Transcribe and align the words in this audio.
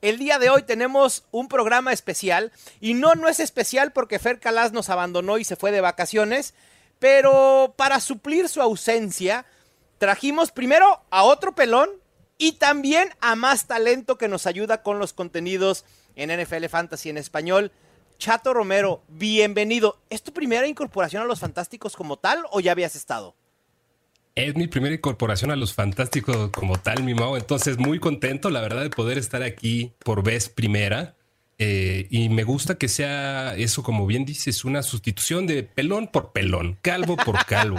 El 0.00 0.18
día 0.18 0.38
de 0.38 0.48
hoy 0.48 0.62
tenemos 0.62 1.24
un 1.32 1.48
programa 1.48 1.92
especial 1.92 2.52
y 2.80 2.94
no, 2.94 3.14
no 3.14 3.28
es 3.28 3.40
especial 3.40 3.92
porque 3.92 4.20
Fer 4.20 4.38
Calas 4.38 4.72
nos 4.72 4.90
abandonó 4.90 5.38
y 5.38 5.44
se 5.44 5.56
fue 5.56 5.72
de 5.72 5.80
vacaciones, 5.80 6.54
pero 7.00 7.74
para 7.76 7.98
suplir 7.98 8.48
su 8.48 8.62
ausencia 8.62 9.44
trajimos 9.98 10.52
primero 10.52 11.02
a 11.10 11.24
otro 11.24 11.56
pelón 11.56 11.90
y 12.38 12.52
también 12.52 13.10
a 13.20 13.34
más 13.34 13.66
talento 13.66 14.18
que 14.18 14.28
nos 14.28 14.46
ayuda 14.46 14.84
con 14.84 15.00
los 15.00 15.12
contenidos 15.12 15.84
en 16.14 16.30
NFL 16.30 16.66
Fantasy 16.66 17.10
en 17.10 17.18
español. 17.18 17.72
Chato 18.18 18.54
Romero, 18.54 19.02
bienvenido. 19.08 19.98
¿Es 20.10 20.22
tu 20.22 20.32
primera 20.32 20.68
incorporación 20.68 21.22
a 21.22 21.26
los 21.26 21.40
Fantásticos 21.40 21.96
como 21.96 22.16
tal 22.18 22.44
o 22.52 22.60
ya 22.60 22.70
habías 22.70 22.94
estado? 22.94 23.34
Es 24.38 24.54
mi 24.54 24.68
primera 24.68 24.94
incorporación 24.94 25.50
a 25.50 25.56
los 25.56 25.74
Fantásticos 25.74 26.50
como 26.52 26.78
tal, 26.78 27.02
mi 27.02 27.12
Mau. 27.12 27.34
Entonces, 27.36 27.76
muy 27.76 27.98
contento, 27.98 28.50
la 28.50 28.60
verdad, 28.60 28.82
de 28.82 28.90
poder 28.90 29.18
estar 29.18 29.42
aquí 29.42 29.90
por 30.04 30.22
vez 30.22 30.48
primera. 30.48 31.16
Eh, 31.58 32.06
y 32.08 32.28
me 32.28 32.44
gusta 32.44 32.76
que 32.76 32.86
sea 32.86 33.56
eso, 33.56 33.82
como 33.82 34.06
bien 34.06 34.24
dices, 34.24 34.64
una 34.64 34.84
sustitución 34.84 35.48
de 35.48 35.64
pelón 35.64 36.06
por 36.06 36.30
pelón, 36.30 36.78
calvo 36.82 37.16
por 37.16 37.44
calvo. 37.46 37.78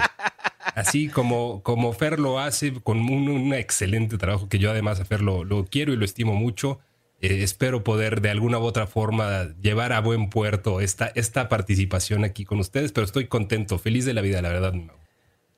Así 0.75 1.07
como, 1.07 1.63
como 1.63 1.93
Fer 1.93 2.19
lo 2.19 2.39
hace 2.39 2.73
con 2.73 2.99
un, 3.09 3.29
un 3.29 3.53
excelente 3.53 4.17
trabajo 4.17 4.49
que 4.49 4.59
yo 4.59 4.69
además 4.69 4.99
a 4.99 5.05
Fer 5.05 5.21
lo, 5.21 5.45
lo 5.45 5.63
quiero 5.63 5.93
y 5.93 5.95
lo 5.95 6.03
estimo 6.03 6.33
mucho. 6.33 6.81
Eh, 7.21 7.41
espero 7.41 7.85
poder 7.85 8.19
de 8.19 8.31
alguna 8.31 8.59
u 8.59 8.63
otra 8.63 8.85
forma 8.85 9.47
llevar 9.61 9.93
a 9.93 10.01
buen 10.01 10.29
puerto 10.29 10.81
esta, 10.81 11.07
esta 11.15 11.47
participación 11.47 12.25
aquí 12.25 12.43
con 12.43 12.59
ustedes, 12.59 12.91
pero 12.91 13.05
estoy 13.05 13.27
contento, 13.27 13.79
feliz 13.79 14.03
de 14.03 14.13
la 14.13 14.19
vida, 14.19 14.41
la 14.41 14.49
verdad. 14.49 14.73
mi 14.73 14.83
Mau. 14.83 14.98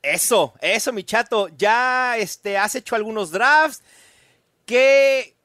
Eso, 0.01 0.53
eso, 0.61 0.91
mi 0.93 1.03
chato. 1.03 1.49
Ya 1.57 2.17
este, 2.17 2.57
has 2.57 2.75
hecho 2.75 2.95
algunos 2.95 3.31
drafts. 3.31 3.83
¿Qué, 4.65 5.35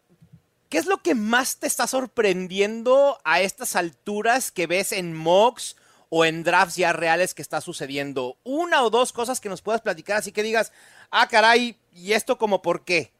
¿Qué 0.69 0.79
es 0.79 0.87
lo 0.87 1.03
que 1.03 1.15
más 1.15 1.59
te 1.59 1.67
está 1.67 1.87
sorprendiendo 1.87 3.19
a 3.25 3.41
estas 3.41 3.77
alturas 3.77 4.51
que 4.51 4.67
ves 4.67 4.93
en 4.93 5.15
mocks 5.15 5.77
o 6.09 6.25
en 6.25 6.43
drafts 6.43 6.77
ya 6.77 6.93
reales 6.93 7.35
que 7.35 7.43
está 7.43 7.61
sucediendo? 7.61 8.37
Una 8.45 8.83
o 8.83 8.91
dos 8.91 9.13
cosas 9.13 9.41
que 9.41 9.49
nos 9.49 9.63
puedas 9.63 9.81
platicar, 9.81 10.17
así 10.17 10.33
que 10.33 10.43
digas, 10.43 10.73
ah, 11.11 11.29
caray, 11.29 11.77
¿y 11.95 12.13
esto 12.13 12.39
como 12.39 12.63
por 12.63 12.85
qué? 12.85 13.13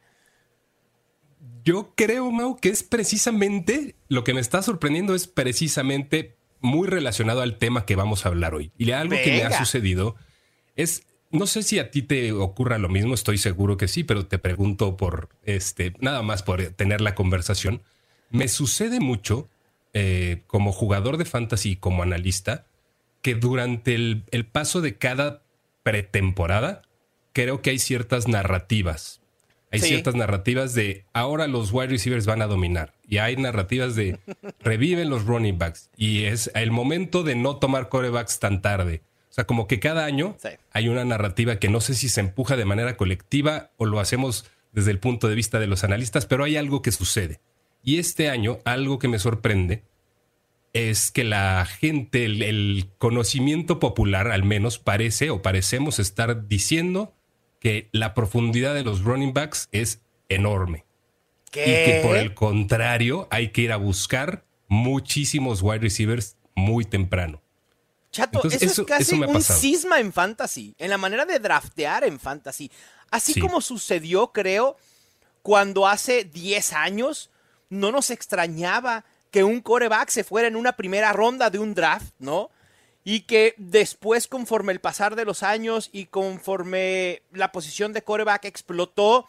Yo 1.65 1.93
creo, 1.95 2.31
Mau, 2.31 2.57
que 2.57 2.69
es 2.71 2.83
precisamente 2.83 3.97
lo 4.09 4.25
que 4.25 4.35
me 4.35 4.41
está 4.41 4.63
sorprendiendo 4.63 5.15
es 5.15 5.27
precisamente 5.27 6.37
muy 6.61 6.89
relacionado 6.89 7.43
al 7.43 7.59
tema 7.59 7.87
que 7.87 7.97
vamos 7.97 8.25
a 8.25 8.29
hablar 8.29 8.55
hoy. 8.55 8.73
Y 8.79 8.91
algo 8.91 9.17
que 9.17 9.33
me 9.33 9.43
ha 9.45 9.59
sucedido 9.59 10.17
es, 10.75 11.05
no 11.37 11.47
sé 11.47 11.63
si 11.63 11.79
a 11.79 11.91
ti 11.91 12.03
te 12.03 12.33
ocurra 12.33 12.79
lo 12.79 12.89
mismo, 12.89 13.15
estoy 13.15 13.39
seguro 13.39 13.77
que 13.77 13.89
sí, 13.89 14.05
pero 14.05 14.27
te 14.27 14.39
pregunto 14.39 14.97
por 14.97 15.29
este, 15.45 15.93
nada 16.01 16.23
más 16.23 16.43
por 16.43 16.63
tener 16.71 17.01
la 17.01 17.15
conversación. 17.15 17.83
Me 18.31 18.49
sucede 18.49 19.01
mucho 19.01 19.49
eh, 19.93 20.43
como 20.47 20.73
jugador 20.73 21.17
de 21.17 21.25
fantasy 21.25 21.71
y 21.73 21.77
como 21.77 22.03
analista 22.03 22.67
que 23.23 23.35
durante 23.35 23.95
el, 23.95 24.25
el 24.31 24.47
paso 24.47 24.81
de 24.81 24.97
cada 24.97 25.43
pretemporada 25.83 26.83
creo 27.33 27.63
que 27.63 27.71
hay 27.71 27.79
ciertas 27.79 28.29
narrativas. 28.29 29.21
Hay 29.73 29.81
Sí. 29.81 29.89
ciertas 29.89 30.15
narrativas 30.15 30.75
de 30.75 31.05
ahora 31.13 31.49
los 31.49 31.73
wide 31.73 31.89
receivers 31.89 32.25
van 32.27 32.41
a 32.41 32.47
dominar. 32.47 32.95
Y 33.09 33.19
hay 33.19 33.37
narrativas 33.37 33.97
de 33.97 34.19
reviven 34.61 35.11
los 35.11 35.25
running 35.25 35.59
backs. 35.59 35.91
Y 35.97 36.25
es 36.25 36.51
el 36.55 36.71
momento 36.71 37.23
de 37.25 37.35
no 37.35 37.57
tomar 37.57 37.89
corebacks 37.89 38.39
tan 38.39 38.63
tarde. 38.63 39.03
O 39.37 39.41
sea, 39.43 39.45
como 39.45 39.67
que 39.67 39.81
cada 39.81 40.07
año 40.07 40.35
Sí. 40.39 40.49
hay 40.73 40.89
una 40.89 41.05
narrativa 41.05 41.57
que 41.59 41.69
no 41.69 41.83
sé 41.83 41.95
si 41.95 42.09
se 42.09 42.21
empuja 42.21 42.57
de 42.57 42.65
manera 42.65 42.97
colectiva 42.97 43.71
o 43.77 43.85
lo 43.85 44.01
hacemos 44.01 44.51
desde 44.73 44.91
el 44.93 44.99
punto 44.99 45.29
de 45.29 45.35
vista 45.35 45.59
de 45.59 45.67
los 45.67 45.85
analistas, 45.85 46.25
pero 46.25 46.45
hay 46.45 46.57
algo 46.57 46.81
que 46.81 46.91
sucede. 46.91 47.41
Y 47.83 47.99
este 47.99 48.31
año, 48.31 48.61
algo 48.65 48.99
que 48.99 49.09
me 49.09 49.19
sorprende 49.19 49.83
es 50.73 51.11
que 51.11 51.23
la 51.23 51.67
gente, 51.67 52.25
el, 52.25 52.41
el 52.43 52.89
conocimiento 52.97 53.79
popular 53.79 54.29
al 54.29 54.43
menos 54.43 54.79
parece 54.79 55.29
o 55.29 55.43
parecemos 55.43 55.99
estar 55.99 56.49
diciendo 56.49 57.15
que 57.61 57.91
la 57.93 58.15
profundidad 58.15 58.75
de 58.75 58.85
los 58.85 59.03
running 59.03 59.35
backs 59.35 59.69
es 59.71 60.01
enorme. 60.31 60.87
¿Qué? 61.51 61.61
Y 61.61 61.85
que 61.91 62.01
por 62.03 62.17
el 62.17 62.33
contrario 62.33 63.29
hay 63.31 63.49
que 63.51 63.61
ir 63.61 63.73
a 63.73 63.77
buscar 63.77 64.47
muchísimos 64.69 65.61
wide 65.61 65.81
receivers 65.81 66.39
muy 66.55 66.87
temprano. 66.87 67.43
Chato, 68.17 68.39
Entonces, 68.39 68.63
eso, 68.63 68.73
eso- 68.73 68.83
es 68.83 68.89
casi 68.89 69.17
eso 69.23 69.29
un 69.31 69.43
cisma 69.43 70.01
en 70.01 70.13
fantasy, 70.13 70.75
en 70.79 70.91
la 70.91 70.99
manera 70.99 71.25
de 71.25 71.39
draftear 71.39 72.05
en 72.05 72.19
fantasy. 72.19 72.71
Así 73.11 73.35
Sí. 73.35 73.41
como 73.41 73.61
sucedió, 73.61 74.29
creo, 74.33 74.77
cuando 75.43 75.87
hace 75.87 76.25
10 76.25 76.73
años 76.73 77.31
no 77.69 77.93
nos 77.93 78.11
extrañaba 78.11 79.05
que 79.31 79.45
un 79.45 79.61
coreback 79.61 80.09
se 80.09 80.25
fuera 80.25 80.49
en 80.49 80.57
una 80.57 80.73
primera 80.77 81.13
ronda 81.13 81.51
de 81.51 81.59
un 81.59 81.75
draft, 81.75 82.15
¿no? 82.19 82.51
Y 83.05 83.21
que 83.21 83.55
después, 83.59 84.27
conforme 84.29 84.73
el 84.73 84.81
pasar 84.81 85.15
de 85.15 85.25
los 85.25 85.43
años 85.43 85.91
y 85.93 86.07
conforme 86.07 87.23
la 87.33 87.53
posición 87.53 87.93
de 87.93 88.03
coreback 88.03 88.47
explotó, 88.47 89.29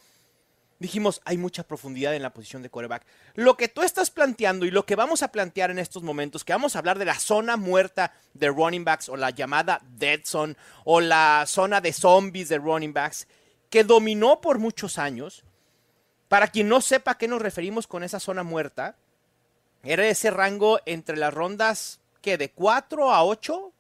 dijimos, 0.80 1.22
hay 1.26 1.38
mucha 1.38 1.64
profundidad 1.64 2.16
en 2.16 2.22
la 2.22 2.34
posición 2.34 2.62
de 2.62 2.70
coreback. 2.70 3.06
Lo 3.36 3.58
que 3.58 3.68
tú 3.68 3.82
estás 3.84 4.12
planteando 4.12 4.66
y 4.66 4.72
lo 4.72 4.86
que 4.86 4.96
vamos 4.96 5.24
a 5.24 5.32
plantear 5.32 5.72
en 5.72 5.80
estos 5.80 6.04
momentos, 6.04 6.44
que 6.44 6.54
vamos 6.54 6.76
a 6.76 6.80
hablar 6.80 7.00
de 7.00 7.06
la 7.06 7.20
zona 7.20 7.58
muerta 7.58 8.14
de 8.34 8.50
running 8.50 8.86
backs 8.86 9.10
o 9.10 9.18
la 9.18 9.32
llamada 9.32 9.82
dead 9.98 10.22
zone 10.24 10.56
o 10.86 11.02
la 11.02 11.46
zona 11.48 11.82
de 11.82 11.94
zombies 11.94 12.50
de 12.50 12.58
running 12.58 12.94
backs, 12.94 13.28
que 13.70 13.84
dominó 13.84 14.40
por 14.42 14.60
muchos 14.60 14.98
años. 14.98 15.44
Para 16.28 16.50
quien 16.50 16.68
no 16.68 16.82
sepa 16.82 17.12
a 17.12 17.18
qué 17.18 17.28
nos 17.28 17.42
referimos 17.42 17.88
con 17.88 18.04
esa 18.04 18.20
zona 18.20 18.44
muerta, 18.44 18.98
era 19.84 20.06
ese 20.08 20.32
rango 20.32 20.80
entre 20.86 21.18
las 21.18 21.34
rondas 21.34 22.02
que 22.22 22.38
de 22.38 22.52
4 22.52 23.14
a 23.14 23.24
8, 23.24 23.72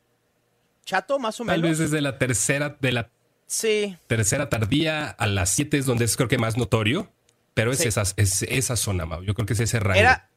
chato, 0.85 1.19
más 1.19 1.39
o 1.41 1.45
Tal 1.45 1.61
menos. 1.61 1.77
vez 1.77 1.89
desde 1.89 2.01
la 2.01 2.17
tercera, 2.17 2.77
de 2.79 2.91
la 2.93 3.09
Sí, 3.47 3.97
tercera 4.07 4.49
tardía 4.49 5.09
a 5.09 5.25
las 5.27 5.49
7 5.51 5.77
es 5.77 5.85
donde 5.85 6.05
es 6.05 6.15
creo 6.17 6.27
que 6.29 6.37
más 6.37 6.57
notorio, 6.57 7.09
pero 7.53 7.71
es, 7.71 7.79
Sí. 7.79 7.87
esa, 7.87 8.03
es 8.17 8.43
esa 8.43 8.75
zona, 8.75 9.05
Mau. 9.05 9.23
Yo 9.23 9.33
creo 9.33 9.45
que 9.45 9.53
es 9.53 9.59
ese 9.61 9.79
rango. 9.79 9.99
Era 9.99 10.29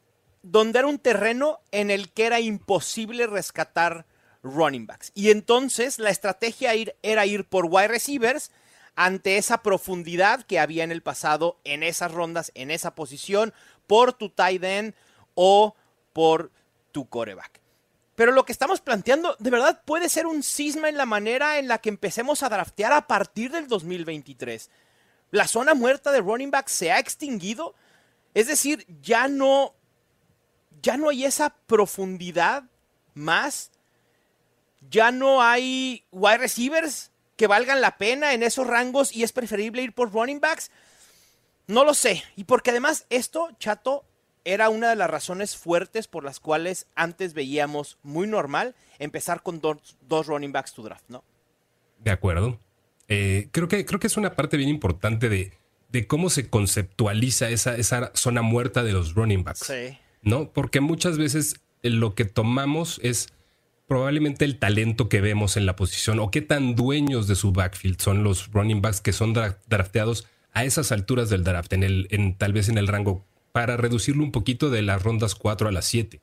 donde 0.43 0.79
era 0.79 0.87
un 0.87 0.97
terreno 0.97 1.59
en 1.71 1.91
el 1.91 2.09
que 2.11 2.25
era 2.25 2.39
imposible 2.39 3.27
rescatar 3.27 4.05
running 4.43 4.87
backs. 4.87 5.11
Y 5.13 5.29
entonces 5.29 5.99
la 5.99 6.09
estrategia 6.09 6.73
ir- 6.75 6.95
era 7.03 7.25
ir 7.27 7.45
por 7.45 7.65
wide 7.65 7.89
receivers 7.89 8.49
ante 8.95 9.37
esa 9.37 9.61
profundidad 9.61 10.43
que 10.43 10.59
había 10.59 10.83
en 10.83 10.91
el 10.91 11.03
pasado 11.03 11.59
en 11.63 11.83
esas 11.83 12.11
rondas, 12.11 12.51
en 12.55 12.71
esa 12.71 12.95
posición, 12.95 13.53
por 13.87 14.13
tu 14.13 14.29
tight 14.29 14.63
end 14.63 14.95
o 15.35 15.75
por 16.13 16.51
tu 16.91 17.07
coreback. 17.07 17.60
Pero 18.21 18.33
lo 18.33 18.45
que 18.45 18.51
estamos 18.51 18.81
planteando, 18.81 19.35
de 19.39 19.49
verdad, 19.49 19.81
puede 19.83 20.07
ser 20.07 20.27
un 20.27 20.43
cisma 20.43 20.89
en 20.89 20.95
la 20.95 21.07
manera 21.07 21.57
en 21.57 21.67
la 21.67 21.79
que 21.79 21.89
empecemos 21.89 22.43
a 22.43 22.49
draftear 22.49 22.93
a 22.93 23.07
partir 23.07 23.51
del 23.51 23.67
2023. 23.67 24.69
La 25.31 25.47
zona 25.47 25.73
muerta 25.73 26.11
de 26.11 26.21
running 26.21 26.51
back 26.51 26.67
se 26.67 26.91
ha 26.91 26.99
extinguido. 26.99 27.73
Es 28.35 28.45
decir, 28.45 28.85
ya 29.01 29.27
no, 29.27 29.73
ya 30.83 30.97
no 30.97 31.09
hay 31.09 31.25
esa 31.25 31.55
profundidad 31.65 32.65
más. 33.15 33.71
Ya 34.87 35.11
no 35.11 35.41
hay 35.41 36.05
wide 36.11 36.37
receivers 36.37 37.09
que 37.37 37.47
valgan 37.47 37.81
la 37.81 37.97
pena 37.97 38.35
en 38.35 38.43
esos 38.43 38.67
rangos 38.67 39.15
y 39.15 39.23
es 39.23 39.31
preferible 39.31 39.81
ir 39.81 39.95
por 39.95 40.13
running 40.13 40.39
backs. 40.39 40.69
No 41.65 41.83
lo 41.83 41.95
sé. 41.95 42.23
Y 42.35 42.43
porque 42.43 42.69
además 42.69 43.07
esto, 43.09 43.49
chato, 43.57 44.05
era 44.45 44.69
una 44.69 44.89
de 44.89 44.95
las 44.95 45.09
razones 45.09 45.55
fuertes 45.55 46.07
por 46.07 46.23
las 46.23 46.39
cuales 46.39 46.87
antes 46.95 47.33
veíamos 47.33 47.97
muy 48.03 48.27
normal 48.27 48.75
empezar 48.99 49.43
con 49.43 49.61
dos, 49.61 49.77
dos 50.07 50.27
running 50.27 50.51
backs 50.51 50.73
to 50.73 50.81
draft, 50.83 51.05
¿no? 51.09 51.23
De 52.03 52.11
acuerdo. 52.11 52.59
Eh, 53.07 53.49
creo, 53.51 53.67
que, 53.67 53.85
creo 53.85 53.99
que 53.99 54.07
es 54.07 54.17
una 54.17 54.35
parte 54.35 54.57
bien 54.57 54.69
importante 54.69 55.29
de, 55.29 55.51
de 55.89 56.07
cómo 56.07 56.29
se 56.29 56.49
conceptualiza 56.49 57.49
esa, 57.49 57.75
esa 57.75 58.11
zona 58.15 58.41
muerta 58.41 58.83
de 58.83 58.93
los 58.93 59.13
running 59.13 59.43
backs. 59.43 59.59
Sí. 59.67 59.97
¿no? 60.21 60.49
Porque 60.51 60.79
muchas 60.81 61.17
veces 61.17 61.55
eh, 61.83 61.89
lo 61.89 62.15
que 62.15 62.25
tomamos 62.25 62.99
es 63.03 63.27
probablemente 63.87 64.45
el 64.45 64.57
talento 64.57 65.09
que 65.09 65.19
vemos 65.19 65.57
en 65.57 65.65
la 65.65 65.75
posición 65.75 66.19
o 66.19 66.31
qué 66.31 66.41
tan 66.41 66.75
dueños 66.75 67.27
de 67.27 67.35
su 67.35 67.51
backfield 67.51 67.99
son 67.99 68.23
los 68.23 68.49
running 68.51 68.81
backs 68.81 69.01
que 69.01 69.11
son 69.11 69.35
dra- 69.35 69.57
drafteados 69.67 70.27
a 70.53 70.63
esas 70.63 70.91
alturas 70.91 71.29
del 71.29 71.43
draft, 71.43 71.73
en 71.73 71.83
el, 71.83 72.07
en, 72.11 72.35
tal 72.37 72.53
vez 72.53 72.69
en 72.69 72.77
el 72.77 72.87
rango, 72.87 73.25
para 73.51 73.77
reducirlo 73.77 74.23
un 74.23 74.31
poquito 74.31 74.69
de 74.69 74.81
las 74.81 75.01
rondas 75.01 75.35
4 75.35 75.67
a 75.67 75.71
las 75.71 75.85
7. 75.85 76.21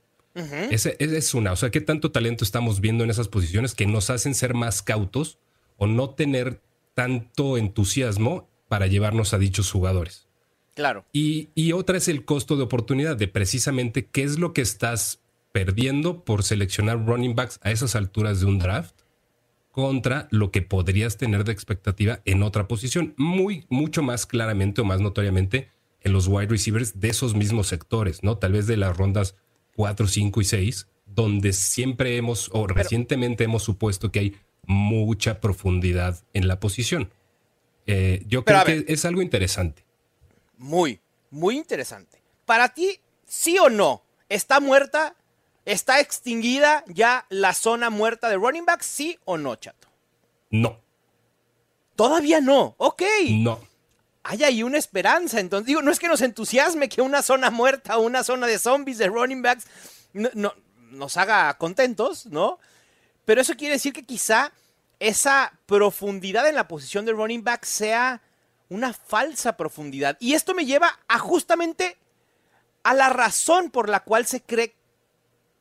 esa, 0.71 0.91
es 0.99 1.35
una. 1.35 1.53
O 1.53 1.57
sea, 1.57 1.71
¿qué 1.71 1.81
tanto 1.81 2.11
talento 2.11 2.45
estamos 2.45 2.81
viendo 2.81 3.05
en 3.05 3.11
esas 3.11 3.29
posiciones 3.29 3.75
que 3.75 3.87
nos 3.87 4.11
hacen 4.11 4.35
ser 4.35 4.55
más 4.55 4.83
cautos 4.83 5.39
o 5.77 5.87
no 5.87 6.11
tener 6.11 6.61
tanto 6.95 7.59
entusiasmo 7.59 8.49
para 8.69 8.87
llevarnos 8.87 9.35
a 9.35 9.39
dichos 9.39 9.71
jugadores? 9.71 10.27
Claro. 10.75 11.05
Y, 11.13 11.49
y 11.55 11.73
otra 11.73 11.97
es 11.97 12.07
el 12.09 12.25
costo 12.25 12.57
de 12.57 12.63
oportunidad 12.63 13.17
de 13.17 13.27
precisamente 13.27 14.07
qué 14.07 14.23
es 14.23 14.39
lo 14.39 14.53
que 14.53 14.63
estás 14.63 15.21
perdiendo 15.53 16.25
por 16.25 16.45
seleccionar 16.45 17.05
running 17.05 17.35
backs 17.35 17.59
a 17.63 17.73
esas 17.73 17.97
alturas 17.97 18.41
de 18.41 18.47
un 18.47 18.59
draft 18.59 18.95
contra 19.73 20.29
lo 20.31 20.51
que 20.51 20.63
podrías 20.63 21.17
tener 21.17 21.45
de 21.45 21.53
expectativa 21.53 22.21
en 22.25 22.43
otra 22.43 22.67
posición, 22.69 23.15
muy, 23.17 23.65
mucho 23.69 24.03
más 24.03 24.27
claramente 24.27 24.81
o 24.81 24.85
más 24.85 25.01
notoriamente 25.01 25.69
en 26.03 26.13
los 26.13 26.29
wide 26.29 26.47
receivers 26.47 27.01
de 27.01 27.09
esos 27.09 27.35
mismos 27.35 27.69
sectores, 27.69 28.23
¿no? 28.23 28.39
Tal 28.39 28.53
vez 28.53 28.67
de 28.67 28.77
las 28.77 28.97
rondas 28.97 29.35
4, 29.77 30.07
5 30.07 30.41
y 30.41 30.45
6, 30.45 30.89
donde 31.07 31.53
siempre 31.53 32.17
hemos 32.17 32.51
o 32.53 32.67
recientemente 32.67 33.45
hemos 33.45 33.63
supuesto 33.63 34.13
que 34.13 34.19
hay 34.21 34.37
mucha 34.67 35.41
profundidad 35.41 36.23
en 36.35 36.49
la 36.49 36.61
posición. 36.61 37.11
Eh, 37.87 38.23
yo 38.27 38.45
creo 38.45 38.65
que 38.65 38.85
es 38.89 39.05
algo 39.05 39.23
interesante. 39.23 39.85
Muy, 40.57 41.01
muy 41.31 41.57
interesante. 41.57 42.21
Para 42.45 42.69
ti, 42.75 43.01
sí 43.27 43.59
o 43.59 43.71
no, 43.71 44.03
¿está 44.29 44.61
muerta? 44.61 45.17
¿Está 45.65 46.01
extinguida 46.01 46.85
ya 46.89 47.27
la 47.29 47.55
zona 47.55 47.91
muerta 47.91 48.29
de 48.29 48.37
running 48.37 48.65
back? 48.65 48.83
¿Sí 48.83 49.19
o 49.25 49.37
no, 49.37 49.57
chato? 49.57 49.89
No. 50.51 50.81
Todavía 51.95 52.41
no. 52.41 52.75
Ok. 52.79 53.03
No 53.31 53.68
hay 54.31 54.45
ahí 54.45 54.63
una 54.63 54.77
esperanza. 54.77 55.41
Entonces, 55.41 55.67
digo, 55.67 55.81
no 55.81 55.91
es 55.91 55.99
que 55.99 56.07
nos 56.07 56.21
entusiasme 56.21 56.91
que 56.91 57.01
una 57.01 57.23
zona 57.23 57.51
muerta 57.51 57.97
o 57.97 58.03
una 58.03 58.23
zona 58.23 58.47
de 58.47 58.59
zombies 58.59 58.99
de 58.99 59.07
running 59.07 59.41
backs 59.41 59.67
no, 60.13 60.55
nos 60.91 61.17
haga 61.17 61.57
contentos, 61.57 62.27
¿no? 62.27 62.59
Pero 63.25 63.41
eso 63.41 63.55
quiere 63.57 63.75
decir 63.75 63.95
que 63.95 64.05
quizá 64.05 64.53
esa 65.01 65.55
profundidad 65.65 66.47
en 66.47 66.57
la 66.57 66.69
posición 66.69 67.07
de 67.07 67.13
running 67.13 67.43
back 67.43 67.65
sea 67.65 68.21
una 68.69 68.93
falsa 68.93 69.57
profundidad. 69.57 70.19
Y 70.21 70.35
esto 70.35 70.55
me 70.55 70.67
lleva 70.67 70.99
a 71.09 71.19
justamente 71.19 71.97
a 72.83 72.93
la 72.93 73.09
razón 73.09 73.71
por 73.71 73.89
la 73.89 74.01
cual 74.01 74.27
se 74.27 74.43
cree 74.43 74.75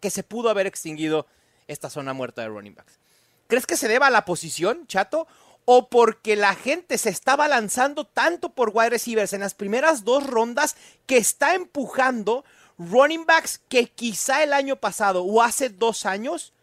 que 0.02 0.10
se 0.10 0.24
pudo 0.24 0.50
haber 0.50 0.68
extinguido 0.68 1.26
esta 1.68 1.90
zona 1.90 2.12
muerta 2.12 2.42
de 2.42 2.50
running 2.50 2.76
backs. 2.76 3.00
¿Crees 3.48 3.66
que 3.66 3.78
se 3.78 3.88
deba 3.88 4.08
a 4.08 4.12
la 4.12 4.26
posición, 4.26 4.88
chato? 4.88 5.26
O 5.70 5.90
porque 5.90 6.38
la 6.38 6.56
gente 6.56 6.98
se 6.98 7.10
está 7.10 7.36
balanzando 7.36 8.06
tanto 8.06 8.54
por 8.54 8.72
wide 8.74 8.92
receivers 8.92 9.34
en 9.34 9.42
las 9.42 9.54
primeras 9.54 10.06
dos 10.06 10.26
rondas 10.26 10.78
que 11.06 11.18
está 11.18 11.56
empujando 11.56 12.46
running 12.78 13.26
backs 13.26 13.60
que 13.68 13.88
quizá 13.88 14.44
el 14.44 14.54
año 14.54 14.78
pasado 14.78 15.26
o 15.26 15.42
hace 15.42 15.68
dos 15.68 16.06
años, 16.06 16.54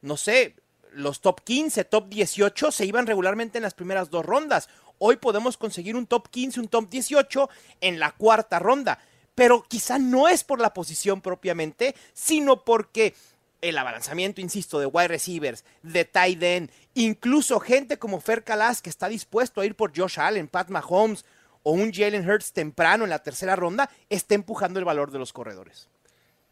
no 0.00 0.16
sé, 0.16 0.56
los 0.92 1.20
top 1.20 1.42
15, 1.42 1.84
top 1.84 2.08
18 2.08 2.72
se 2.72 2.86
iban 2.86 3.06
regularmente 3.06 3.58
en 3.58 3.64
las 3.64 3.74
primeras 3.74 4.08
dos 4.08 4.24
rondas. 4.24 4.70
Hoy 4.96 5.16
podemos 5.16 5.58
conseguir 5.58 5.94
un 5.94 6.06
top 6.06 6.30
15, 6.30 6.60
un 6.60 6.68
top 6.68 6.88
18 6.88 7.50
en 7.82 7.98
la 7.98 8.12
cuarta 8.12 8.58
ronda. 8.58 8.98
Pero 9.34 9.62
quizá 9.62 9.98
no 9.98 10.26
es 10.26 10.42
por 10.42 10.58
la 10.58 10.72
posición 10.72 11.20
propiamente, 11.20 11.94
sino 12.14 12.64
porque 12.64 13.14
el 13.60 13.78
abalanzamiento, 13.78 14.40
insisto, 14.40 14.78
de 14.78 14.86
wide 14.86 15.08
receivers, 15.08 15.64
de 15.82 16.04
tight 16.04 16.42
end, 16.42 16.70
incluso 16.94 17.60
gente 17.60 17.98
como 17.98 18.20
Fer 18.20 18.44
Calas 18.44 18.82
que 18.82 18.90
está 18.90 19.08
dispuesto 19.08 19.60
a 19.60 19.66
ir 19.66 19.74
por 19.74 19.96
Josh 19.96 20.18
Allen, 20.20 20.48
Pat 20.48 20.68
Mahomes 20.68 21.24
o 21.62 21.72
un 21.72 21.92
Jalen 21.92 22.28
Hurts 22.28 22.52
temprano 22.52 23.04
en 23.04 23.10
la 23.10 23.22
tercera 23.22 23.56
ronda, 23.56 23.90
está 24.08 24.34
empujando 24.34 24.78
el 24.78 24.84
valor 24.84 25.10
de 25.10 25.18
los 25.18 25.32
corredores. 25.32 25.88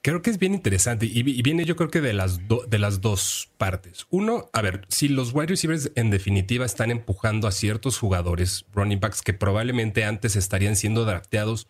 Creo 0.03 0.23
que 0.23 0.31
es 0.31 0.39
bien 0.39 0.55
interesante 0.55 1.05
y, 1.07 1.23
viene 1.25 1.65
yo 1.65 1.75
creo 1.75 1.91
que 1.91 2.01
de 2.01 2.13
las, 2.13 2.39
de 2.69 2.79
las 2.79 3.01
dos 3.01 3.51
partes. 3.59 4.07
Uno, 4.11 4.51
a 4.53 4.63
ver, 4.63 4.87
si 4.89 5.09
los 5.09 5.35
wide 5.35 5.49
receivers 5.49 5.91
en 5.97 6.11
definitiva 6.11 6.65
están 6.65 6.93
empujando 6.93 7.49
a 7.49 7.53
ciertos 7.53 7.99
jugadores, 7.99 8.67
running 8.73 9.01
backs 9.01 9.23
que 9.23 9.35
probablemente 9.35 10.05
antes 10.05 10.37
estarían 10.37 10.77
siendo 10.77 11.05
drafteados 11.05 11.67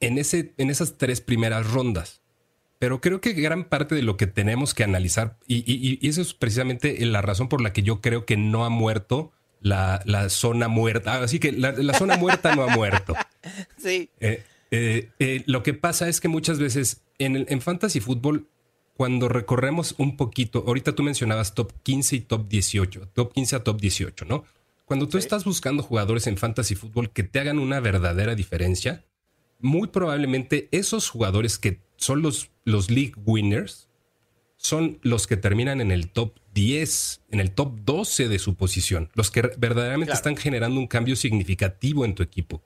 en, 0.00 0.18
ese, 0.18 0.54
en 0.56 0.70
esas 0.70 0.98
tres 0.98 1.20
primeras 1.20 1.70
rondas 1.70 2.20
pero 2.78 3.00
creo 3.00 3.20
que 3.20 3.32
gran 3.32 3.64
parte 3.64 3.94
de 3.94 4.02
lo 4.02 4.16
que 4.16 4.26
tenemos 4.26 4.74
que 4.74 4.84
analizar, 4.84 5.36
y, 5.46 6.06
eso 6.06 6.22
es 6.22 6.34
precisamente 6.34 7.04
la 7.04 7.22
razón 7.22 7.48
por 7.48 7.60
la 7.60 7.72
que 7.72 7.82
yo 7.82 8.00
creo 8.00 8.24
que 8.24 8.36
no 8.36 8.64
ha 8.64 8.70
muerto 8.70 9.32
la, 9.60 10.28
zona 10.28 10.68
muerta. 10.68 11.22
Así 11.22 11.38
que 11.38 11.52
la, 11.52 11.94
zona 11.94 12.16
muerta 12.16 12.54
no 12.54 12.62
ha 12.62 12.74
muerto. 12.74 13.14
Sí. 13.78 14.10
Eh, 14.20 14.42
eh, 14.72 15.10
eh, 15.20 15.42
lo 15.46 15.62
que 15.62 15.72
pasa 15.72 16.08
es 16.08 16.20
que 16.20 16.28
muchas 16.28 16.58
veces 16.58 17.02
en, 17.18 17.36
el, 17.36 17.46
en 17.48 17.60
fantasy 17.60 18.00
fútbol, 18.00 18.48
cuando 18.94 19.28
recorremos 19.28 19.94
un 19.96 20.16
poquito, 20.16 20.64
ahorita 20.66 20.94
tú 20.94 21.02
mencionabas 21.02 21.54
top 21.54 21.72
15 21.84 22.16
y 22.16 22.20
top 22.20 22.48
18, 22.48 23.08
top 23.14 23.32
15 23.32 23.56
a 23.56 23.64
top 23.64 23.80
18, 23.80 24.24
¿no? 24.24 24.44
Cuando 24.84 25.06
tú 25.06 25.18
estás 25.18 25.44
buscando 25.44 25.82
jugadores 25.82 26.26
en 26.26 26.36
fantasy 26.36 26.74
fútbol 26.74 27.10
que 27.10 27.22
te 27.22 27.38
hagan 27.38 27.58
una 27.58 27.78
verdadera 27.78 28.34
diferencia, 28.34 29.04
muy 29.60 29.88
probablemente 29.88 30.68
esos 30.72 31.08
jugadores 31.08 31.58
que 31.58 31.80
son 31.96 32.22
los, 32.22 32.50
los 32.64 32.90
league 32.90 33.14
winners, 33.24 33.88
son 34.56 34.98
los 35.02 35.26
que 35.26 35.36
terminan 35.36 35.80
en 35.80 35.90
el 35.90 36.10
top 36.10 36.38
10, 36.54 37.22
en 37.30 37.40
el 37.40 37.52
top 37.52 37.78
12 37.84 38.28
de 38.28 38.38
su 38.38 38.56
posición, 38.56 39.10
los 39.14 39.30
que 39.30 39.42
verdaderamente 39.56 40.12
están 40.12 40.36
generando 40.36 40.80
un 40.80 40.88
cambio 40.88 41.16
significativo 41.16 42.04
en 42.04 42.14
tu 42.14 42.22
equipo. 42.22 42.62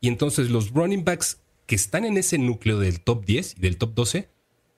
Y 0.00 0.08
entonces 0.08 0.50
los 0.50 0.70
running 0.70 1.04
backs 1.04 1.42
que 1.66 1.74
están 1.74 2.04
en 2.04 2.16
ese 2.16 2.38
núcleo 2.38 2.78
del 2.78 3.00
top 3.00 3.24
10 3.24 3.56
y 3.58 3.60
del 3.60 3.76
top 3.76 3.94
12, 3.94 4.30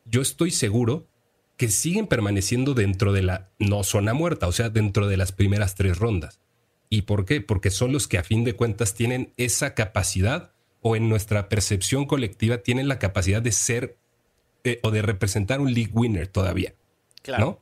yo 0.04 0.20
estoy 0.20 0.50
seguro 0.50 1.08
que 1.56 1.68
siguen 1.68 2.06
permaneciendo 2.06 2.74
dentro 2.74 3.12
de 3.12 3.22
la 3.22 3.50
no 3.58 3.84
zona 3.84 4.14
muerta, 4.14 4.46
o 4.46 4.52
sea, 4.52 4.70
dentro 4.70 5.06
de 5.06 5.16
las 5.16 5.32
primeras 5.32 5.74
tres 5.74 5.98
rondas. 5.98 6.40
¿Y 6.88 7.02
por 7.02 7.24
qué? 7.24 7.40
Porque 7.40 7.70
son 7.70 7.92
los 7.92 8.08
que 8.08 8.18
a 8.18 8.24
fin 8.24 8.44
de 8.44 8.54
cuentas 8.54 8.94
tienen 8.94 9.34
esa 9.36 9.74
capacidad 9.74 10.54
o 10.80 10.96
en 10.96 11.08
nuestra 11.08 11.48
percepción 11.48 12.06
colectiva 12.06 12.58
tienen 12.58 12.88
la 12.88 12.98
capacidad 12.98 13.42
de 13.42 13.52
ser 13.52 13.96
eh, 14.64 14.80
o 14.82 14.90
de 14.90 15.02
representar 15.02 15.60
un 15.60 15.72
league 15.72 15.92
winner 15.92 16.26
todavía. 16.28 16.74
Claro. 17.22 17.44
¿No? 17.44 17.60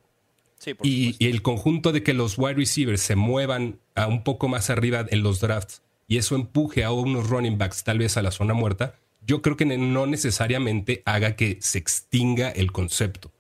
Sí, 0.58 0.74
por 0.74 0.86
y, 0.86 1.16
y, 1.18 1.28
el 1.28 1.42
conjunto 1.42 1.92
de 1.92 2.02
que 2.02 2.14
los 2.14 2.38
wide 2.38 2.54
receivers 2.54 3.02
se 3.02 3.16
muevan 3.16 3.78
a 3.94 4.06
un 4.06 4.24
poco 4.24 4.48
más 4.48 4.70
arriba 4.70 5.04
en 5.08 5.22
los 5.22 5.40
drafts 5.40 5.82
y 6.08 6.16
eso 6.16 6.34
empuje 6.34 6.84
a 6.84 6.92
unos 6.92 7.28
running 7.28 7.58
backs 7.58 7.84
tal 7.84 7.98
vez 7.98 8.16
a 8.16 8.22
la 8.22 8.30
zona 8.30 8.54
muerta, 8.54 8.94
yo 9.26 9.42
creo 9.42 9.56
que 9.56 9.66
no 9.66 10.06
necesariamente 10.06 11.02
haga 11.04 11.36
que 11.36 11.58
se 11.60 11.78
extinga 11.78 12.50
el 12.50 12.72
concepto. 12.72 13.32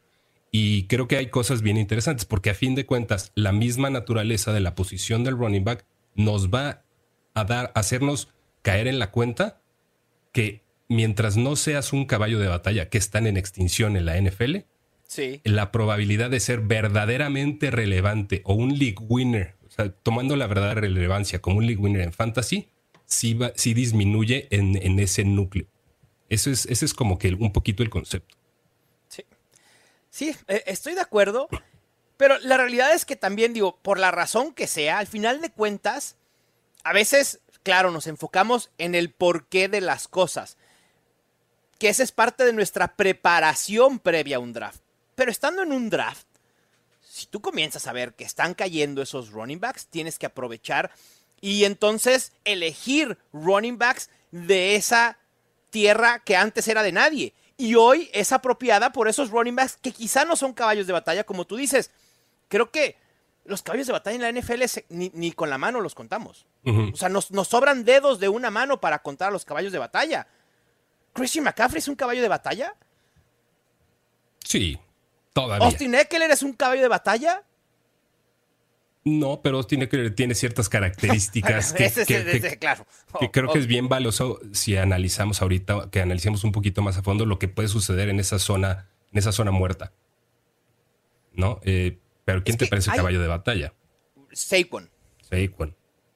Y 0.50 0.84
creo 0.84 1.06
que 1.06 1.16
hay 1.16 1.28
cosas 1.28 1.62
bien 1.62 1.76
interesantes 1.76 2.24
porque 2.24 2.50
a 2.50 2.54
fin 2.54 2.74
de 2.74 2.86
cuentas 2.86 3.30
la 3.34 3.52
misma 3.52 3.90
naturaleza 3.90 4.52
de 4.52 4.60
la 4.60 4.74
posición 4.74 5.22
del 5.22 5.36
running 5.36 5.64
back 5.64 5.86
nos 6.14 6.50
va 6.50 6.84
a 7.34 7.44
dar, 7.44 7.72
a 7.74 7.80
hacernos 7.80 8.28
caer 8.62 8.88
en 8.88 8.98
la 8.98 9.10
cuenta 9.10 9.60
que 10.36 10.60
mientras 10.86 11.38
no 11.38 11.56
seas 11.56 11.94
un 11.94 12.04
caballo 12.04 12.38
de 12.38 12.46
batalla 12.46 12.90
que 12.90 12.98
están 12.98 13.26
en 13.26 13.38
extinción 13.38 13.96
en 13.96 14.04
la 14.04 14.20
NFL, 14.20 14.56
sí. 15.08 15.40
la 15.44 15.72
probabilidad 15.72 16.28
de 16.28 16.40
ser 16.40 16.60
verdaderamente 16.60 17.70
relevante 17.70 18.42
o 18.44 18.52
un 18.52 18.78
league 18.78 18.98
winner, 19.00 19.54
o 19.66 19.70
sea, 19.70 19.90
tomando 19.90 20.36
la 20.36 20.46
verdadera 20.46 20.82
relevancia 20.82 21.40
como 21.40 21.56
un 21.56 21.66
league 21.66 21.80
winner 21.80 22.02
en 22.02 22.12
fantasy, 22.12 22.68
sí, 23.06 23.34
disminuye 23.72 24.46
en, 24.50 24.98
ese 24.98 25.24
núcleo. 25.24 25.68
Eso 26.28 26.50
es, 26.50 26.66
ese 26.66 26.84
es 26.84 26.92
como 26.92 27.16
que 27.16 27.32
un 27.32 27.54
poquito 27.54 27.82
el 27.82 27.88
concepto. 27.88 28.36
Sí. 29.08 29.24
Sí, 30.10 30.36
e, 30.48 30.64
estoy 30.66 30.92
de 30.92 31.00
acuerdo. 31.00 31.48
Pero 32.18 32.38
la 32.40 32.58
realidad 32.58 32.92
es 32.92 33.06
que 33.06 33.16
también, 33.16 33.54
digo, 33.54 33.78
por 33.80 33.98
la 33.98 34.10
razón 34.10 34.52
que 34.52 34.66
sea, 34.66 34.98
al 34.98 35.06
final 35.06 35.40
de 35.40 35.50
cuentas, 35.50 36.18
a 36.84 36.92
veces 36.92 37.40
claro, 37.66 37.90
nos 37.90 38.06
enfocamos 38.06 38.70
en 38.78 38.94
el 38.94 39.10
porqué 39.10 39.66
de 39.66 39.80
las 39.80 40.06
cosas, 40.06 40.56
que 41.80 41.88
esa 41.88 42.04
es 42.04 42.12
parte 42.12 42.44
de 42.44 42.52
nuestra 42.52 42.94
preparación 42.94 43.98
previa 43.98 44.36
a 44.36 44.38
un 44.38 44.52
draft. 44.52 44.80
Pero 45.16 45.32
estando 45.32 45.64
en 45.64 45.72
un 45.72 45.90
draft, 45.90 46.28
si 47.02 47.26
tú 47.26 47.40
comienzas 47.40 47.88
a 47.88 47.92
ver 47.92 48.14
que 48.14 48.22
están 48.22 48.54
cayendo 48.54 49.02
esos 49.02 49.30
running 49.30 49.58
backs, 49.58 49.88
tienes 49.88 50.16
que 50.16 50.26
aprovechar 50.26 50.92
y 51.40 51.64
entonces 51.64 52.30
elegir 52.44 53.18
running 53.32 53.78
backs 53.78 54.10
de 54.30 54.76
esa 54.76 55.18
tierra 55.70 56.20
que 56.20 56.36
antes 56.36 56.68
era 56.68 56.84
de 56.84 56.92
nadie. 56.92 57.34
Y 57.56 57.74
hoy 57.74 58.08
es 58.12 58.30
apropiada 58.30 58.92
por 58.92 59.08
esos 59.08 59.30
running 59.30 59.56
backs 59.56 59.76
que 59.82 59.90
quizá 59.90 60.24
no 60.24 60.36
son 60.36 60.52
caballos 60.52 60.86
de 60.86 60.92
batalla, 60.92 61.24
como 61.24 61.44
tú 61.44 61.56
dices. 61.56 61.90
Creo 62.46 62.70
que 62.70 62.94
los 63.48 63.62
caballos 63.62 63.86
de 63.86 63.92
batalla 63.92 64.16
en 64.16 64.34
la 64.34 64.40
NFL 64.40 64.62
ni, 64.88 65.32
con 65.32 65.50
la 65.50 65.58
mano 65.58 65.80
los 65.80 65.94
contamos. 65.94 66.46
O 66.64 66.96
sea, 66.96 67.08
nos, 67.08 67.26
sobran 67.48 67.84
dedos 67.84 68.18
de 68.18 68.28
una 68.28 68.50
mano 68.50 68.80
para 68.80 69.00
contar 69.00 69.28
a 69.28 69.30
los 69.30 69.44
caballos 69.44 69.72
de 69.72 69.78
batalla. 69.78 70.26
¿Christian 71.12 71.44
McCaffrey 71.44 71.78
es 71.78 71.88
un 71.88 71.94
caballo 71.94 72.22
de 72.22 72.28
batalla? 72.28 72.74
Sí, 74.44 74.78
todavía. 75.32 75.66
¿Austin 75.66 75.94
Eckler 75.94 76.30
es 76.30 76.42
un 76.42 76.52
caballo 76.52 76.82
de 76.82 76.88
batalla? 76.88 77.42
No, 79.04 79.40
pero 79.40 79.62
tiene, 79.62 79.86
tiene 79.86 80.34
ciertas 80.34 80.68
características 80.68 81.72
que, 82.06 82.58
claro. 82.58 82.86
que 83.20 83.30
creo 83.30 83.52
que 83.52 83.60
es 83.60 83.68
bien 83.68 83.88
valioso 83.88 84.40
si 84.52 84.76
analizamos 84.76 85.40
ahorita, 85.42 85.90
que 85.90 86.00
analicemos 86.00 86.42
un 86.42 86.50
poquito 86.50 86.82
más 86.82 86.96
a 86.98 87.02
fondo 87.02 87.24
lo 87.24 87.38
que 87.38 87.46
puede 87.46 87.68
suceder 87.68 88.08
en 88.08 88.18
esa 88.18 88.40
zona 88.40 88.88
en 89.12 89.18
esa 89.18 89.32
zona 89.32 89.50
muerta. 89.50 89.92
¿No? 91.32 91.60
Eh, 91.64 91.98
pero 92.26 92.44
¿quién 92.44 92.56
Es 92.56 92.58
te 92.58 92.66
parece 92.66 92.90
hay- 92.90 92.98
caballo 92.98 93.22
de 93.22 93.28
batalla? 93.28 93.72
Saquon, 94.32 94.90
Saquon. 95.22 95.74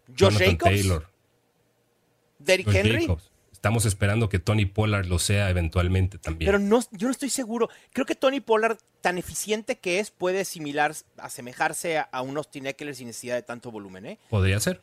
Josh 0.09 0.17
Jonathan 0.19 0.47
Jacobs, 0.50 0.71
Taylor. 0.71 1.11
Derrick 2.38 2.67
Josh 2.67 2.76
Henry. 2.76 3.00
Jacobs. 3.02 3.31
Estamos 3.52 3.85
esperando 3.85 4.29
que 4.31 4.38
Tony 4.38 4.64
Pollard 4.64 5.07
lo 5.07 5.19
sea 5.19 5.50
eventualmente 5.50 6.17
también. 6.19 6.47
Pero 6.49 6.59
no, 6.59 6.81
yo 6.93 7.09
no 7.09 7.11
estoy 7.11 7.29
seguro. 7.29 7.69
Creo 7.93 8.07
que 8.07 8.14
Tony 8.14 8.40
Pollard, 8.40 8.79
tan 9.02 9.19
eficiente 9.19 9.79
que 9.79 9.99
es, 10.00 10.11
puede 10.11 10.47
similar, 10.47 10.95
asemejarse 11.19 11.99
a, 11.99 12.02
a 12.02 12.23
un 12.23 12.38
Austin 12.38 12.67
Eckler 12.67 12.95
sin 12.95 13.09
necesidad 13.09 13.35
de 13.35 13.43
tanto 13.43 13.71
volumen, 13.71 14.07
¿eh? 14.07 14.19
Podría 14.31 14.59
ser. 14.61 14.81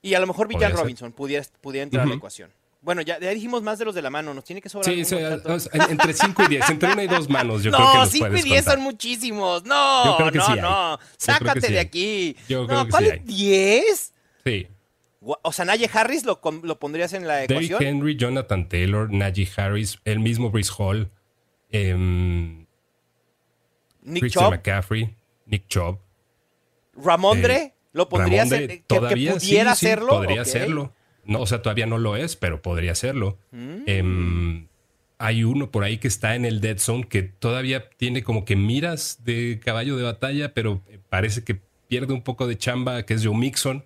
Y 0.00 0.14
a 0.14 0.20
lo 0.20 0.26
mejor 0.28 0.46
Villan. 0.48 0.72
Robinson 0.72 1.12
pudiera, 1.12 1.44
pudiera 1.60 1.82
entrar 1.82 2.06
a 2.06 2.08
la 2.08 2.14
ecuación. 2.14 2.52
Bueno, 2.82 3.02
ya, 3.02 3.20
ya 3.20 3.28
dijimos 3.30 3.62
más 3.62 3.78
de 3.78 3.84
los 3.84 3.94
de 3.94 4.00
la 4.00 4.08
mano. 4.08 4.32
Nos 4.32 4.44
tiene 4.44 4.62
que 4.62 4.70
sobrar. 4.70 4.92
Sí, 4.94 5.04
sí, 5.04 5.16
entre 5.16 6.12
5 6.14 6.42
y 6.44 6.48
10, 6.48 6.70
entre 6.70 6.92
una 6.92 7.04
y 7.04 7.08
dos 7.08 7.28
manos, 7.28 7.62
yo 7.62 7.70
creo 7.72 7.86
que 7.90 7.94
no, 7.96 8.00
los 8.04 8.10
5 8.10 8.26
y 8.26 8.30
puedes 8.30 8.44
10 8.44 8.56
contar. 8.60 8.74
son 8.74 8.82
muchísimos. 8.82 9.64
No, 9.64 10.04
Yo 10.06 10.16
creo 10.16 10.32
que 10.32 10.38
no, 10.38 10.46
sí 10.46 10.52
no. 10.60 10.98
Sácate 11.18 11.60
sí 11.66 11.72
de 11.74 11.80
aquí. 11.80 12.36
Yo 12.48 12.66
creo 12.66 12.78
no, 12.78 12.84
que 12.86 12.90
¿cuál 12.90 13.04
es 13.04 13.12
hay. 13.12 13.18
10? 13.20 14.14
Sí. 14.44 14.68
O 15.20 15.52
sea, 15.52 15.66
Najee 15.66 15.90
Harris 15.92 16.24
lo, 16.24 16.40
lo 16.62 16.78
pondrías 16.78 17.12
en 17.12 17.28
la 17.28 17.34
Derrick 17.36 17.70
ecuación. 17.70 17.82
Henry, 17.82 18.16
Jonathan 18.16 18.66
Taylor, 18.70 19.12
Najee 19.12 19.48
Harris, 19.54 19.98
el 20.06 20.18
mismo 20.20 20.48
Brice 20.50 20.72
Hall, 20.78 21.10
em, 21.70 22.64
Nick 24.02 24.20
Christian 24.20 24.44
Chubb, 24.46 24.50
McCaffrey, 24.52 25.14
Nick 25.44 25.66
Chubb. 25.68 25.98
Ramondre, 26.94 27.56
eh, 27.56 27.74
lo 27.92 28.08
pondrías 28.08 28.48
Ramondre, 28.48 28.74
en- 28.74 28.82
que- 28.84 28.98
que, 28.98 29.32
pudiera 29.32 29.74
sí, 29.74 29.86
hacerlo. 29.86 30.08
Podría 30.08 30.40
ok. 30.40 30.46
hacerlo. 30.48 30.94
No, 31.30 31.40
o 31.40 31.46
sea, 31.46 31.62
todavía 31.62 31.86
no 31.86 31.96
lo 31.96 32.16
es, 32.16 32.36
pero 32.36 32.60
podría 32.60 32.92
hacerlo. 32.92 33.38
Mm. 33.52 33.76
Em, 33.86 34.66
hay 35.18 35.44
uno 35.44 35.70
por 35.70 35.84
ahí 35.84 35.98
que 35.98 36.08
está 36.08 36.34
en 36.34 36.44
el 36.44 36.60
Dead 36.60 36.78
Zone 36.78 37.04
que 37.08 37.22
todavía 37.22 37.88
tiene 37.96 38.22
como 38.22 38.44
que 38.44 38.56
miras 38.56 39.20
de 39.24 39.60
caballo 39.64 39.96
de 39.96 40.02
batalla, 40.02 40.52
pero 40.54 40.82
parece 41.08 41.44
que 41.44 41.60
pierde 41.88 42.12
un 42.12 42.22
poco 42.22 42.46
de 42.46 42.58
chamba, 42.58 43.04
que 43.04 43.14
es 43.14 43.24
Joe 43.24 43.36
Mixon. 43.36 43.84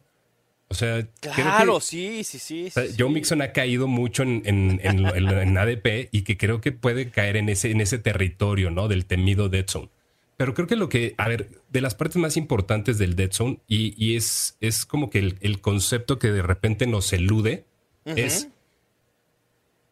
O 0.69 0.75
sea, 0.75 1.03
creo 1.21 1.35
que- 1.35 1.43
Claro, 1.43 1.81
sí, 1.81 2.25
sí, 2.25 2.39
sí. 2.39 2.67
o 2.69 2.71
sea, 2.71 2.87
sí, 2.87 2.95
Joe. 2.99 3.11
Mixon 3.11 3.43
ha 3.43 3.53
caído 3.53 3.87
mucho 3.87 4.23
en, 4.23 4.43
en- 4.47 4.81
en 4.83 5.05
en 5.29 5.59
ADP 5.59 6.09
y 6.11 6.23
que 6.23 6.37
creo 6.39 6.61
que 6.61 6.73
puede 6.73 7.11
caer 7.11 7.37
en 7.37 7.49
ese, 7.51 7.71
en 7.71 7.81
ese 7.83 7.99
territorio, 7.99 8.71
¿no? 8.71 8.89
Del 8.89 9.05
temido 9.05 9.49
Dead 9.49 9.67
Zone. 9.69 9.91
Pero 10.37 10.53
creo 10.55 10.67
que 10.67 10.77
lo 10.77 10.89
que, 10.89 11.15
a 11.17 11.29
ver, 11.29 11.63
de 11.71 11.81
las 11.81 11.95
partes 11.95 12.17
más 12.17 12.37
importantes 12.37 12.99
del 12.99 13.15
Dead 13.15 13.31
Zone, 13.33 13.61
y, 13.69 13.95
y 14.05 14.17
es, 14.17 14.57
es 14.61 14.85
como 14.85 15.09
que 15.11 15.21
el, 15.21 15.39
el 15.41 15.61
concepto 15.61 16.19
que 16.19 16.33
de 16.33 16.43
repente 16.43 16.87
nos 16.87 17.13
elude, 17.13 17.67
es 18.05 18.49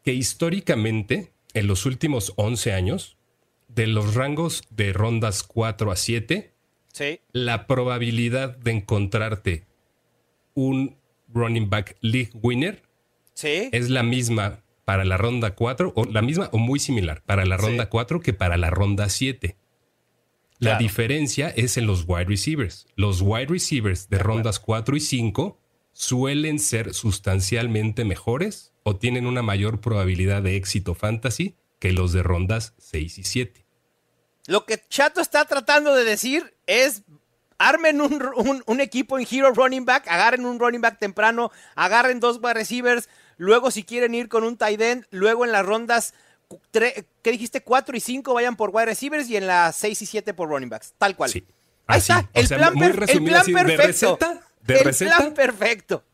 que 0.03 0.13
históricamente, 0.13 1.33
en 1.55 1.67
los 1.69 1.87
últimos 1.87 2.33
11 2.37 2.73
años, 2.73 3.17
de 3.69 3.87
los 3.87 4.15
rangos 4.15 4.65
de 4.71 4.93
rondas 4.93 5.43
4 5.43 5.91
a 5.93 5.97
7, 5.97 6.51
Sí, 6.93 7.21
la 7.33 7.67
probabilidad 7.67 8.55
de 8.59 8.73
encontrarte 8.73 9.65
un 10.53 10.99
running 11.33 11.71
back 11.71 11.97
league 12.03 12.29
winner 12.35 12.83
sí. 13.33 13.71
es 13.73 13.89
la 13.89 14.03
misma 14.03 14.63
para 14.85 15.07
la 15.07 15.17
ronda 15.17 15.55
4, 15.55 15.95
o 15.97 16.05
la 16.05 16.21
misma 16.21 16.51
o 16.53 16.59
muy 16.59 16.79
similar 16.79 17.23
para 17.25 17.47
la 17.47 17.57
Sí. 17.59 17.65
ronda 17.65 17.89
4 17.89 18.21
que 18.21 18.35
para 18.35 18.59
la 18.59 18.69
ronda 18.69 19.09
7. 19.09 19.57
La 20.63 20.71
Claro. 20.73 20.83
diferencia 20.85 21.49
es 21.49 21.77
en 21.77 21.87
los 21.89 22.05
wide 22.07 22.27
receivers. 22.27 22.87
Los 22.95 23.21
wide 23.21 23.47
receivers 23.47 24.09
de 24.09 24.19
rondas 24.19 24.61
4 24.61 24.95
y 24.97 25.01
5 25.01 25.59
suelen 25.93 26.61
ser 26.61 26.95
sustancialmente 26.95 28.05
mejores 28.05 28.73
o 28.85 28.95
tienen 28.95 29.27
una 29.27 29.43
mayor 29.43 29.81
probabilidad 29.81 30.41
de 30.43 30.55
éxito 30.55 30.95
fantasy 30.95 31.57
que 31.81 31.93
los 31.93 32.13
de 32.13 32.23
rondas 32.23 32.75
6 32.79 33.19
y 33.19 33.25
7. 33.25 33.67
Lo 34.47 34.65
que 34.65 34.81
Chato 34.89 35.21
está 35.21 35.45
tratando 35.47 35.95
de 35.97 36.05
decir 36.05 36.55
es 36.67 37.03
armen 37.59 38.01
un, 38.01 38.23
un- 38.37 38.63
un 38.65 38.81
equipo 38.81 39.19
en 39.19 39.27
Hero 39.29 39.53
Running 39.53 39.85
Back, 39.85 40.07
agarren 40.07 40.47
un 40.47 40.61
running 40.61 40.81
back 40.81 41.01
temprano, 41.01 41.51
agarren 41.75 42.21
dos 42.21 42.39
wide 42.41 42.55
receivers, 42.55 43.09
luego 43.37 43.73
si 43.73 43.83
quieren 43.83 44.15
ir 44.15 44.29
con 44.29 44.45
un 44.45 44.57
tight 44.57 44.81
end, 44.81 45.07
luego 45.11 45.45
en 45.45 45.51
las 45.51 45.67
rondas, 45.67 46.15
¿qué 46.73 47.31
dijiste? 47.33 47.63
4 47.63 47.97
y 47.97 48.01
5 48.01 48.35
vayan 48.35 48.57
por 48.57 48.71
wide 48.73 48.87
receivers 48.87 49.29
y 49.31 49.37
en 49.37 49.47
las 49.47 49.77
6 49.77 50.03
y 50.03 50.07
7 50.07 50.35
por 50.35 50.49
running 50.49 50.69
backs, 50.69 50.95
tal 50.99 51.17
cual. 51.17 51.31
Sí. 51.31 51.45
Ahí 51.87 51.99
Así. 51.99 52.13
está, 52.13 52.21
O 52.35 52.41
el 52.41 52.47
sea, 52.47 52.59
plan, 52.59 52.75
per- 52.75 52.87
el 53.11 53.25
plan 53.25 53.41
así, 53.41 53.53
de 53.53 53.59
perfecto. 53.65 53.87
receta, 53.87 54.41
de 54.63 54.75
el 54.79 54.85
receta. 54.85 55.17
plan 55.17 55.35
perfecto. 55.35 56.05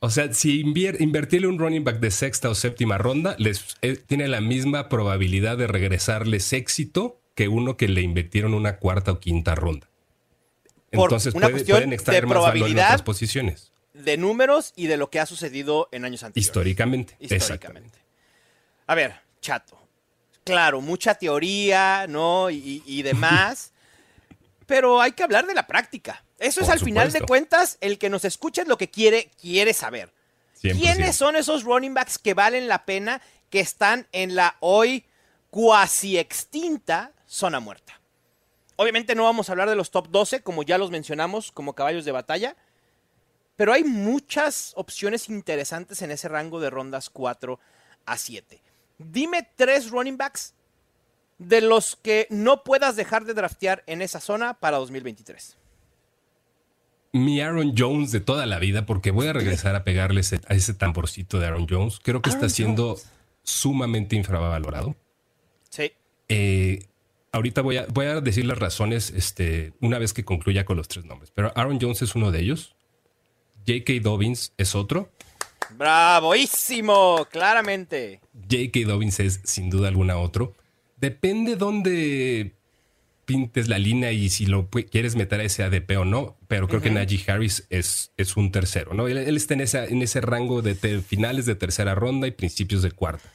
O 0.00 0.10
sea, 0.10 0.32
si 0.34 0.60
invertirle 0.60 1.46
un 1.48 1.58
running 1.58 1.82
back 1.82 1.98
de 2.00 2.10
sexta 2.10 2.50
o 2.50 2.54
séptima 2.54 2.98
ronda, 2.98 3.34
les 3.38 3.76
eh, 3.80 3.96
tiene 3.96 4.28
la 4.28 4.40
misma 4.42 4.88
probabilidad 4.90 5.56
de 5.56 5.66
regresarles 5.66 6.52
éxito 6.52 7.18
que 7.34 7.48
uno 7.48 7.76
que 7.76 7.88
le 7.88 8.02
invirtieron 8.02 8.52
una 8.54 8.76
cuarta 8.76 9.12
o 9.12 9.20
quinta 9.20 9.54
ronda. 9.54 9.88
Por 10.92 11.04
Entonces 11.08 11.34
una 11.34 11.46
puede- 11.46 11.52
cuestión 11.54 11.76
pueden 11.78 11.92
extraer 11.92 12.22
de 12.22 12.26
más 12.26 12.34
valor 12.36 12.48
en 12.48 12.52
probabilidad. 12.60 12.86
otras 12.88 13.02
posiciones. 13.02 13.72
De 13.94 14.18
números 14.18 14.74
y 14.76 14.86
de 14.86 14.98
lo 14.98 15.08
que 15.10 15.18
ha 15.20 15.26
sucedido 15.26 15.88
en 15.92 16.04
años 16.04 16.22
anteriores. 16.22 16.46
Históricamente. 16.46 17.16
históricamente. 17.18 17.34
Exactamente. 17.34 17.98
A 18.86 18.94
ver, 18.94 19.14
chato. 19.40 19.75
Claro, 20.46 20.80
mucha 20.80 21.14
teoría, 21.14 22.06
¿no? 22.08 22.48
Y, 22.50 22.82
y 22.86 23.02
demás. 23.02 23.72
pero 24.66 25.00
hay 25.00 25.12
que 25.12 25.22
hablar 25.22 25.46
de 25.46 25.54
la 25.54 25.66
práctica. 25.66 26.24
Eso 26.38 26.60
es 26.60 26.68
al 26.68 26.80
final 26.80 27.12
de 27.12 27.20
cuentas, 27.22 27.78
el 27.80 27.98
que 27.98 28.10
nos 28.10 28.24
escucha 28.24 28.62
es 28.62 28.68
lo 28.68 28.76
que 28.76 28.90
quiere, 28.90 29.30
quiere 29.40 29.72
saber. 29.72 30.12
100%. 30.62 30.78
¿Quiénes 30.78 31.16
son 31.16 31.36
esos 31.36 31.64
running 31.64 31.94
backs 31.94 32.18
que 32.18 32.34
valen 32.34 32.68
la 32.68 32.84
pena, 32.84 33.22
que 33.48 33.60
están 33.60 34.06
en 34.12 34.34
la 34.34 34.56
hoy 34.60 35.04
cuasi 35.50 36.18
extinta 36.18 37.12
zona 37.26 37.60
muerta? 37.60 38.00
Obviamente 38.76 39.14
no 39.14 39.24
vamos 39.24 39.48
a 39.48 39.52
hablar 39.52 39.70
de 39.70 39.76
los 39.76 39.90
top 39.90 40.08
12, 40.10 40.42
como 40.42 40.62
ya 40.62 40.76
los 40.76 40.90
mencionamos, 40.90 41.52
como 41.52 41.74
caballos 41.74 42.04
de 42.04 42.12
batalla. 42.12 42.56
Pero 43.54 43.72
hay 43.72 43.84
muchas 43.84 44.72
opciones 44.76 45.30
interesantes 45.30 46.02
en 46.02 46.10
ese 46.10 46.28
rango 46.28 46.60
de 46.60 46.68
rondas 46.68 47.08
4 47.08 47.58
a 48.04 48.18
7. 48.18 48.60
Dime 48.98 49.48
tres 49.56 49.90
running 49.90 50.16
backs 50.16 50.54
de 51.38 51.60
los 51.60 51.96
que 51.96 52.26
no 52.30 52.64
puedas 52.64 52.96
dejar 52.96 53.24
de 53.24 53.34
draftear 53.34 53.82
en 53.86 54.00
esa 54.02 54.20
zona 54.20 54.54
para 54.54 54.78
2023. 54.78 55.56
Mi 57.12 57.40
Aaron 57.40 57.74
Jones 57.76 58.10
de 58.12 58.20
toda 58.20 58.46
la 58.46 58.58
vida, 58.58 58.84
porque 58.84 59.10
voy 59.10 59.26
a 59.26 59.32
regresar 59.32 59.74
a 59.74 59.84
pegarle 59.84 60.20
ese- 60.20 60.40
a 60.48 60.54
ese 60.54 60.74
tamborcito 60.74 61.38
de 61.38 61.46
Aaron 61.46 61.66
Jones. 61.68 61.98
Creo 62.02 62.20
que 62.20 62.30
Aaron 62.30 62.44
está 62.44 62.54
siendo 62.54 62.88
Jones. 62.96 63.10
sumamente 63.42 64.16
infravalorado. 64.16 64.96
Sí. 65.70 65.92
Eh, 66.28 66.86
ahorita 67.32 67.62
voy 67.62 67.78
a, 67.78 67.86
voy 67.86 68.06
a 68.06 68.20
decir 68.20 68.44
las 68.44 68.58
razones 68.58 69.10
este, 69.10 69.72
una 69.80 69.98
vez 69.98 70.12
que 70.12 70.24
concluya 70.24 70.64
con 70.64 70.76
los 70.76 70.88
tres 70.88 71.04
nombres. 71.06 71.30
Pero 71.34 71.52
Aaron 71.56 71.78
Jones 71.80 72.02
es 72.02 72.14
uno 72.14 72.30
de 72.32 72.40
ellos. 72.40 72.74
J.K. 73.66 73.94
Dobbins 74.02 74.52
es 74.58 74.74
otro. 74.74 75.10
¡Bravoísimo! 75.76 77.26
Claramente. 77.30 78.20
J.K. 78.34 78.80
Dobbins 78.86 79.20
es 79.20 79.40
sin 79.44 79.70
duda 79.70 79.88
alguna 79.88 80.18
otro. 80.18 80.54
Depende 80.96 81.56
dónde 81.56 82.52
pintes 83.26 83.68
la 83.68 83.78
línea 83.78 84.12
y 84.12 84.30
si 84.30 84.46
lo 84.46 84.68
quieres 84.70 85.16
meter 85.16 85.40
a 85.40 85.44
ese 85.44 85.64
ADP 85.64 85.98
o 85.98 86.04
no, 86.04 86.36
pero 86.48 86.68
creo 86.68 86.80
que 86.80 86.90
Najee 86.90 87.24
Harris 87.26 87.66
es, 87.70 88.12
es 88.16 88.36
un 88.36 88.52
tercero, 88.52 88.94
¿no? 88.94 89.08
Él, 89.08 89.18
él 89.18 89.36
está 89.36 89.54
en, 89.54 89.60
esa, 89.62 89.84
en 89.84 90.00
ese 90.00 90.20
rango 90.20 90.62
de 90.62 90.74
finales 91.02 91.44
de 91.44 91.56
tercera 91.56 91.94
ronda 91.94 92.28
y 92.28 92.30
principios 92.30 92.82
de 92.82 92.92
cuarta. 92.92 93.28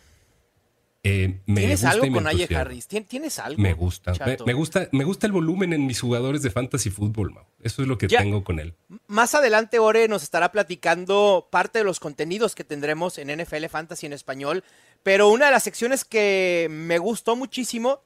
Eh, 1.04 1.40
me 1.48 1.62
¿Tienes 1.62 1.80
gusta 1.82 1.90
algo 1.92 2.06
me 2.06 2.12
con 2.12 2.28
entusiasma. 2.28 2.60
Harris? 2.60 2.88
¿Tien- 2.88 3.08
¿Tienes 3.08 3.40
algo? 3.40 3.60
Me 3.60 3.74
gusta. 3.74 4.14
Me, 4.46 4.54
gusta. 4.54 4.88
me 4.92 5.04
gusta 5.04 5.26
el 5.26 5.34
volumen 5.34 5.74
en 5.74 5.88
mis 5.88 6.00
jugadores 6.00 6.44
de 6.44 6.52
fantasy 6.52 6.92
fútbol, 6.92 7.32
Mau. 7.34 7.44
Eso 7.64 7.82
es 7.82 7.88
lo 7.88 7.98
que 7.98 8.08
Ya. 8.08 8.20
tengo 8.20 8.44
con 8.44 8.60
él. 8.60 8.76
Más 9.08 9.34
adelante, 9.34 9.80
Ore 9.80 10.08
nos 10.08 10.22
estará 10.22 10.52
platicando 10.52 11.48
parte 11.50 11.80
de 11.80 11.86
los 11.86 12.00
contenidos 12.00 12.54
que 12.54 12.64
tendremos 12.64 13.18
en 13.18 13.30
NFL 13.32 13.66
Fantasy 13.68 14.06
en 14.06 14.14
español. 14.14 14.64
Pero 15.02 15.30
una 15.30 15.46
de 15.46 15.52
las 15.52 15.64
secciones 15.64 16.06
que 16.06 16.68
me 16.70 17.00
gustó 17.00 17.36
muchísimo, 17.36 18.02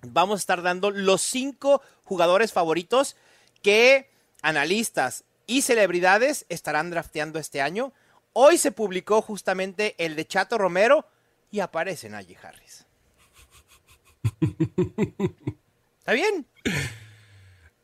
vamos 0.00 0.38
a 0.38 0.40
estar 0.40 0.62
dando 0.62 0.90
los 0.90 1.20
cinco 1.20 1.82
jugadores 2.04 2.50
favoritos 2.52 3.16
que 3.60 4.08
analistas 4.40 5.24
y 5.46 5.62
celebridades 5.62 6.46
estarán 6.48 6.90
drafteando 6.90 7.38
este 7.38 7.60
año. 7.60 7.92
Hoy 8.32 8.56
se 8.56 8.72
publicó 8.72 9.20
justamente 9.20 9.94
el 9.98 10.16
de 10.16 10.26
Chato 10.26 10.56
Romero 10.56 11.06
y 11.56 11.60
aparece 11.60 12.10
Najee 12.10 12.36
Harris. 12.42 12.84
¿Está 15.98 16.12
bien? 16.12 16.46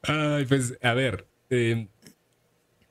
Ay, 0.02 0.45
pues, 0.47 0.79
a 0.83 0.93
ver. 0.95 1.26
eh, 1.50 1.88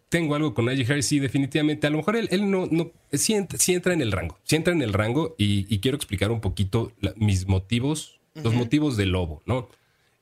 tengo 0.09 0.35
algo 0.35 0.53
con 0.53 0.65
Najee 0.65 0.85
Harris, 0.91 1.05
sí, 1.07 1.19
definitivamente. 1.19 1.85
A 1.88 1.89
lo 1.89 1.97
mejor 1.97 2.15
él, 2.15 2.27
él 2.31 2.50
no, 2.50 2.67
no 2.69 2.91
sí, 3.13 3.33
ent- 3.33 3.55
sí 3.57 3.73
entra 3.73 3.93
en 3.93 4.01
el 4.01 4.11
rango. 4.11 4.39
Sí 4.43 4.55
entra 4.55 4.73
en 4.73 4.81
el 4.81 4.91
rango 4.93 5.35
y, 5.38 5.73
y 5.73 5.79
quiero 5.79 5.95
explicar 5.95 6.31
un 6.31 6.41
poquito 6.41 6.91
la- 7.00 7.13
mis 7.15 7.47
motivos, 7.47 8.19
los 8.33 8.53
motivos 8.53 8.97
del 8.97 9.09
lobo, 9.09 9.41
¿no? 9.45 9.69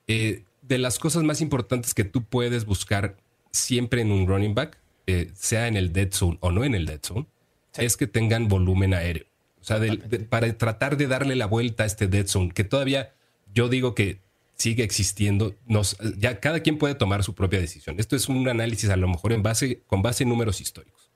Eh, 0.08 0.44
de 0.62 0.78
las 0.78 1.00
cosas 1.00 1.24
más 1.24 1.42
importantes 1.42 1.94
que 1.94 2.04
tú 2.04 2.24
puedes 2.24 2.66
buscar 2.66 3.16
siempre 3.52 4.02
en 4.02 4.12
un 4.12 4.28
running 4.28 4.54
back, 4.56 4.78
eh, 5.08 5.32
sea 5.34 5.68
en 5.68 5.78
el 5.78 5.92
dead 5.94 6.12
zone 6.12 6.38
o 6.42 6.52
no 6.52 6.64
en 6.66 6.76
el 6.76 6.86
dead 6.86 7.00
zone, 7.02 7.26
Sí. 7.72 7.86
es 7.86 7.98
que 7.98 8.08
tengan 8.08 8.48
volumen 8.48 8.94
aéreo. 8.94 9.26
O 9.62 9.64
sea, 9.64 9.80
de- 9.80 9.98
para 10.30 10.52
tratar 10.58 10.98
de 10.98 11.08
darle 11.08 11.36
la 11.36 11.46
vuelta 11.46 11.84
a 11.84 11.86
este 11.86 12.08
dead 12.08 12.28
zone, 12.28 12.52
que 12.52 12.64
todavía 12.64 13.14
yo 13.54 13.68
digo 13.70 13.94
que 13.96 14.20
sigue 14.56 14.84
existiendo. 14.84 15.56
Nos, 15.66 15.98
ya 16.18 16.40
cada 16.40 16.60
quien 16.62 16.78
puede 16.78 16.96
tomar 16.96 17.24
su 17.24 17.34
propia 17.36 17.60
decisión. 17.60 18.00
Esto 18.00 18.16
es 18.16 18.28
un 18.30 18.48
análisis 18.48 18.90
a 18.90 18.98
lo 18.98 19.08
mejor 19.08 19.32
en 19.34 19.42
base, 19.44 19.82
con 19.88 20.02
base 20.02 20.24
en 20.24 20.30
números 20.30 20.60
históricos. 20.62 21.10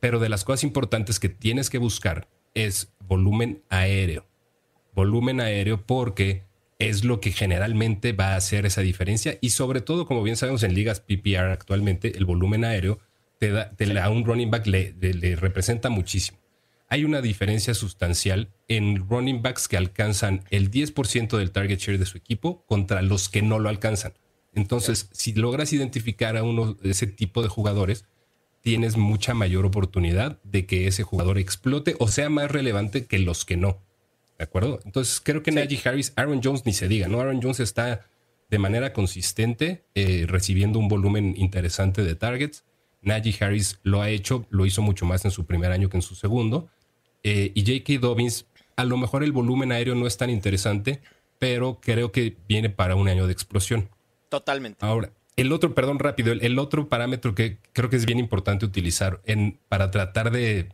Pero 0.00 0.18
de 0.18 0.28
las 0.28 0.44
cosas 0.44 0.64
importantes 0.64 1.18
que 1.18 1.28
tienes 1.30 1.70
que 1.70 1.78
buscar 1.78 2.28
es 2.54 2.92
volumen 3.00 3.62
aéreo. 3.70 4.26
Volumen 4.94 5.40
aéreo 5.40 5.84
porque 5.86 6.44
es 6.78 7.04
lo 7.04 7.20
que 7.20 7.32
generalmente 7.32 8.12
va 8.12 8.34
a 8.34 8.36
hacer 8.36 8.66
esa 8.66 8.82
diferencia 8.82 9.38
y 9.40 9.50
sobre 9.50 9.80
todo, 9.80 10.06
como 10.06 10.22
bien 10.22 10.36
sabemos 10.36 10.62
en 10.62 10.74
ligas 10.74 11.00
PPR 11.00 11.50
actualmente, 11.52 12.16
el 12.18 12.26
volumen 12.26 12.64
aéreo 12.64 12.98
te 13.38 13.50
da, 13.50 13.72
a 14.04 14.10
un 14.10 14.24
running 14.24 14.50
back 14.50 14.66
le, 14.66 14.92
le 15.00 15.36
representa 15.36 15.88
muchísimo. 15.88 16.38
Hay 16.94 17.04
una 17.04 17.20
diferencia 17.20 17.74
sustancial 17.74 18.52
en 18.68 19.08
running 19.08 19.42
backs 19.42 19.66
que 19.66 19.76
alcanzan 19.76 20.44
el 20.50 20.70
10% 20.70 21.36
del 21.36 21.50
target 21.50 21.80
share 21.80 21.98
de 21.98 22.06
su 22.06 22.16
equipo 22.16 22.64
contra 22.66 23.02
los 23.02 23.28
que 23.28 23.42
no 23.42 23.58
lo 23.58 23.68
alcanzan. 23.68 24.12
Entonces, 24.54 25.08
si 25.10 25.32
logras 25.32 25.72
identificar 25.72 26.36
a 26.36 26.44
uno 26.44 26.74
de 26.74 26.90
ese 26.92 27.08
tipo 27.08 27.42
de 27.42 27.48
jugadores, 27.48 28.04
tienes 28.60 28.96
mucha 28.96 29.34
mayor 29.34 29.66
oportunidad 29.66 30.40
de 30.44 30.66
que 30.66 30.86
ese 30.86 31.02
jugador 31.02 31.38
explote 31.38 31.96
o 31.98 32.06
sea 32.06 32.28
más 32.28 32.48
relevante 32.48 33.06
que 33.06 33.18
los 33.18 33.44
que 33.44 33.56
no. 33.56 33.80
¿De 34.38 34.44
acuerdo? 34.44 34.78
Entonces 34.84 35.20
creo 35.20 35.42
que 35.42 35.50
Najee 35.50 35.80
Harris, 35.84 36.12
Aaron 36.14 36.42
Jones 36.44 36.64
ni 36.64 36.74
se 36.74 36.86
diga, 36.86 37.08
¿no? 37.08 37.20
Aaron 37.20 37.42
Jones 37.42 37.58
está 37.58 38.06
de 38.50 38.58
manera 38.60 38.92
consistente 38.92 39.82
eh, 39.96 40.26
recibiendo 40.28 40.78
un 40.78 40.86
volumen 40.86 41.34
interesante 41.36 42.04
de 42.04 42.14
targets. 42.14 42.62
Najee 43.02 43.34
Harris 43.40 43.80
lo 43.82 44.00
ha 44.00 44.10
hecho, 44.10 44.46
lo 44.50 44.64
hizo 44.64 44.80
mucho 44.80 45.06
más 45.06 45.24
en 45.24 45.32
su 45.32 45.44
primer 45.44 45.72
año 45.72 45.88
que 45.88 45.96
en 45.96 46.02
su 46.02 46.14
segundo. 46.14 46.70
Eh, 47.24 47.50
y 47.54 47.62
J.K. 47.62 48.00
Dobbins, 48.00 48.46
a 48.76 48.84
lo 48.84 48.96
mejor 48.96 49.24
el 49.24 49.32
volumen 49.32 49.72
aéreo 49.72 49.94
no 49.94 50.06
es 50.06 50.16
tan 50.16 50.30
interesante, 50.30 51.00
pero 51.38 51.80
creo 51.80 52.12
que 52.12 52.36
viene 52.48 52.70
para 52.70 52.94
un 52.94 53.08
año 53.08 53.26
de 53.26 53.32
explosión. 53.32 53.88
Totalmente. 54.28 54.84
Ahora, 54.84 55.10
el 55.36 55.52
otro, 55.52 55.74
perdón, 55.74 55.98
rápido, 55.98 56.32
el, 56.32 56.58
otro 56.58 56.88
parámetro 56.88 57.34
que 57.34 57.58
creo 57.72 57.90
que 57.90 57.96
es 57.96 58.06
bien 58.06 58.18
importante 58.18 58.64
utilizar 58.64 59.20
en, 59.24 59.58
para 59.68 59.90
tratar 59.90 60.30
de 60.30 60.68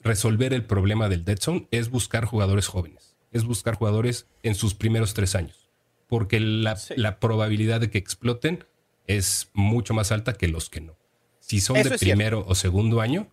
resolver 0.00 0.52
el 0.52 0.64
problema 0.64 1.08
del 1.08 1.24
dead 1.24 1.38
zone 1.38 1.66
es 1.70 1.88
buscar 1.88 2.24
jugadores 2.26 2.66
jóvenes, 2.66 3.16
es 3.32 3.44
buscar 3.44 3.74
jugadores 3.74 4.26
en 4.42 4.54
sus 4.54 4.74
primeros 4.74 5.14
tres 5.14 5.34
años, 5.34 5.70
porque 6.08 6.40
la, 6.40 6.76
probabilidad 7.20 7.80
de 7.80 7.90
que 7.90 7.98
exploten 7.98 8.64
es 9.06 9.50
mucho 9.54 9.94
más 9.94 10.12
alta 10.12 10.34
que 10.34 10.48
los 10.48 10.68
que 10.68 10.80
no. 10.80 10.96
Si 11.40 11.60
son 11.60 11.82
de 11.82 11.96
primero 11.98 12.44
o 12.46 12.54
segundo 12.54 13.00
año, 13.00 13.28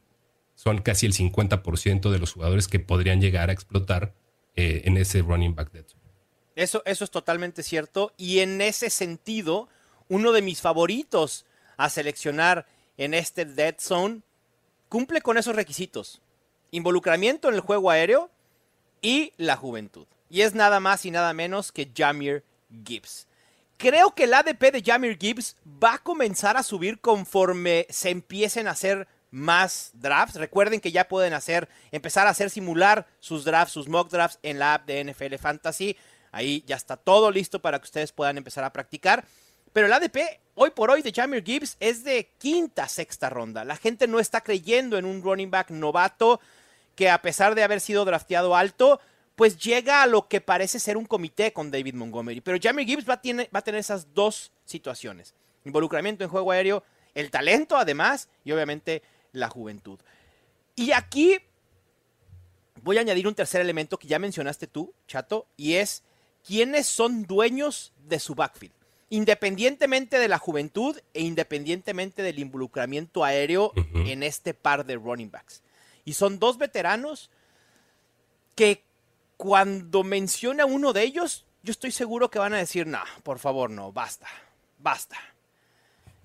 son 0.63 0.81
casi 0.81 1.05
el 1.05 1.13
50% 1.13 2.09
de 2.09 2.19
los 2.19 2.31
jugadores 2.31 2.69
que 2.69 2.79
podrían 2.79 3.19
llegar 3.19 3.49
a 3.49 3.53
explotar 3.53 4.13
eh, 4.55 4.83
en 4.85 4.95
ese 4.95 5.21
running 5.21 5.55
back 5.55 5.73
dead. 5.73 5.85
Eso, 6.55 6.83
eso 6.85 7.03
es 7.03 7.11
totalmente 7.11 7.63
cierto 7.63 8.13
y 8.15 8.39
en 8.39 8.61
ese 8.61 8.89
sentido, 8.89 9.67
uno 10.07 10.31
de 10.31 10.41
mis 10.41 10.61
favoritos 10.61 11.45
a 11.75 11.89
seleccionar 11.89 12.65
en 12.97 13.13
este 13.13 13.43
dead 13.43 13.75
zone 13.77 14.21
cumple 14.87 15.21
con 15.21 15.37
esos 15.37 15.53
requisitos 15.53 16.21
involucramiento 16.71 17.49
en 17.49 17.55
el 17.55 17.61
juego 17.61 17.91
aéreo 17.91 18.31
y 19.01 19.33
la 19.37 19.57
juventud. 19.57 20.07
Y 20.29 20.41
es 20.41 20.55
nada 20.55 20.79
más 20.79 21.05
y 21.05 21.11
nada 21.11 21.33
menos 21.33 21.71
que 21.71 21.91
Jamir 21.95 22.43
Gibbs. 22.85 23.27
Creo 23.77 24.15
que 24.15 24.23
el 24.23 24.33
ADP 24.33 24.71
de 24.71 24.81
Jamir 24.83 25.17
Gibbs 25.19 25.57
va 25.65 25.95
a 25.95 25.99
comenzar 25.99 26.57
a 26.57 26.63
subir 26.63 26.99
conforme 26.99 27.85
se 27.89 28.09
empiecen 28.09 28.67
a 28.67 28.71
hacer 28.71 29.07
más 29.33 29.89
drafts. 29.93 30.35
Recuerden 30.35 30.79
que 30.79 30.91
ya 30.91 31.07
pueden 31.07 31.33
hacer, 31.33 31.67
empezar 31.91 32.27
a 32.27 32.29
hacer 32.29 32.51
simular 32.51 33.07
sus 33.19 33.43
drafts, 33.43 33.73
sus 33.73 33.89
mock 33.89 34.11
drafts 34.11 34.37
en 34.43 34.59
la 34.59 34.75
app 34.75 34.85
de 34.85 35.03
NFL 35.03 35.35
Fantasy. 35.35 35.97
Ahí 36.31 36.63
ya 36.67 36.75
está 36.75 36.97
todo 36.97 37.31
listo 37.31 37.59
para 37.59 37.79
que 37.79 37.85
ustedes 37.85 38.11
puedan 38.11 38.37
empezar 38.37 38.63
a 38.63 38.71
practicar. 38.71 39.25
Pero 39.73 39.87
el 39.87 39.93
ADP 39.93 40.17
hoy 40.53 40.69
por 40.69 40.91
hoy 40.91 41.01
de 41.01 41.11
Jamir 41.11 41.43
Gibbs 41.43 41.77
es 41.79 42.03
de 42.03 42.29
quinta, 42.37 42.87
sexta 42.87 43.29
ronda. 43.31 43.65
La 43.65 43.75
gente 43.75 44.07
no 44.07 44.19
está 44.19 44.41
creyendo 44.41 44.99
en 44.99 45.05
un 45.05 45.23
running 45.23 45.49
back 45.49 45.71
novato 45.71 46.39
que 46.95 47.09
a 47.09 47.19
pesar 47.23 47.55
de 47.55 47.63
haber 47.63 47.81
sido 47.81 48.05
drafteado 48.05 48.55
alto, 48.55 49.01
pues 49.35 49.57
llega 49.57 50.03
a 50.03 50.07
lo 50.07 50.27
que 50.27 50.41
parece 50.41 50.79
ser 50.79 50.95
un 50.95 51.05
comité 51.05 51.51
con 51.53 51.71
David 51.71 51.95
Montgomery. 51.95 52.41
Pero 52.41 52.59
Jamie 52.61 52.85
Gibbs 52.85 53.09
va 53.09 53.15
a, 53.15 53.47
va 53.51 53.59
a 53.59 53.63
tener 53.63 53.79
esas 53.79 54.13
dos 54.13 54.51
situaciones. 54.63 55.33
Involucramiento 55.65 56.23
en 56.23 56.29
juego 56.29 56.51
aéreo, 56.51 56.83
el 57.15 57.31
talento 57.31 57.77
además 57.77 58.29
y 58.43 58.51
obviamente 58.51 59.01
la 59.33 59.49
juventud. 59.49 59.99
Y 60.75 60.91
aquí 60.91 61.37
voy 62.81 62.97
a 62.97 63.01
añadir 63.01 63.27
un 63.27 63.35
tercer 63.35 63.61
elemento 63.61 63.97
que 63.97 64.07
ya 64.07 64.19
mencionaste 64.19 64.67
tú, 64.67 64.93
Chato, 65.07 65.47
y 65.57 65.73
es 65.75 66.03
quiénes 66.45 66.87
son 66.87 67.23
dueños 67.23 67.93
de 68.07 68.19
su 68.19 68.35
backfield. 68.35 68.73
Independientemente 69.09 70.17
de 70.17 70.27
la 70.27 70.39
juventud 70.39 70.97
e 71.13 71.21
independientemente 71.21 72.23
del 72.23 72.39
involucramiento 72.39 73.23
aéreo 73.23 73.71
en 73.93 74.23
este 74.23 74.53
par 74.53 74.85
de 74.85 74.95
running 74.95 75.29
backs. 75.29 75.61
Y 76.03 76.13
son 76.13 76.39
dos 76.39 76.57
veteranos 76.57 77.29
que 78.55 78.83
cuando 79.37 80.03
menciona 80.03 80.65
uno 80.65 80.93
de 80.93 81.03
ellos, 81.03 81.45
yo 81.61 81.71
estoy 81.71 81.91
seguro 81.91 82.29
que 82.29 82.39
van 82.39 82.53
a 82.53 82.57
decir, 82.57 82.87
no, 82.87 82.99
por 83.23 83.39
favor, 83.39 83.69
no, 83.69 83.91
basta, 83.91 84.27
basta. 84.79 85.17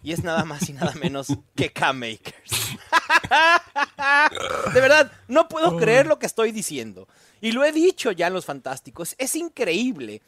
Y 0.02 0.12
es 0.12 0.22
nada 0.22 0.44
más 0.44 0.68
y 0.68 0.72
nada 0.72 0.92
menos 0.94 1.28
que 1.56 1.72
K-Makers. 1.72 2.76
de 4.74 4.80
verdad, 4.80 5.11
no 5.26 5.48
puedo 5.48 5.76
creer 5.76 6.06
lo 6.06 6.18
que 6.18 6.26
estoy 6.26 6.52
diciendo. 6.52 7.08
Y 7.40 7.52
lo 7.52 7.64
he 7.64 7.72
dicho 7.72 8.12
ya 8.12 8.28
en 8.28 8.34
los 8.34 8.44
Fantásticos. 8.44 9.14
Es 9.18 9.34
increíble 9.34 10.22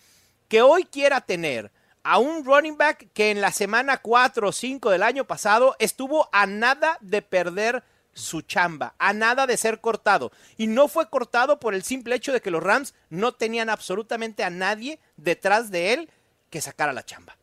que 0.49 0.63
hoy 0.63 0.85
quiera 0.85 1.21
tener 1.21 1.71
a 2.03 2.19
un 2.19 2.45
running 2.45 2.77
back 2.77 3.09
que 3.13 3.31
en 3.31 3.41
la 3.41 3.53
semana 3.53 3.99
4 3.99 4.49
o 4.49 4.53
5 4.53 4.91
del 4.91 5.03
año 5.03 5.25
pasado 5.25 5.77
estuvo 5.79 6.29
a 6.33 6.47
nada 6.47 6.99
de 7.01 7.23
perder 7.23 7.85
su 8.13 8.43
chamba, 8.43 8.95
a 8.99 9.13
nada 9.13 9.47
de 9.47 9.57
ser 9.57 9.81
cortado. 9.81 10.33
Y 10.57 10.67
no 10.67 10.89
fue 10.89 11.09
cortado 11.09 11.61
por 11.61 11.75
el 11.75 11.83
simple 11.83 12.15
hecho 12.17 12.33
de 12.33 12.41
que 12.41 12.51
los 12.51 12.63
Rams 12.63 12.95
no 13.09 13.33
tenían 13.33 13.71
absolutamente 13.71 14.43
a 14.43 14.51
nadie 14.51 14.99
detrás 15.17 15.71
de 15.71 15.93
él 15.93 16.11
que 16.51 16.61
sacara 16.61 16.93
la 16.93 17.05
chamba. 17.05 17.37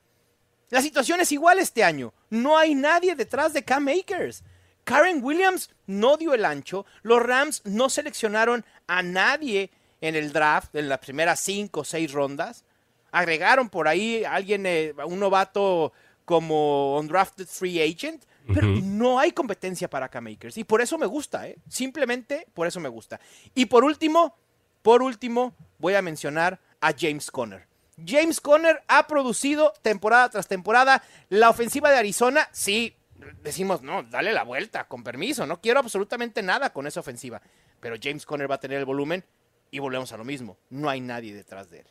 La 0.70 0.82
situación 0.82 1.20
es 1.22 1.32
igual 1.32 1.60
este 1.60 1.84
año. 1.84 2.14
No 2.30 2.58
hay 2.58 2.76
nadie 2.76 3.16
detrás 3.16 3.54
de 3.54 3.64
Cam 3.64 3.88
Akers. 3.88 4.44
Karen 4.84 5.24
Williams 5.24 5.70
no 5.86 6.18
dio 6.18 6.34
el 6.34 6.46
ancho. 6.46 6.86
Los 7.04 7.22
Rams 7.22 7.62
no 7.66 7.90
seleccionaron 7.90 8.66
a 8.88 9.04
nadie 9.04 9.72
en 10.02 10.16
el 10.16 10.32
draft 10.32 10.76
en 10.76 10.90
las 10.90 11.00
primeras 11.00 11.40
cinco 11.40 11.82
o 11.82 11.86
seis 11.86 12.12
rondas. 12.12 12.64
Agregaron 13.12 13.70
por 13.70 13.88
ahí 13.88 14.24
a 14.24 14.34
alguien, 14.34 14.66
eh, 14.66 14.94
un 15.06 15.20
novato 15.20 15.94
como 16.26 16.98
undrafted 16.98 17.48
free 17.48 17.82
agent 17.82 18.24
pero 18.54 18.68
no 18.68 19.20
hay 19.20 19.32
competencia 19.32 19.90
para 19.90 20.10
K-Makers. 20.10 20.58
Y 20.58 20.64
por 20.64 20.82
eso 20.82 20.98
me 20.98 21.06
gusta, 21.06 21.48
¿eh? 21.48 21.58
Simplemente 21.70 22.48
por 22.54 22.68
eso 22.68 22.80
me 22.80 22.90
gusta. 22.90 23.20
Y 23.54 23.66
por 23.66 23.84
último, 23.84 24.36
por 24.82 25.02
último, 25.02 25.54
voy 25.80 25.96
a 25.96 26.02
mencionar 26.02 26.60
a 26.80 26.94
James 26.98 27.30
Conner. 27.30 27.68
James 28.06 28.42
Conner 28.42 28.84
ha 28.88 29.08
producido 29.08 29.74
temporada 29.82 30.30
tras 30.30 30.48
temporada 30.48 31.04
la 31.30 31.50
ofensiva 31.50 31.90
de 31.90 31.98
Arizona. 31.98 32.48
Sí, 32.52 32.96
decimos, 33.44 33.82
no, 33.82 34.04
dale 34.04 34.34
la 34.34 34.44
vuelta, 34.44 34.88
con 34.88 35.04
permiso. 35.04 35.46
No 35.48 35.62
quiero 35.62 35.80
absolutamente 35.80 36.44
nada 36.44 36.72
con 36.72 36.88
esa 36.88 37.00
ofensiva. 37.00 37.42
Pero 37.80 37.96
James 38.02 38.26
Conner 38.26 38.50
va 38.50 38.56
a 38.56 38.60
tener 38.60 38.80
el 38.80 38.86
volumen 38.86 39.24
y 39.72 39.80
volvemos 39.80 40.12
a 40.12 40.18
lo 40.18 40.24
mismo. 40.24 40.58
No 40.70 40.90
hay 40.90 41.02
nadie 41.02 41.34
detrás 41.34 41.70
de 41.70 41.80
él. 41.80 41.88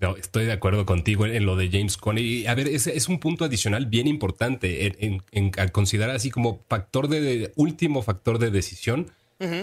No, 0.00 0.16
estoy 0.16 0.44
de 0.44 0.52
acuerdo 0.52 0.86
contigo 0.86 1.26
en, 1.26 1.44
lo 1.44 1.56
de 1.56 1.70
James 1.70 1.96
Conner. 1.96 2.24
Y 2.24 2.46
a 2.46 2.54
ver, 2.54 2.68
ese 2.68 2.96
es 2.96 3.08
un 3.08 3.18
punto 3.18 3.44
adicional 3.44 3.86
bien 3.86 4.06
importante 4.06 4.94
en, 5.04 5.50
considerar 5.72 6.14
así 6.14 6.30
como 6.30 6.64
factor 6.68 7.08
de, 7.08 7.52
último 7.56 8.02
factor 8.02 8.38
de 8.38 8.50
decisión, 8.50 9.10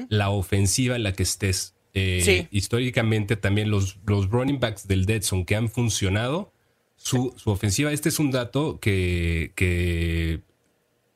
la 0.09 0.29
ofensiva 0.29 0.95
en 0.95 1.03
la 1.03 1.13
que 1.13 1.23
estés. 1.23 1.74
Eh, 1.97 2.47
históricamente 2.51 3.37
también 3.37 3.71
los, 3.71 3.97
los 4.05 4.29
running 4.29 4.59
backs 4.59 4.85
del 4.85 5.05
Deadson 5.05 5.45
que 5.45 5.55
han 5.55 5.69
funcionado, 5.69 6.51
su, 6.97 7.33
su, 7.37 7.51
ofensiva, 7.51 7.93
este 7.93 8.09
es 8.09 8.19
un 8.19 8.31
dato 8.31 8.79
que, 8.81 9.53
que, 9.55 10.41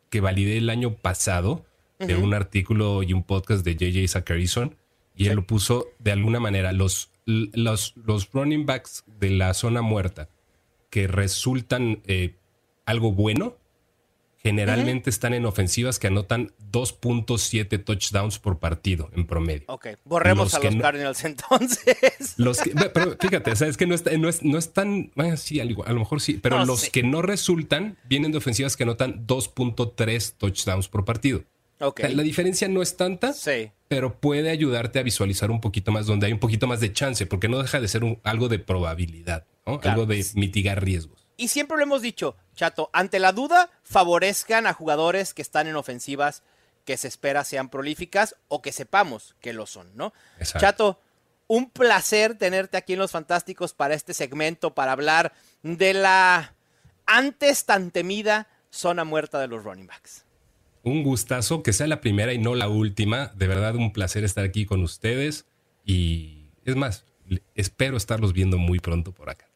que 0.10 0.22
validé 0.22 0.58
el 0.58 0.70
año 0.70 0.96
pasado 0.96 1.66
de 2.00 2.16
un 2.16 2.34
artículo 2.34 3.04
y 3.04 3.12
un 3.12 3.24
podcast 3.24 3.66
de 3.66 3.76
JJ 3.76 4.08
Zacharyson 4.08 4.78
y 5.18 5.28
él 5.28 5.36
lo 5.36 5.46
puso 5.46 5.90
de 6.00 6.14
alguna 6.14 6.40
manera. 6.40 6.72
Los, 6.72 7.12
los, 7.26 7.94
los 7.98 8.32
running 8.32 8.66
backs 8.66 9.04
de 9.20 9.32
la 9.32 9.54
zona 9.54 9.82
muerta 9.82 10.30
que 10.90 11.08
resultan 11.08 12.02
eh, 12.08 12.36
algo 12.86 13.12
bueno, 13.12 13.58
generalmente 14.42 15.10
están 15.10 15.34
en 15.34 15.46
ofensivas 15.46 16.00
que 16.00 16.08
anotan 16.08 16.52
2.7 16.72 17.84
touchdowns 17.84 18.40
por 18.40 18.60
partido 18.60 19.10
en 19.14 19.28
promedio. 19.28 19.66
Ok, 19.68 19.88
borremos 20.06 20.54
a 20.54 20.60
los 20.60 20.76
Cardinals 20.76 21.24
entonces. 21.26 22.36
Los 22.38 22.60
pero 22.94 23.18
fíjate, 23.20 23.52
es 23.52 23.78
que 23.78 23.86
no 23.86 23.96
es, 23.96 24.44
no 24.44 24.58
es, 24.58 24.74
tan, 24.74 25.12
bueno, 25.16 25.36
sí, 25.38 25.60
a 25.60 25.66
lo 25.66 26.00
mejor 26.00 26.22
sí, 26.22 26.40
pero 26.42 26.66
los 26.66 26.90
que 26.90 27.04
no 27.04 27.22
resultan 27.22 27.98
vienen 28.06 28.32
de 28.32 28.38
ofensivas 28.38 28.78
que 28.78 28.84
anotan 28.84 29.28
2.3 29.28 30.34
touchdowns 30.38 30.88
por 30.88 31.06
partido. 31.06 31.44
La 31.80 32.24
diferencia 32.24 32.68
no 32.68 32.82
es 32.82 32.98
tanta, 32.98 33.34
pero 33.88 34.20
puede 34.20 34.50
ayudarte 34.50 35.00
a 35.00 35.04
visualizar 35.04 35.50
un 35.50 35.62
poquito 35.62 35.92
más 35.92 36.06
donde 36.06 36.28
hay 36.28 36.34
un 36.34 36.40
poquito 36.40 36.68
más 36.68 36.82
de 36.82 36.92
chance, 36.92 37.26
porque 37.26 37.48
no 37.48 37.62
deja 37.62 37.80
de 37.80 37.88
ser 37.88 38.04
algo 38.24 38.50
de 38.50 38.60
probabilidad, 38.60 39.46
algo 39.66 40.06
de 40.06 40.26
mitigar 40.36 40.84
riesgos. 40.84 41.19
Y 41.40 41.48
siempre 41.48 41.78
lo 41.78 41.84
hemos 41.84 42.02
dicho, 42.02 42.36
Chato, 42.54 42.90
ante 42.92 43.18
la 43.18 43.32
duda, 43.32 43.72
favorezcan 43.84 44.68
a 44.68 44.74
jugadores 44.74 45.34
que 45.34 45.42
están 45.42 45.68
en 45.68 45.78
ofensivas 45.78 46.44
que 46.84 46.98
se 46.98 47.08
espera 47.08 47.46
sean 47.46 47.70
prolíficas 47.70 48.36
o 48.50 48.62
que 48.62 48.74
sepamos 48.74 49.36
que 49.40 49.54
lo 49.54 49.66
son, 49.66 49.96
¿no? 49.96 50.12
Chato, 50.44 51.00
un 51.48 51.70
placer 51.70 52.38
tenerte 52.38 52.76
aquí 52.76 52.94
en 52.94 53.00
Los 53.00 53.12
Fantásticos 53.12 53.74
para 53.74 53.94
este 53.94 54.14
segmento, 54.14 54.76
para 54.76 54.92
hablar 54.92 55.32
de 55.64 55.94
la 55.94 56.56
antes 57.06 57.66
tan 57.66 57.92
temida 57.92 58.50
zona 58.70 59.06
muerta 59.06 59.40
de 59.40 59.48
los 59.48 59.64
running 59.64 59.88
backs. 59.88 60.26
Un 60.84 61.04
gustazo, 61.04 61.64
que 61.64 61.72
sea 61.72 61.88
la 61.88 62.02
primera 62.02 62.34
y 62.34 62.38
no 62.38 62.54
la 62.54 62.68
última. 62.68 63.28
De 63.36 63.48
verdad, 63.48 63.76
un 63.76 63.94
placer 63.94 64.26
estar 64.26 64.44
aquí 64.44 64.66
con 64.66 64.84
ustedes. 64.84 65.46
Y 65.86 66.48
es 66.66 66.76
más, 66.76 67.06
espero 67.56 67.96
estarlos 67.96 68.34
viendo 68.34 68.58
muy 68.58 68.80
pronto 68.80 69.14
por 69.14 69.30
acá. 69.30 69.49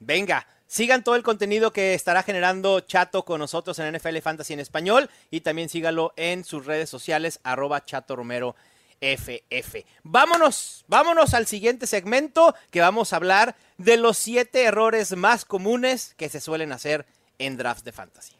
Venga, 0.00 0.46
sigan 0.66 1.02
todo 1.02 1.16
el 1.16 1.22
contenido 1.22 1.72
que 1.72 1.94
estará 1.94 2.22
generando 2.22 2.80
Chato 2.80 3.24
con 3.24 3.40
nosotros 3.40 3.78
en 3.78 3.94
NFL 3.94 4.18
Fantasy 4.18 4.52
en 4.52 4.60
español 4.60 5.10
y 5.30 5.40
también 5.40 5.68
sígalo 5.68 6.12
en 6.16 6.44
sus 6.44 6.66
redes 6.66 6.88
sociales, 6.88 7.40
arroba 7.42 7.84
Chato 7.84 8.16
Romero 8.16 8.54
FF. 9.00 9.84
Vámonos, 10.02 10.84
vámonos 10.88 11.34
al 11.34 11.46
siguiente 11.46 11.86
segmento 11.86 12.54
que 12.70 12.80
vamos 12.80 13.12
a 13.12 13.16
hablar 13.16 13.56
de 13.76 13.96
los 13.96 14.18
siete 14.18 14.64
errores 14.64 15.16
más 15.16 15.44
comunes 15.44 16.14
que 16.16 16.28
se 16.28 16.40
suelen 16.40 16.72
hacer 16.72 17.06
en 17.38 17.56
drafts 17.56 17.84
de 17.84 17.92
fantasy. 17.92 18.34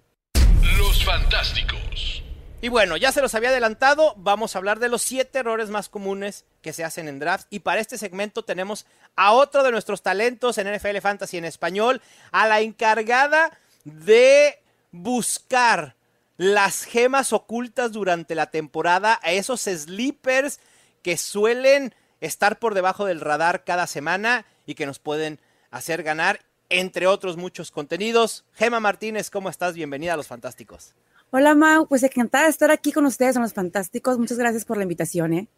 Los 0.77 1.05
fantásticos. 1.05 2.23
Y 2.61 2.71
bueno, 2.71 2.97
ya 2.97 3.13
se 3.13 3.21
los 3.21 3.37
había 3.37 3.51
adelantado, 3.51 4.15
vamos 4.17 4.55
a 4.55 4.59
hablar 4.59 4.81
de 4.81 4.89
los 4.89 5.03
siete 5.03 5.39
errores 5.39 5.71
más 5.71 5.89
comunes 5.89 6.45
que 6.61 6.73
se 6.73 6.83
hacen 6.83 7.07
en 7.07 7.21
drafts. 7.21 7.47
Y 7.51 7.61
para 7.61 7.81
este 7.81 7.99
segmento 7.99 8.43
tenemos 8.43 8.85
a 9.15 9.33
otro 9.33 9.63
de 9.63 9.71
nuestros 9.71 10.03
talentos 10.03 10.59
en 10.59 10.75
NFL 10.75 10.99
Fantasy 10.99 11.37
en 11.37 11.45
español, 11.45 12.03
a 12.33 12.49
la 12.49 12.61
encargada 12.61 13.57
de 13.85 14.59
buscar 14.91 15.95
las 16.37 16.83
gemas 16.83 17.33
ocultas 17.33 17.93
durante 17.93 18.35
la 18.35 18.51
temporada, 18.51 19.21
a 19.23 19.31
esos 19.31 19.61
sleepers 19.61 20.59
que 21.03 21.17
suelen 21.17 21.95
estar 22.21 22.59
por 22.59 22.75
debajo 22.75 23.05
del 23.05 23.21
radar 23.21 23.63
cada 23.63 23.87
semana 23.87 24.47
y 24.67 24.75
que 24.75 24.87
nos 24.87 24.99
pueden 24.99 25.39
hacer 25.71 26.03
ganar, 26.03 26.41
entre 26.71 27.07
otros 27.07 27.37
muchos 27.37 27.71
contenidos. 27.71 28.45
Gema 28.55 28.81
Martínez, 28.81 29.31
¿cómo 29.31 29.49
estás? 29.49 29.75
Bienvenida 29.75 30.15
a 30.15 30.17
Los 30.17 30.27
Fantásticos. 30.27 30.97
Hola 31.31 31.55
Mau, 31.55 31.87
pues 31.87 32.03
encantada 32.03 32.45
de 32.45 32.51
estar 32.51 32.71
aquí 32.71 32.93
con 32.93 33.05
ustedes 33.07 33.37
en 33.37 33.43
Los 33.43 33.53
Fantásticos. 33.53 34.19
Muchas 34.19 34.39
gracias 34.39 34.65
por 34.65 34.77
la 34.77 34.85
invitación, 34.85 35.33
¿eh? 35.35 35.49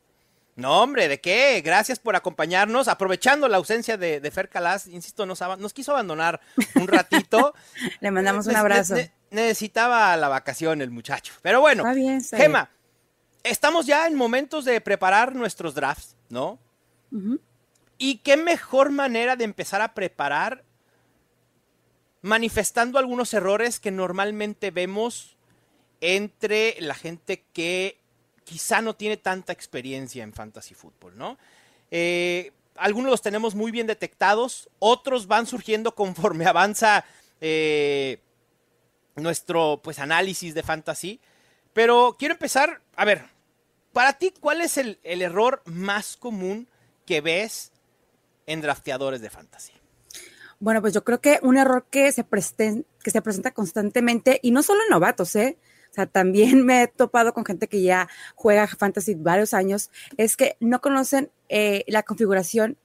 No, 0.56 0.82
hombre, 0.82 1.08
¿de 1.08 1.20
qué? 1.20 1.62
Gracias 1.64 1.98
por 1.98 2.16
acompañarnos. 2.16 2.88
Aprovechando 2.88 3.48
la 3.48 3.56
ausencia 3.56 3.96
de, 3.96 4.30
Fer 4.30 4.48
Calas, 4.48 4.86
insisto, 4.88 5.24
nos, 5.26 5.40
nos, 5.58 5.72
quiso 5.72 5.92
abandonar 5.92 6.40
un 6.74 6.88
ratito. 6.88 7.54
Le 8.00 8.10
mandamos 8.10 8.46
un 8.46 8.56
abrazo 8.56 8.96
necesitaba 9.30 10.16
la 10.16 10.28
vacación 10.28 10.82
el 10.82 10.90
muchacho. 10.90 11.34
Pero 11.42 11.60
bueno, 11.60 11.84
Gema, 12.30 12.70
estamos 13.42 13.86
ya 13.86 14.06
en 14.06 14.14
momentos 14.16 14.64
de 14.64 14.80
preparar 14.80 15.34
nuestros 15.34 15.74
drafts, 15.74 16.16
¿no? 16.28 16.58
¿Y 17.98 18.18
qué 18.18 18.36
mejor 18.36 18.90
manera 18.90 19.36
de 19.36 19.44
empezar 19.44 19.80
a 19.80 19.94
preparar 19.94 20.64
manifestando 22.22 22.98
algunos 22.98 23.32
errores 23.34 23.80
que 23.80 23.90
normalmente 23.90 24.70
vemos 24.70 25.36
entre 26.00 26.76
la 26.80 26.94
gente 26.94 27.44
que 27.52 27.98
quizá 28.44 28.80
no 28.80 28.96
tiene 28.96 29.16
tanta 29.16 29.52
experiencia 29.52 30.24
en 30.24 30.32
fantasy 30.32 30.74
fútbol, 30.74 31.16
¿no? 31.16 31.38
Eh, 31.90 32.52
algunos 32.76 33.10
los 33.10 33.22
tenemos 33.22 33.54
muy 33.54 33.70
bien 33.70 33.86
detectados, 33.86 34.68
otros 34.78 35.26
van 35.26 35.46
surgiendo 35.46 35.94
conforme 35.94 36.46
avanza 36.46 37.04
eh, 37.40 38.20
nuestro 39.16 39.80
pues 39.82 39.98
análisis 39.98 40.54
de 40.54 40.62
fantasy. 40.62 41.20
Pero 41.72 42.16
quiero 42.18 42.34
empezar, 42.34 42.80
a 42.96 43.04
ver, 43.04 43.26
para 43.92 44.14
ti, 44.14 44.32
¿cuál 44.40 44.60
es 44.60 44.76
el, 44.78 44.98
error 45.04 45.62
más 45.64 46.16
común 46.16 46.68
que 47.06 47.20
ves 47.20 47.72
en 48.46 48.60
drafteadores 48.60 49.20
de 49.20 49.30
fantasy? 49.30 49.72
Bueno, 50.58 50.80
pues 50.80 50.92
yo 50.92 51.04
creo 51.04 51.20
que 51.20 51.38
un 51.42 51.56
error 51.56 51.86
que 51.90 52.10
se, 52.12 52.24
que 52.26 53.10
se 53.10 53.22
presenta 53.22 53.52
constantemente, 53.52 54.40
y 54.42 54.50
no 54.50 54.62
solo 54.62 54.82
en 54.82 54.88
novatos, 54.90 55.34
¿eh? 55.36 55.56
O 55.90 55.94
sea, 55.94 56.06
también 56.06 56.64
me 56.64 56.82
he 56.82 56.86
topado 56.88 57.32
con 57.32 57.44
gente 57.44 57.68
que 57.68 57.82
ya 57.82 58.08
juega 58.34 58.66
fantasy 58.66 59.14
varios 59.14 59.54
años, 59.54 59.90
es 60.16 60.36
que 60.36 60.56
no 60.60 60.80
conocen 60.80 61.30
eh, 61.48 61.84
la 61.88 62.02
configuración 62.02 62.76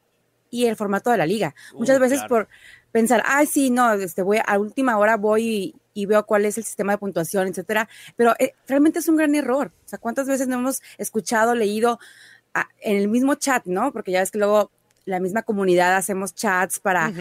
y 0.49 0.65
el 0.65 0.75
formato 0.75 1.11
de 1.11 1.17
la 1.17 1.25
liga. 1.25 1.53
Muchas 1.73 1.97
uh, 1.97 2.01
veces 2.01 2.21
por 2.27 2.47
pensar, 2.91 3.21
ay, 3.25 3.45
sí, 3.45 3.69
no, 3.71 3.93
este, 3.93 4.21
voy 4.21 4.39
a 4.45 4.57
última 4.57 4.97
hora 4.97 5.17
voy 5.17 5.75
y, 5.93 6.05
veo 6.05 6.25
cuál 6.25 6.45
es 6.45 6.57
el 6.57 6.63
sistema 6.63 6.93
de 6.93 6.97
puntuación, 6.97 7.47
etcétera. 7.47 7.89
Pero 8.15 8.33
eh, 8.39 8.53
realmente 8.67 8.99
es 8.99 9.07
un 9.07 9.17
gran 9.17 9.33
error. 9.35 9.71
O 9.85 9.87
sea, 9.87 9.99
¿cuántas 9.99 10.27
veces 10.27 10.47
no 10.47 10.55
hemos 10.55 10.81
escuchado, 10.97 11.55
leído 11.55 11.99
en 12.79 12.97
el 12.97 13.07
mismo 13.07 13.35
chat, 13.35 13.65
¿no? 13.65 13.91
Porque 13.91 14.11
ya 14.11 14.21
ves 14.21 14.31
que 14.31 14.37
luego 14.37 14.71
la 15.05 15.19
misma 15.19 15.43
comunidad 15.43 15.95
hacemos 15.95 16.33
chats 16.33 16.79
para 16.79 17.11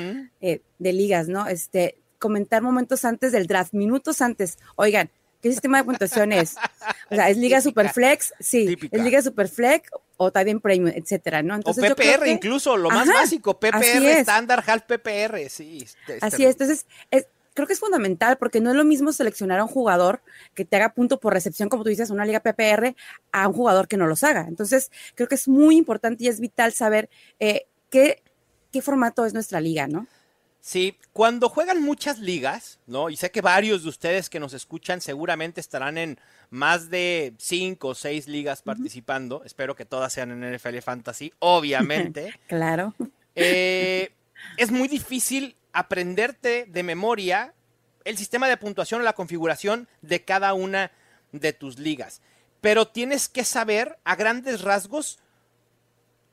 eh, 0.40 0.60
de 0.78 0.92
ligas, 0.92 1.28
¿no? 1.28 1.46
Este, 1.46 1.98
comentar 2.18 2.62
momentos 2.62 3.04
antes 3.04 3.32
del 3.32 3.46
draft, 3.46 3.74
minutos 3.74 4.22
antes. 4.22 4.58
Oigan, 4.76 5.10
¿qué 5.44 5.50
sistema 5.50 5.76
de 5.78 5.84
puntuación 5.84 6.32
es? 6.32 6.56
O 7.10 7.14
sea, 7.14 7.28
¿es 7.28 7.36
Liga 7.36 7.60
Superflex? 7.60 8.32
Sí, 8.40 8.76
¿es 8.90 9.02
Liga 9.02 9.20
Superflex 9.20 9.90
o 10.16 10.32
también 10.32 10.58
Premium, 10.58 10.90
etcétera, 10.96 11.42
¿no? 11.42 11.54
Entonces, 11.54 11.84
o 11.84 11.94
PPR 11.94 12.26
incluso, 12.28 12.78
lo 12.78 12.88
más 12.88 13.06
básico, 13.06 13.60
PPR, 13.60 14.06
estándar, 14.06 14.64
half 14.66 14.84
PPR, 14.84 15.50
sí. 15.50 15.86
Así 16.22 16.44
es, 16.44 16.52
entonces, 16.52 16.86
creo 17.52 17.66
que 17.66 17.74
es 17.74 17.78
fundamental 17.78 18.38
porque 18.38 18.60
no 18.62 18.70
es 18.70 18.76
lo 18.76 18.84
mismo 18.84 19.12
seleccionar 19.12 19.60
a 19.60 19.64
un 19.64 19.68
jugador 19.68 20.22
que 20.54 20.64
te 20.64 20.76
haga 20.76 20.94
punto 20.94 21.20
por 21.20 21.34
recepción, 21.34 21.68
como 21.68 21.84
tú 21.84 21.90
dices, 21.90 22.08
una 22.08 22.24
liga 22.24 22.40
PPR, 22.40 22.96
a 23.32 23.46
un 23.46 23.54
jugador 23.54 23.86
que 23.86 23.98
no 23.98 24.06
los 24.06 24.24
haga. 24.24 24.46
Entonces, 24.48 24.90
creo 25.14 25.28
que 25.28 25.34
es 25.34 25.46
muy 25.46 25.76
importante 25.76 26.24
y 26.24 26.28
es 26.28 26.40
vital 26.40 26.72
saber 26.72 27.10
eh, 27.38 27.66
qué, 27.90 28.22
qué 28.72 28.80
formato 28.80 29.26
es 29.26 29.34
nuestra 29.34 29.60
liga, 29.60 29.86
¿no? 29.88 30.06
Sí, 30.66 30.96
cuando 31.12 31.50
juegan 31.50 31.82
muchas 31.82 32.20
ligas, 32.20 32.78
¿no? 32.86 33.10
Y 33.10 33.16
sé 33.16 33.30
que 33.30 33.42
varios 33.42 33.82
de 33.82 33.90
ustedes 33.90 34.30
que 34.30 34.40
nos 34.40 34.54
escuchan 34.54 35.02
seguramente 35.02 35.60
estarán 35.60 35.98
en 35.98 36.18
más 36.48 36.88
de 36.88 37.34
cinco 37.36 37.88
o 37.88 37.94
seis 37.94 38.28
ligas 38.28 38.62
participando. 38.62 39.42
Espero 39.44 39.76
que 39.76 39.84
todas 39.84 40.10
sean 40.10 40.30
en 40.30 40.54
NFL 40.54 40.78
Fantasy, 40.78 41.34
obviamente. 41.38 42.32
claro. 42.48 42.94
Eh, 43.34 44.14
es 44.56 44.70
muy 44.70 44.88
difícil 44.88 45.54
aprenderte 45.74 46.64
de 46.66 46.82
memoria 46.82 47.52
el 48.04 48.16
sistema 48.16 48.48
de 48.48 48.56
puntuación 48.56 49.02
o 49.02 49.04
la 49.04 49.12
configuración 49.12 49.86
de 50.00 50.24
cada 50.24 50.54
una 50.54 50.92
de 51.32 51.52
tus 51.52 51.78
ligas. 51.78 52.22
Pero 52.62 52.88
tienes 52.88 53.28
que 53.28 53.44
saber 53.44 53.98
a 54.02 54.16
grandes 54.16 54.62
rasgos 54.62 55.18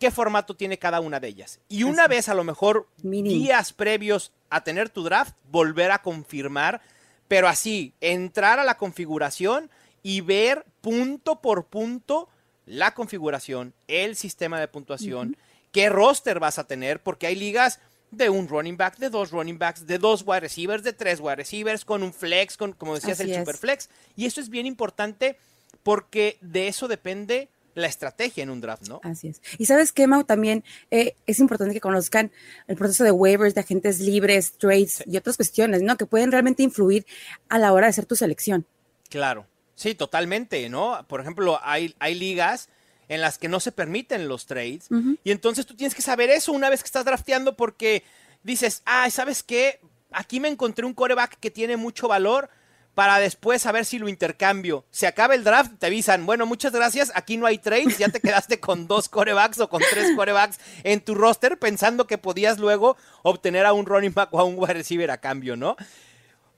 qué 0.02 0.10
formato 0.10 0.56
tiene 0.56 0.80
cada 0.80 1.00
una 1.00 1.20
de 1.20 1.28
ellas. 1.28 1.60
Y 1.70 1.84
una 1.84 2.08
vez 2.08 2.28
a 2.28 2.34
lo 2.34 2.44
mejor 2.44 2.88
días 3.04 3.72
previos 3.72 4.32
a 4.50 4.64
tener 4.64 4.90
tu 4.90 5.04
draft, 5.04 5.36
volver 5.52 5.92
a 5.92 6.02
confirmar, 6.02 6.82
pero 7.28 7.48
así, 7.48 7.94
entrar 8.02 8.58
a 8.58 8.64
la 8.64 8.78
configuración 8.78 9.70
y 10.02 10.22
ver 10.22 10.66
punto 10.82 11.40
por 11.40 11.68
punto 11.68 12.30
la 12.66 12.96
configuración, 12.96 13.76
el 13.88 14.16
sistema 14.16 14.60
de 14.60 14.68
puntuación, 14.68 15.38
qué 15.72 15.88
roster 15.88 16.40
vas 16.40 16.58
a 16.58 16.66
tener, 16.66 17.04
porque 17.04 17.28
hay 17.28 17.36
ligas 17.36 17.80
de 18.10 18.32
un 18.32 18.48
running 18.48 18.78
back, 18.78 18.98
de 18.98 19.12
dos 19.12 19.30
running 19.30 19.60
backs, 19.60 19.86
de 19.86 20.00
dos 20.00 20.24
wide 20.26 20.40
receivers, 20.40 20.82
de 20.84 20.94
tres 20.94 21.20
wide 21.20 21.36
receivers, 21.36 21.86
con 21.86 22.02
un 22.02 22.12
flex, 22.12 22.58
con, 22.58 22.74
como 22.74 22.96
decías, 22.96 23.20
el 23.20 23.36
super 23.36 23.56
flex. 23.56 23.88
Y 24.16 24.26
eso 24.26 24.42
es 24.42 24.50
bien 24.50 24.66
importante 24.66 25.38
porque 25.84 26.40
de 26.42 26.68
eso 26.70 26.88
depende 26.88 27.50
la 27.74 27.88
estrategia 27.88 28.44
en 28.44 28.50
un 28.50 28.62
draft, 28.62 28.88
¿no? 28.88 29.00
Así 29.04 29.28
es. 29.28 29.42
Y 29.58 29.66
sabes 29.66 29.92
qué, 29.92 30.08
Mau, 30.08 30.24
también 30.24 30.64
eh, 30.90 31.16
es 31.26 31.40
importante 31.40 31.74
que 31.74 31.82
conozcan 31.82 32.32
el 32.68 32.76
proceso 32.76 33.04
de 33.04 33.12
waivers, 33.12 33.56
de 33.56 33.62
agentes 33.62 34.00
libres, 34.00 34.54
trades 34.54 35.04
y 35.06 35.18
otras 35.18 35.38
cuestiones, 35.38 35.82
¿no? 35.82 35.98
Que 35.98 36.06
pueden 36.06 36.32
realmente 36.32 36.64
influir 36.64 37.06
a 37.50 37.60
la 37.60 37.74
hora 37.74 37.88
de 37.88 37.92
hacer 37.92 38.06
tu 38.06 38.16
selección. 38.16 38.66
Claro, 39.10 39.46
sí, 39.76 39.96
totalmente, 39.96 40.68
¿no? 40.70 41.06
Por 41.08 41.22
ejemplo, 41.22 41.60
hay, 41.64 41.96
hay 42.00 42.16
ligas 42.16 42.70
en 43.12 43.20
las 43.20 43.38
que 43.38 43.50
no 43.50 43.60
se 43.60 43.74
permiten 43.74 44.30
los 44.30 44.46
trades 44.46 44.88
y 45.26 45.32
entonces 45.32 45.66
tú 45.66 45.76
tienes 45.76 45.94
que 45.94 46.02
saber 46.02 46.30
eso 46.30 46.54
una 46.54 46.70
vez 46.70 46.82
que 46.82 46.88
estás 46.88 47.04
drafteando 47.04 47.58
porque 47.58 48.04
dices, 48.42 48.84
ay, 48.86 49.12
¿sabes 49.12 49.44
qué? 49.44 49.82
Aquí 50.12 50.40
me 50.40 50.48
encontré 50.48 50.86
un 50.86 50.94
coreback 50.94 51.38
que 51.38 51.52
tiene 51.52 51.76
mucho 51.76 52.08
valor, 52.08 52.50
para 52.94 53.20
después 53.20 53.62
saber 53.62 53.86
si 53.86 54.00
lo 54.00 54.10
intercambio. 54.10 54.86
Se 54.92 55.08
acaba 55.08 55.36
el 55.36 55.44
draft, 55.44 55.74
te 55.80 55.88
avisan, 55.88 56.26
bueno, 56.26 56.46
muchas 56.46 56.74
gracias, 56.74 57.12
aquí 57.16 57.38
no 57.38 57.46
hay 57.46 57.58
trades, 57.58 57.98
ya 57.98 58.10
te 58.10 58.20
quedaste 58.22 58.60
con 58.60 58.88
dos 58.88 59.10
corebacks 59.10 59.60
o 59.60 59.70
con 59.70 59.82
tres 59.90 60.16
corebacks 60.16 60.60
en 60.84 61.02
tu 61.02 61.16
roster 61.16 61.58
pensando 61.58 62.08
que 62.08 62.18
podías 62.18 62.60
luego 62.60 62.98
obtener 63.24 63.66
a 63.66 63.74
un 63.74 63.86
running 63.86 64.14
back 64.14 64.34
o 64.34 64.40
a 64.40 64.44
un 64.44 64.56
wide 64.58 64.74
receiver 64.74 65.12
a 65.12 65.20
cambio, 65.20 65.56
¿no? 65.56 65.76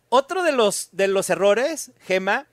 Otro 0.10 0.43
de 0.43 0.52
los, 0.52 0.89
de 0.91 1.08
los 1.08 1.30
errores, 1.30 1.91
Gema, 2.06 2.48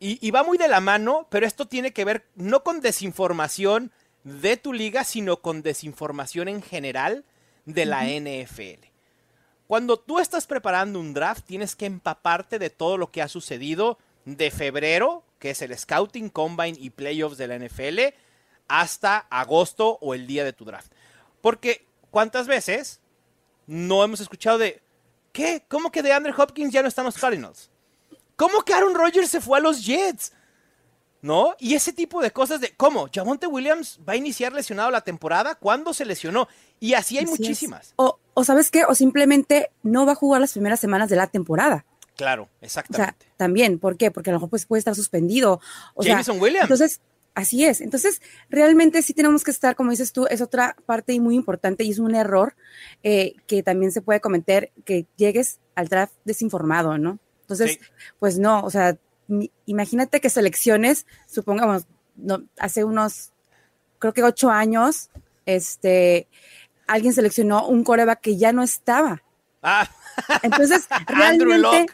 Y, 0.00 0.30
va 0.32 0.42
muy 0.42 0.58
de 0.58 0.68
la 0.68 0.80
mano, 0.80 1.28
pero 1.30 1.46
esto 1.46 1.66
tiene 1.66 1.92
que 1.92 2.04
ver 2.04 2.26
no 2.34 2.62
con 2.62 2.80
desinformación 2.80 3.92
de 4.24 4.56
tu 4.56 4.72
liga, 4.72 5.04
sino 5.04 5.40
con 5.40 5.62
desinformación 5.62 6.48
en 6.48 6.60
general 6.60 7.24
de 7.64 7.86
la 7.86 8.04
NFL. 8.04 8.93
Cuando 9.74 9.98
tú 9.98 10.20
estás 10.20 10.46
preparando 10.46 11.00
un 11.00 11.14
draft, 11.14 11.44
tienes 11.44 11.74
que 11.74 11.86
empaparte 11.86 12.60
de 12.60 12.70
todo 12.70 12.96
lo 12.96 13.10
que 13.10 13.22
ha 13.22 13.26
sucedido 13.26 13.98
de 14.24 14.52
febrero, 14.52 15.24
que 15.40 15.50
es 15.50 15.62
el 15.62 15.76
Scouting, 15.76 16.28
Combine 16.28 16.78
y 16.80 16.90
Playoffs 16.90 17.38
de 17.38 17.48
la 17.48 17.58
NFL, 17.58 18.14
hasta 18.68 19.18
agosto 19.30 19.98
o 20.00 20.14
el 20.14 20.28
día 20.28 20.44
de 20.44 20.52
tu 20.52 20.64
draft. 20.64 20.92
Porque, 21.40 21.84
¿cuántas 22.12 22.46
veces 22.46 23.00
no 23.66 24.04
hemos 24.04 24.20
escuchado 24.20 24.58
de, 24.58 24.80
¿qué? 25.32 25.64
¿Cómo 25.66 25.90
que 25.90 26.04
de 26.04 26.12
Andrew 26.12 26.40
Hopkins 26.40 26.72
ya 26.72 26.80
no 26.80 26.86
están 26.86 27.06
los 27.06 27.18
Cardinals? 27.18 27.68
¿Cómo 28.36 28.62
que 28.62 28.74
Aaron 28.74 28.94
Rodgers 28.94 29.28
se 29.28 29.40
fue 29.40 29.58
a 29.58 29.60
los 29.60 29.84
Jets? 29.84 30.32
¿No? 31.24 31.54
Y 31.58 31.72
ese 31.72 31.94
tipo 31.94 32.20
de 32.20 32.32
cosas 32.32 32.60
de, 32.60 32.74
¿cómo? 32.76 33.08
¿Jamonte 33.10 33.46
Williams 33.46 33.98
va 34.06 34.12
a 34.12 34.16
iniciar 34.16 34.52
lesionado 34.52 34.90
la 34.90 35.00
temporada? 35.00 35.54
¿Cuándo 35.54 35.94
se 35.94 36.04
lesionó? 36.04 36.48
Y 36.80 36.92
así 36.92 37.16
hay 37.16 37.24
muchísimas. 37.24 37.94
O, 37.96 38.18
o, 38.34 38.44
¿sabes 38.44 38.70
qué? 38.70 38.84
O 38.84 38.94
simplemente 38.94 39.70
no 39.82 40.04
va 40.04 40.12
a 40.12 40.16
jugar 40.16 40.42
las 40.42 40.52
primeras 40.52 40.80
semanas 40.80 41.08
de 41.08 41.16
la 41.16 41.26
temporada. 41.28 41.86
Claro, 42.14 42.50
exactamente. 42.60 43.14
O 43.14 43.18
sea, 43.22 43.28
también, 43.38 43.78
¿por 43.78 43.96
qué? 43.96 44.10
Porque 44.10 44.28
a 44.28 44.34
lo 44.34 44.38
mejor 44.38 44.50
pues, 44.50 44.66
puede 44.66 44.80
estar 44.80 44.94
suspendido. 44.94 45.62
O 45.94 46.02
Jameson 46.02 46.38
Williams. 46.38 46.64
Entonces, 46.64 47.00
así 47.34 47.64
es. 47.64 47.80
Entonces, 47.80 48.20
realmente 48.50 49.00
sí 49.00 49.14
tenemos 49.14 49.44
que 49.44 49.50
estar, 49.50 49.76
como 49.76 49.92
dices 49.92 50.12
tú, 50.12 50.26
es 50.26 50.42
otra 50.42 50.76
parte 50.84 51.18
muy 51.20 51.36
importante 51.36 51.84
y 51.84 51.90
es 51.92 52.00
un 52.00 52.14
error 52.14 52.54
eh, 53.02 53.32
que 53.46 53.62
también 53.62 53.92
se 53.92 54.02
puede 54.02 54.20
cometer 54.20 54.72
que 54.84 55.06
llegues 55.16 55.58
al 55.74 55.88
draft 55.88 56.12
desinformado, 56.26 56.98
¿no? 56.98 57.18
Entonces, 57.40 57.78
pues 58.18 58.38
no, 58.38 58.62
o 58.62 58.70
sea, 58.70 58.98
imagínate 59.66 60.20
que 60.20 60.30
selecciones, 60.30 61.06
supongamos, 61.26 61.86
no, 62.16 62.42
hace 62.58 62.84
unos, 62.84 63.32
creo 63.98 64.12
que 64.12 64.22
ocho 64.22 64.50
años, 64.50 65.10
este, 65.46 66.28
alguien 66.86 67.12
seleccionó 67.12 67.66
un 67.66 67.84
coreback 67.84 68.20
que 68.20 68.36
ya 68.36 68.52
no 68.52 68.62
estaba. 68.62 69.22
Ah. 69.62 69.88
Entonces, 70.42 70.86
realmente, 71.06 71.86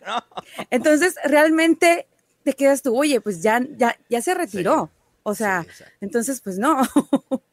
entonces, 0.70 1.14
realmente 1.24 2.06
te 2.42 2.52
quedas 2.54 2.82
tú, 2.82 2.96
oye, 2.96 3.20
pues 3.20 3.42
ya, 3.42 3.60
ya, 3.76 3.96
ya 4.08 4.22
se 4.22 4.34
retiró. 4.34 4.90
o 5.22 5.34
sea, 5.34 5.66
entonces, 6.00 6.40
pues 6.40 6.58
no. 6.58 6.80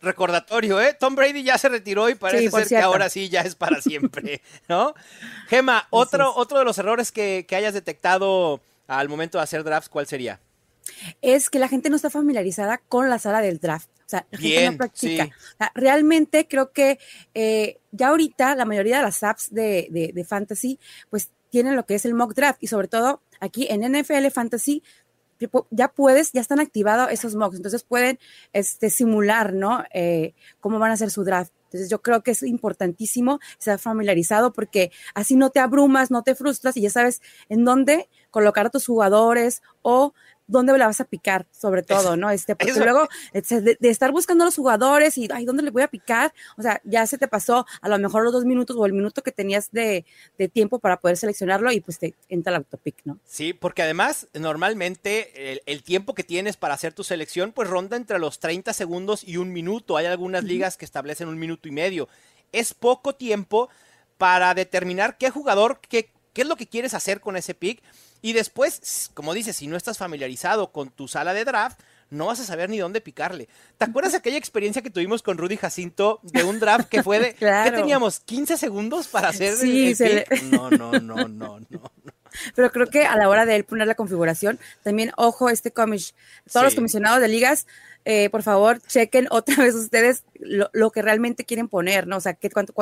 recordatorio, 0.00 0.80
¿eh? 0.80 0.96
Tom 0.98 1.14
Brady 1.14 1.42
ya 1.42 1.58
se 1.58 1.68
retiró 1.68 2.08
y 2.08 2.14
parece 2.14 2.50
ser 2.50 2.68
que 2.68 2.78
ahora 2.78 3.08
sí 3.08 3.28
ya 3.28 3.40
es 3.40 3.54
para 3.54 3.80
siempre, 3.80 4.42
¿no? 4.68 4.94
Gema, 5.48 5.86
otro, 5.90 6.34
otro 6.34 6.58
de 6.58 6.64
los 6.64 6.78
errores 6.78 7.12
que, 7.12 7.46
hayas 7.50 7.74
detectado 7.74 8.60
al 8.98 9.08
momento 9.08 9.38
de 9.38 9.44
hacer 9.44 9.62
drafts, 9.62 9.88
¿cuál 9.88 10.06
sería? 10.06 10.40
Es 11.22 11.48
que 11.48 11.58
la 11.58 11.68
gente 11.68 11.90
no 11.90 11.96
está 11.96 12.10
familiarizada 12.10 12.78
con 12.78 13.08
la 13.08 13.18
sala 13.18 13.40
del 13.40 13.58
draft. 13.58 13.88
O 14.06 14.08
sea, 14.10 14.26
la 14.30 14.38
gente 14.38 14.70
no 14.70 14.76
practica. 14.76 15.30
realmente 15.74 16.48
creo 16.48 16.72
que 16.72 16.98
eh, 17.34 17.78
ya 17.92 18.08
ahorita 18.08 18.56
la 18.56 18.64
mayoría 18.64 18.96
de 18.96 19.02
las 19.04 19.22
apps 19.22 19.54
de, 19.54 19.86
de, 19.90 20.10
de 20.12 20.24
fantasy, 20.24 20.80
pues 21.08 21.30
tienen 21.50 21.76
lo 21.76 21.86
que 21.86 21.94
es 21.94 22.04
el 22.04 22.14
mock 22.14 22.34
draft 22.34 22.62
y 22.62 22.66
sobre 22.66 22.88
todo 22.88 23.22
aquí 23.40 23.68
en 23.70 23.82
NFL 23.82 24.28
Fantasy 24.32 24.82
ya 25.70 25.88
puedes, 25.88 26.32
ya 26.32 26.40
están 26.40 26.60
activados 26.60 27.10
esos 27.10 27.34
mocks, 27.34 27.56
entonces 27.56 27.82
pueden 27.82 28.18
este, 28.52 28.90
simular, 28.90 29.54
¿no? 29.54 29.84
Eh, 29.92 30.34
cómo 30.60 30.78
van 30.78 30.90
a 30.90 30.94
hacer 30.94 31.10
su 31.10 31.24
draft. 31.24 31.52
Entonces 31.64 31.88
yo 31.88 32.02
creo 32.02 32.22
que 32.22 32.32
es 32.32 32.42
importantísimo 32.42 33.38
estar 33.58 33.78
familiarizado 33.78 34.52
porque 34.52 34.90
así 35.14 35.36
no 35.36 35.50
te 35.50 35.60
abrumas, 35.60 36.10
no 36.10 36.22
te 36.22 36.34
frustras 36.34 36.76
y 36.76 36.82
ya 36.82 36.90
sabes 36.90 37.22
en 37.48 37.64
dónde 37.64 38.08
colocar 38.30 38.66
a 38.66 38.70
tus 38.70 38.86
jugadores 38.86 39.62
o 39.82 40.12
dónde 40.50 40.76
la 40.76 40.86
vas 40.86 41.00
a 41.00 41.04
picar, 41.04 41.46
sobre 41.52 41.82
todo, 41.82 42.16
¿no? 42.16 42.30
Este, 42.30 42.56
porque 42.56 42.72
luego 42.74 43.08
de, 43.32 43.76
estar 43.82 44.10
buscando 44.10 44.44
a 44.44 44.46
los 44.46 44.56
jugadores 44.56 45.16
y, 45.16 45.28
ay, 45.32 45.44
¿dónde 45.44 45.62
le 45.62 45.70
voy 45.70 45.82
a 45.82 45.88
picar? 45.88 46.34
O 46.58 46.62
sea, 46.62 46.80
ya 46.84 47.06
se 47.06 47.18
te 47.18 47.28
pasó 47.28 47.66
a 47.80 47.88
lo 47.88 47.98
mejor 47.98 48.24
los 48.24 48.32
dos 48.32 48.44
minutos 48.44 48.76
o 48.76 48.84
el 48.84 48.92
minuto 48.92 49.22
que 49.22 49.30
tenías 49.30 49.70
de, 49.70 50.04
tiempo 50.52 50.80
para 50.80 50.98
poder 50.98 51.16
seleccionarlo 51.16 51.70
y 51.70 51.80
pues 51.80 51.98
te 51.98 52.14
entra 52.28 52.50
el 52.50 52.56
autopic, 52.56 52.96
¿no? 53.04 53.18
Sí, 53.24 53.52
porque 53.52 53.82
además, 53.82 54.26
normalmente 54.34 55.62
el, 55.66 55.82
tiempo 55.82 56.14
que 56.14 56.24
tienes 56.24 56.56
para 56.56 56.74
hacer 56.74 56.92
tu 56.92 57.04
selección, 57.04 57.52
pues 57.52 57.68
ronda 57.68 57.96
entre 57.96 58.18
los 58.18 58.40
30 58.40 58.72
segundos 58.72 59.22
y 59.26 59.36
un 59.36 59.52
minuto. 59.52 59.96
Hay 59.96 60.06
algunas 60.06 60.44
ligas 60.44 60.76
que 60.76 60.84
establecen 60.84 61.28
un 61.28 61.38
minuto 61.38 61.68
y 61.68 61.72
medio. 61.72 62.08
Es 62.52 62.74
poco 62.74 63.14
tiempo 63.14 63.70
para 64.18 64.54
determinar 64.54 65.16
qué 65.16 65.30
jugador, 65.30 65.80
qué, 65.80 66.10
qué 66.32 66.42
es 66.42 66.48
lo 66.48 66.56
que 66.56 66.66
quieres 66.66 66.94
hacer 66.94 67.20
con 67.20 67.36
ese 67.36 67.54
pick 67.54 67.82
y 68.22 68.32
después, 68.32 69.10
como 69.14 69.34
dices, 69.34 69.56
si 69.56 69.66
no 69.66 69.76
estás 69.76 69.98
familiarizado 69.98 70.72
con 70.72 70.90
tu 70.90 71.08
sala 71.08 71.34
de 71.34 71.44
draft, 71.44 71.80
no 72.10 72.26
vas 72.26 72.40
a 72.40 72.44
saber 72.44 72.68
ni 72.68 72.78
dónde 72.78 73.00
picarle. 73.00 73.48
¿Te 73.78 73.84
acuerdas 73.84 74.12
de 74.12 74.18
aquella 74.18 74.36
experiencia 74.36 74.82
que 74.82 74.90
tuvimos 74.90 75.22
con 75.22 75.38
Rudy 75.38 75.56
Jacinto 75.56 76.20
de 76.22 76.44
un 76.44 76.58
draft 76.58 76.88
que 76.88 77.02
fue 77.02 77.20
de 77.20 77.34
¿qué 77.38 77.70
teníamos? 77.72 78.24
¿15 78.26 78.56
segundos 78.56 79.08
para 79.08 79.28
hacer 79.28 79.56
sí, 79.56 79.94
el, 80.00 80.50
No, 80.50 80.70
no, 80.70 80.92
no, 80.92 81.28
no, 81.28 81.60
no. 81.60 81.92
Pero 82.54 82.70
creo 82.70 82.86
que 82.86 83.06
a 83.06 83.16
la 83.16 83.28
hora 83.28 83.46
de 83.46 83.56
él 83.56 83.64
poner 83.64 83.86
la 83.86 83.94
configuración, 83.94 84.58
también, 84.82 85.12
ojo, 85.16 85.50
este 85.50 85.72
comish, 85.72 86.14
todos 86.50 86.64
los 86.64 86.74
comisionados 86.74 87.20
de 87.20 87.28
ligas, 87.28 87.66
eh, 88.04 88.30
por 88.30 88.42
favor, 88.42 88.80
chequen 88.86 89.26
otra 89.30 89.56
vez 89.62 89.74
ustedes 89.74 90.24
lo, 90.38 90.90
que 90.90 91.02
realmente 91.02 91.44
quieren 91.44 91.68
poner, 91.68 92.06
¿no? 92.06 92.16
O 92.16 92.20
sea, 92.20 92.34
¿qué, 92.34 92.50
cuánto, 92.50 92.72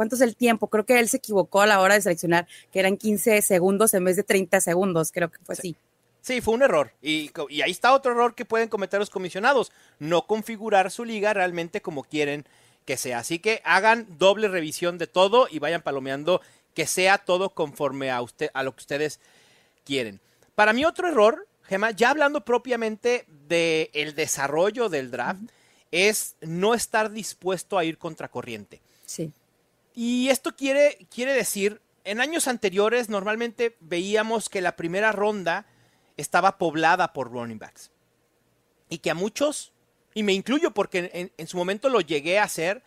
¿Cuánto 0.00 0.14
es 0.14 0.22
el 0.22 0.34
tiempo? 0.34 0.68
Creo 0.68 0.86
que 0.86 0.98
él 0.98 1.10
se 1.10 1.18
equivocó 1.18 1.60
a 1.60 1.66
la 1.66 1.78
hora 1.78 1.92
de 1.92 2.00
seleccionar, 2.00 2.48
que 2.72 2.80
eran 2.80 2.96
15 2.96 3.42
segundos 3.42 3.92
en 3.92 4.02
vez 4.02 4.16
de 4.16 4.22
30 4.22 4.58
segundos, 4.62 5.12
creo 5.12 5.30
que 5.30 5.36
fue 5.44 5.52
así. 5.52 5.76
Sí, 6.22 6.40
fue 6.40 6.54
un 6.54 6.62
error. 6.62 6.90
Y, 7.02 7.30
ahí 7.62 7.70
está 7.70 7.92
otro 7.92 8.12
error 8.12 8.34
que 8.34 8.46
pueden 8.46 8.70
cometer 8.70 8.98
los 8.98 9.10
comisionados, 9.10 9.72
no 9.98 10.26
configurar 10.26 10.90
su 10.90 11.04
liga 11.04 11.34
realmente 11.34 11.82
como 11.82 12.02
quieren 12.02 12.46
que 12.86 12.96
sea. 12.96 13.18
Así 13.18 13.40
que 13.40 13.60
hagan 13.62 14.06
doble 14.16 14.48
revisión 14.48 14.96
de 14.96 15.06
todo 15.06 15.48
y 15.50 15.58
vayan 15.58 15.82
palomeando 15.82 16.40
que 16.72 16.86
sea 16.86 17.18
todo 17.18 17.50
conforme 17.50 18.10
a, 18.10 18.22
usted, 18.22 18.48
a 18.54 18.62
lo 18.62 18.74
que 18.74 18.80
ustedes 18.80 19.20
quieren. 19.84 20.18
Para 20.54 20.72
mí 20.72 20.86
otro 20.86 21.08
error, 21.08 21.46
Gemma, 21.64 21.90
ya 21.90 22.08
hablando 22.08 22.42
propiamente 22.42 23.26
del 23.48 24.14
desarrollo 24.14 24.88
del 24.88 25.10
draft, 25.10 25.42
es 25.90 26.36
no 26.40 26.72
estar 26.72 27.10
dispuesto 27.10 27.76
a 27.76 27.84
ir 27.84 27.98
contracorriente. 27.98 28.80
Sí. 29.04 29.30
Y 29.94 30.28
esto 30.28 30.54
quiere, 30.56 31.06
quiere 31.12 31.32
decir, 31.32 31.80
en 32.04 32.20
años 32.20 32.48
anteriores 32.48 33.08
normalmente 33.08 33.76
veíamos 33.80 34.48
que 34.48 34.60
la 34.60 34.76
primera 34.76 35.12
ronda 35.12 35.66
estaba 36.16 36.58
poblada 36.58 37.12
por 37.12 37.30
running 37.30 37.58
backs. 37.58 37.90
Y 38.88 38.98
que 38.98 39.10
a 39.10 39.14
muchos, 39.14 39.72
y 40.14 40.22
me 40.22 40.32
incluyo 40.32 40.72
porque 40.72 41.30
en, 41.36 41.46
su 41.46 41.56
momento 41.56 41.88
lo 41.88 42.00
llegué 42.00 42.38
a 42.38 42.44
hacer, 42.44 42.82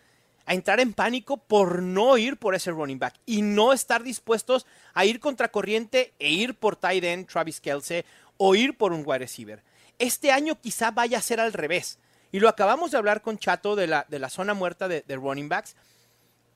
a 0.46 0.54
entrar 0.54 0.80
en 0.80 0.92
pánico 0.92 1.38
por 1.38 1.82
no 1.82 2.18
ir 2.18 2.36
por 2.36 2.54
ese 2.54 2.70
running 2.70 2.98
back 2.98 3.14
y 3.24 3.40
no 3.40 3.72
estar 3.72 4.02
dispuestos 4.02 4.66
a 4.92 5.06
ir 5.06 5.20
contracorriente 5.20 6.12
e 6.18 6.30
ir 6.30 6.54
por 6.54 6.76
tight 6.76 7.02
end 7.02 7.26
Travis 7.26 7.60
Kelsey 7.60 8.04
o 8.36 8.54
ir 8.54 8.76
por 8.76 8.92
un 8.92 9.04
wide 9.06 9.20
receiver. 9.20 9.62
Este 9.98 10.32
año 10.32 10.60
quizá 10.60 10.90
vaya 10.90 11.18
a 11.18 11.22
ser 11.22 11.40
al 11.40 11.52
revés. 11.52 11.98
Y 12.30 12.40
lo 12.40 12.48
acabamos 12.48 12.90
de 12.90 12.98
hablar 12.98 13.22
con 13.22 13.38
Chato 13.38 13.76
de 13.76 13.86
la, 13.86 14.06
de 14.08 14.18
la 14.18 14.28
zona 14.28 14.54
muerta 14.54 14.88
de, 14.88 15.02
de 15.02 15.16
running 15.16 15.48
backs 15.48 15.76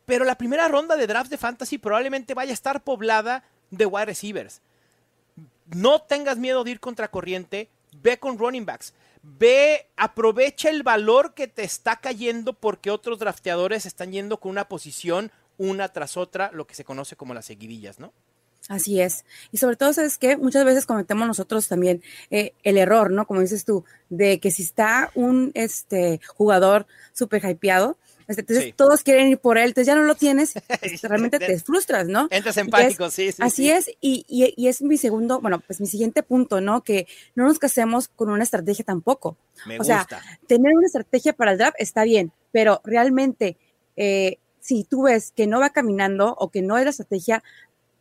pero 0.09 0.25
la 0.25 0.39
primera 0.39 0.69
ronda 0.69 0.97
de 0.97 1.07
draft 1.07 1.31
de 1.31 1.37
fantasy 1.37 1.77
probablemente 1.77 2.33
vaya 2.33 2.53
a 2.53 2.55
estar 2.55 2.83
poblada 2.83 3.45
de 3.71 3.85
wide 3.85 4.07
receivers. 4.07 4.63
No 5.67 6.01
tengas 6.01 6.39
miedo 6.39 6.65
de 6.65 6.71
ir 6.71 6.81
contra 6.81 7.11
corriente, 7.11 7.69
ve 8.01 8.19
con 8.19 8.39
running 8.39 8.65
backs. 8.65 8.95
Ve, 9.23 9.87
aprovecha 9.99 10.71
el 10.71 10.83
valor 10.83 11.35
que 11.35 11.47
te 11.47 11.63
está 11.63 11.97
cayendo 11.97 12.55
porque 12.55 12.91
otros 12.91 13.19
drafteadores 13.19 13.85
están 13.85 14.11
yendo 14.11 14.41
con 14.41 14.51
una 14.51 14.67
posición 14.67 15.31
una 15.59 15.89
tras 15.89 16.17
otra, 16.17 16.53
lo 16.55 16.67
que 16.67 16.75
se 16.75 16.85
conoce 16.85 17.15
como 17.15 17.35
las 17.35 17.45
seguidillas, 17.45 18.01
¿no? 18.01 18.15
Así 18.69 19.03
es. 19.03 19.27
Y 19.53 19.59
sobre 19.59 19.77
todo, 19.77 19.93
¿sabes 19.93 20.17
qué? 20.17 20.39
Muchas 20.39 20.65
veces 20.65 20.87
cometemos 20.87 21.29
nosotros 21.29 21.69
también 21.69 22.03
eh, 22.31 22.55
el 22.63 22.79
error, 22.79 23.11
¿no? 23.11 23.27
Como 23.27 23.43
dices 23.43 23.67
tú, 23.67 23.85
de 24.09 24.41
que 24.41 24.51
si 24.51 24.63
está 24.63 25.11
un 25.15 25.51
este, 25.53 26.23
jugador 26.35 26.87
súper 27.13 27.45
hypeado, 27.45 27.99
este, 28.29 28.43
entonces 28.43 28.75
todos 28.77 29.03
quieren 29.03 29.29
ir 29.29 29.39
por 29.39 29.57
él, 29.57 29.69
entonces 29.69 29.87
ya 29.87 29.95
no 29.95 30.03
lo 30.03 30.15
tienes, 30.15 30.53
realmente 31.03 31.39
te 31.39 31.59
frustras, 31.61 32.09
¿no? 32.09 32.29
Entras 32.31 32.59
en 32.59 32.69
pánico, 32.69 33.11
sí, 33.11 33.33
sí. 33.33 33.39
Así 33.41 33.71
es, 33.71 33.89
y, 34.03 34.27
y, 34.29 34.69
es 34.69 34.83
mi 34.83 34.99
segundo, 34.99 35.41
bueno, 35.41 35.61
pues 35.61 35.81
mi 35.81 35.87
siguiente 35.87 36.23
punto, 36.23 36.61
¿no? 36.61 36.85
Que 36.85 37.07
no 37.35 37.45
nos 37.45 37.59
casemos 37.59 38.09
con 38.09 38.29
una 38.29 38.45
estrategia 38.45 38.85
tampoco. 38.85 39.39
Me 39.67 39.81
o 39.81 39.85
sea, 39.85 40.07
tener 40.47 40.75
una 40.75 40.87
estrategia 40.87 41.33
para 41.33 41.53
el 41.53 41.59
draft 41.59 41.77
está 41.79 42.05
bien, 42.05 42.31
pero 42.53 42.83
realmente, 42.85 43.57
eh, 43.97 44.37
si 44.61 44.85
tú 44.85 45.05
ves 45.05 45.33
que 45.35 45.47
no 45.47 45.59
va 45.59 45.71
caminando 45.71 46.35
o 46.39 46.51
que 46.51 46.61
no 46.61 46.77
es 46.77 46.85
la 46.85 46.91
estrategia 46.91 47.43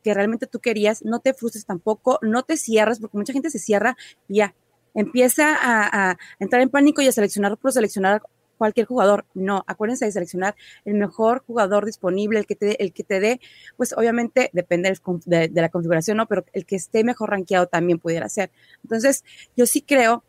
que 0.04 0.14
realmente 0.14 0.46
tú 0.46 0.60
querías, 0.60 1.06
no 1.06 1.20
te 1.20 1.34
frustres 1.34 1.66
tampoco, 1.66 2.20
no 2.22 2.44
te 2.44 2.58
cierres, 2.58 3.00
porque 3.00 3.18
mucha 3.18 3.32
gente 3.32 3.50
se 3.50 3.60
cierra 3.60 3.96
y 4.28 4.38
ya 4.38 4.54
empieza 4.94 5.56
a, 5.56 6.12
a 6.12 6.18
entrar 6.40 6.62
en 6.62 6.70
pánico 6.70 7.02
y 7.02 7.08
a 7.08 7.12
seleccionar 7.14 7.58
por 7.58 7.72
seleccionar 7.72 8.22
cualquier 8.58 8.88
jugador. 8.88 9.26
No, 9.34 9.64
acuérdense 9.68 10.06
de 10.06 10.12
seleccionar 10.12 10.56
el 10.86 10.96
mejor 10.96 11.44
jugador 11.46 11.86
disponible, 11.86 12.40
el 12.40 12.46
que 12.46 12.56
te 12.56 12.84
el 12.84 12.94
que 12.94 13.04
te 13.04 13.20
dé, 13.20 13.40
pues 13.78 13.94
obviamente 13.94 14.50
depende 14.54 14.94
de, 15.26 15.50
la 15.54 15.70
configuración, 15.70 16.18
¿no? 16.18 16.28
Pero 16.28 16.46
el 16.54 16.66
que 16.66 16.76
esté 16.76 17.04
mejor 17.04 17.30
rankeado 17.30 17.68
también 17.68 18.00
pudiera 18.00 18.28
ser. 18.30 18.52
Entonces, 18.84 19.24
yo 19.56 19.66
sí 19.66 19.82
creo 19.82 20.24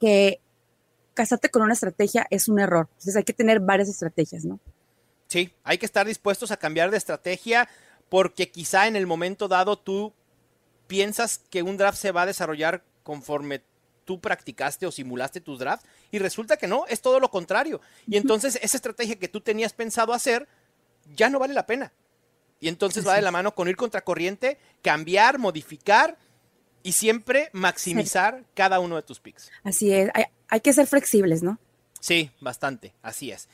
que 0.00 0.40
casarte 1.14 1.48
con 1.48 1.62
una 1.62 1.72
estrategia 1.72 2.26
es 2.30 2.48
un 2.48 2.60
error. 2.60 2.88
Entonces 2.90 3.16
hay 3.16 3.24
que 3.24 3.32
tener 3.32 3.60
varias 3.60 3.88
estrategias, 3.88 4.44
¿no? 4.44 4.60
Sí, 5.26 5.52
hay 5.64 5.78
que 5.78 5.86
estar 5.86 6.06
dispuestos 6.06 6.50
a 6.52 6.56
cambiar 6.56 6.90
de 6.90 6.96
estrategia 6.96 7.68
porque 8.08 8.50
quizá 8.50 8.86
en 8.86 8.96
el 8.96 9.06
momento 9.06 9.48
dado 9.48 9.78
tú 9.78 10.14
piensas 10.86 11.38
que 11.50 11.62
un 11.62 11.76
draft 11.76 11.98
se 11.98 12.12
va 12.12 12.22
a 12.22 12.26
desarrollar 12.26 12.82
conforme 13.02 13.62
tú 14.04 14.20
practicaste 14.20 14.86
o 14.86 14.90
simulaste 14.90 15.40
tus 15.40 15.58
drafts 15.58 15.86
y 16.10 16.18
resulta 16.18 16.56
que 16.56 16.66
no, 16.66 16.86
es 16.86 17.00
todo 17.00 17.20
lo 17.20 17.30
contrario. 17.30 17.80
Y 18.06 18.16
entonces 18.16 18.58
esa 18.62 18.76
estrategia 18.76 19.18
que 19.18 19.28
tú 19.28 19.40
tenías 19.40 19.72
pensado 19.72 20.12
hacer 20.12 20.48
ya 21.14 21.28
no 21.30 21.38
vale 21.38 21.54
la 21.54 21.66
pena. 21.66 21.92
Y 22.60 22.68
entonces 22.68 23.06
va 23.06 23.14
de 23.14 23.22
la 23.22 23.30
mano 23.30 23.54
con 23.54 23.68
ir 23.68 23.76
contracorriente, 23.76 24.58
cambiar, 24.82 25.38
modificar 25.38 26.18
y 26.82 26.92
siempre 26.92 27.50
maximizar 27.52 28.44
cada 28.54 28.80
uno 28.80 28.96
de 28.96 29.02
tus 29.02 29.20
picks. 29.20 29.50
Así 29.62 29.92
es, 29.92 30.10
hay, 30.48 30.60
que 30.60 30.72
ser 30.72 30.86
flexibles, 30.86 31.42
¿no? 31.42 31.58
Sí, 32.00 32.30
bastante, 32.40 32.94
así 33.02 33.30
es. 33.30 33.48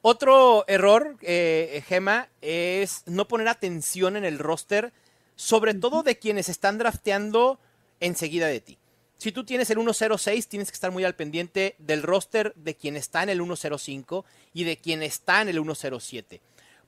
Otro 0.00 0.64
error, 0.66 1.16
eh, 1.22 1.84
Gema, 1.86 2.28
es 2.40 3.02
no 3.06 3.28
poner 3.28 3.48
atención 3.48 4.16
en 4.16 4.24
el 4.24 4.38
roster, 4.38 4.92
sobre 5.36 5.74
todo 5.74 6.02
de 6.02 6.18
quienes 6.18 6.48
están 6.48 6.78
drafteando 6.78 7.60
enseguida 8.00 8.48
de 8.48 8.60
ti. 8.60 8.78
Si 9.22 9.30
tú 9.30 9.44
tienes 9.44 9.70
el 9.70 9.76
106, 9.76 10.48
tienes 10.48 10.72
que 10.72 10.74
estar 10.74 10.90
muy 10.90 11.04
al 11.04 11.14
pendiente 11.14 11.76
del 11.78 12.02
roster 12.02 12.52
de 12.56 12.74
quien 12.74 12.96
está 12.96 13.22
en 13.22 13.28
el 13.28 13.40
105 13.40 14.24
y 14.52 14.64
de 14.64 14.76
quien 14.76 15.00
está 15.00 15.42
en 15.42 15.48
el 15.48 15.62
107. 15.62 16.40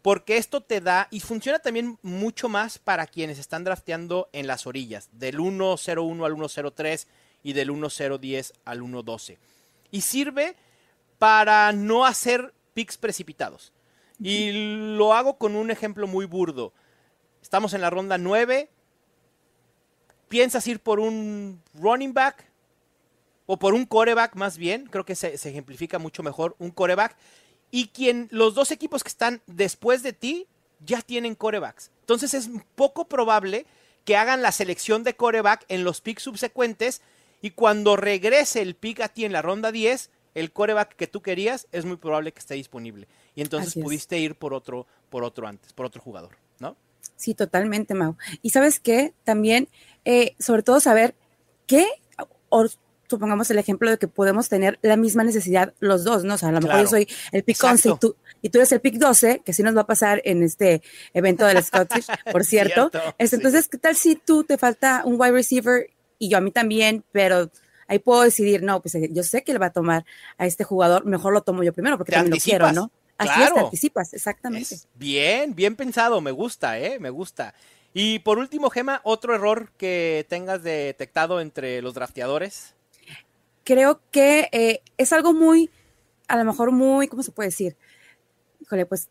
Porque 0.03 0.37
esto 0.37 0.61
te 0.61 0.81
da, 0.81 1.07
y 1.13 1.21
funciona 1.21 1.61
también 1.61 1.97
mucho 2.03 2.49
más 2.49 2.81
para 2.81 3.07
quienes 3.07 3.39
están 3.39 3.63
drafteando 3.63 4.31
en 4.33 4.49
las 4.49 4.67
orillas, 4.67 5.11
del 5.13 5.37
101 5.37 6.25
al 6.25 6.35
103 6.35 7.07
y 7.45 7.53
del 7.53 7.71
1010 7.71 8.53
al 8.65 8.79
112. 8.79 9.39
Y 9.93 10.01
sirve 10.01 10.57
para 11.21 11.71
no 11.71 12.05
hacer 12.05 12.53
picks 12.75 12.99
precipitados. 12.99 13.73
Y 14.19 14.97
lo 14.97 15.15
hago 15.15 15.39
con 15.39 15.55
un 15.55 15.71
ejemplo 15.71 16.09
muy 16.09 16.27
burdo. 16.27 16.73
Estamos 17.43 17.75
en 17.75 17.81
la 17.81 17.91
ronda 17.91 18.19
9, 18.19 18.71
piensas 20.35 20.67
ir 20.67 20.81
por 20.81 20.99
un 20.99 21.63
running 21.75 22.13
back 22.13 22.45
o 23.47 23.57
por 23.57 23.73
un 23.73 23.87
coreback 23.87 24.35
más 24.35 24.59
bien, 24.59 24.87
creo 24.87 25.05
que 25.05 25.15
se, 25.15 25.33
ejemplifica 25.33 26.01
mucho 26.01 26.25
mejor 26.25 26.57
un 26.59 26.73
coreback, 26.73 27.17
y 27.71 27.87
quien 27.87 28.27
los 28.33 28.57
dos 28.57 28.73
equipos 28.73 29.05
que 29.05 29.11
están 29.11 29.43
después 29.47 30.03
de 30.03 30.13
ti 30.13 30.49
ya 30.85 31.03
tienen 31.03 31.37
corebacks. 31.37 31.93
Entonces 32.01 32.35
es 32.35 32.51
poco 32.75 33.07
probable 33.07 33.65
que 34.05 34.17
hagan 34.17 34.43
la 34.43 34.51
selección 34.51 35.05
de 35.05 35.15
coreback 35.15 35.67
en 35.69 35.85
los 35.85 36.01
picks 36.01 36.25
subsecuentes 36.25 37.01
y 37.41 37.51
cuando 37.51 37.95
regrese 37.95 38.61
el 38.61 38.75
pick 38.75 39.03
a 39.03 39.09
ti 39.11 39.25
en 39.25 39.33
la 39.33 39.41
ronda 39.41 39.71
10, 39.71 40.11
el 40.35 40.51
coreback 40.51 40.97
que 40.97 41.07
tú 41.07 41.23
querías 41.23 41.69
es 41.71 41.85
muy 41.85 41.97
probable 41.97 42.33
que 42.33 42.41
esté 42.41 42.55
disponible. 42.55 43.07
Y 43.37 43.43
entonces 43.43 43.75
pudiste 43.75 44.19
ir 44.19 44.35
por 44.35 44.53
otro, 44.53 44.89
por 45.11 45.23
otro 45.23 45.47
antes, 45.47 45.73
por 45.73 45.87
otro 45.87 46.03
jugador, 46.03 46.37
¿no? 46.59 46.77
Sí, 47.17 47.35
totalmente, 47.35 47.95
Mau. 47.95 48.17
Y 48.43 48.51
sabes 48.51 48.81
qué, 48.81 49.15
también 49.23 49.69
eh, 50.05 50.35
sobre 50.39 50.63
todo 50.63 50.81
saber 50.81 51.15
qué, 51.67 51.87
o 52.49 52.67
supongamos 53.09 53.51
el 53.51 53.59
ejemplo 53.59 53.91
de 53.91 53.99
que 53.99 54.09
podemos 54.09 54.49
tener 54.49 54.79
la 54.83 54.97
misma 54.97 55.25
necesidad 55.25 55.75
los 55.79 56.05
dos, 56.05 56.25
¿no? 56.25 56.35
O 56.35 56.39
sea, 56.39 56.49
a 56.49 56.53
lo 56.53 56.61
mejor 56.61 56.81
yo 56.81 56.87
soy 56.87 57.09
el 57.33 57.45
pick 57.45 57.63
11 57.63 57.89
y 57.89 57.99
tú, 57.99 58.17
y 58.43 58.49
tú 58.51 58.59
eres 58.59 58.73
el 58.73 58.81
pick 58.81 58.97
12, 58.97 59.43
que 59.45 59.53
sí 59.53 59.63
nos 59.63 59.77
va 59.77 59.83
a 59.83 59.87
pasar 59.87 60.21
en 60.25 60.43
este 60.43 60.83
evento 61.13 61.47
del 61.47 61.63
Scottish, 61.63 62.07
por 62.33 62.45
cierto. 62.45 62.91
entonces, 63.19 63.69
¿qué 63.69 63.79
tal 63.79 63.97
si 63.97 64.17
tú 64.17 64.45
te 64.45 64.59
falta 64.59 65.03
un 65.05 65.21
wide 65.21 65.33
receiver 65.33 65.91
y 66.19 66.29
yo 66.29 66.39
a 66.39 66.41
mí 66.41 66.51
también, 66.51 67.05
pero 67.13 67.51
ahí 67.87 67.99
puedo 67.99 68.23
decidir, 68.23 68.63
no, 68.63 68.81
pues 68.81 68.97
yo 69.11 69.23
sé 69.23 69.45
que 69.45 69.53
él 69.53 69.61
va 69.61 69.67
a 69.67 69.73
tomar 69.73 70.05
a 70.39 70.47
este 70.47 70.65
jugador, 70.65 71.05
mejor 71.05 71.33
lo 71.33 71.43
tomo 71.43 71.63
yo 71.63 71.73
primero 71.73 71.99
porque 71.99 72.13
también 72.13 72.35
lo 72.35 72.41
quiero, 72.43 72.73
¿no? 72.73 72.91
Así 73.17 73.43
es, 73.43 73.55
te 73.55 73.61
anticipas, 73.61 74.13
exactamente. 74.13 74.77
bien, 74.95 75.55
bien 75.55 75.77
pensado, 75.77 76.21
me 76.21 76.33
gusta, 76.33 76.79
¿eh? 76.81 76.99
Me 76.99 77.11
gusta. 77.11 77.55
Y 77.97 78.19
por 78.19 78.39
último, 78.39 78.71
Gema, 78.71 79.01
otro 79.05 79.37
error 79.37 79.71
que 79.79 80.27
tengas 80.29 80.65
detectado 80.65 81.41
entre 81.41 81.81
los 81.81 81.95
drafteadores. 81.95 82.75
Creo 83.63 84.01
que 84.11 84.49
eh, 84.51 84.83
es 84.99 85.13
algo 85.13 85.33
muy, 85.33 85.71
a 86.27 86.37
lo 86.37 86.45
mejor 86.45 86.73
muy, 86.73 87.07
¿cómo 87.07 87.23
se 87.23 87.31
puede 87.31 87.51
decir? 87.51 87.77
Híjole, 88.61 88.85
pues 88.85 89.09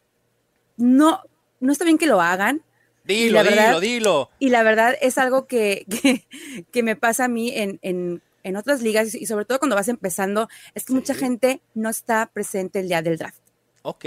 no, 0.75 1.21
no 1.61 1.71
está 1.71 1.85
bien 1.85 1.97
que 1.97 2.07
lo 2.07 2.19
hagan. 2.19 2.61
Dilo, 3.05 3.41
dilo, 3.43 3.79
dilo. 3.79 4.29
Y 4.37 4.49
la 4.49 4.63
verdad 4.63 4.95
es 5.01 5.17
algo 5.17 5.47
que, 5.47 5.85
que, 6.71 6.83
me 6.83 6.97
pasa 6.97 7.25
a 7.25 7.29
mí 7.29 7.51
en, 7.55 7.79
en, 7.83 8.21
en, 8.43 8.55
otras 8.57 8.81
ligas 8.81 9.15
y 9.15 9.25
sobre 9.27 9.45
todo 9.45 9.59
cuando 9.59 9.77
vas 9.77 9.87
empezando, 9.87 10.49
es 10.75 10.83
que 10.83 10.93
mucha 10.93 11.13
gente 11.13 11.61
no 11.73 11.89
está 11.89 12.29
presente 12.33 12.81
el 12.81 12.89
día 12.89 13.01
del 13.01 13.17
draft. 13.17 13.42
Ok. 13.85 14.05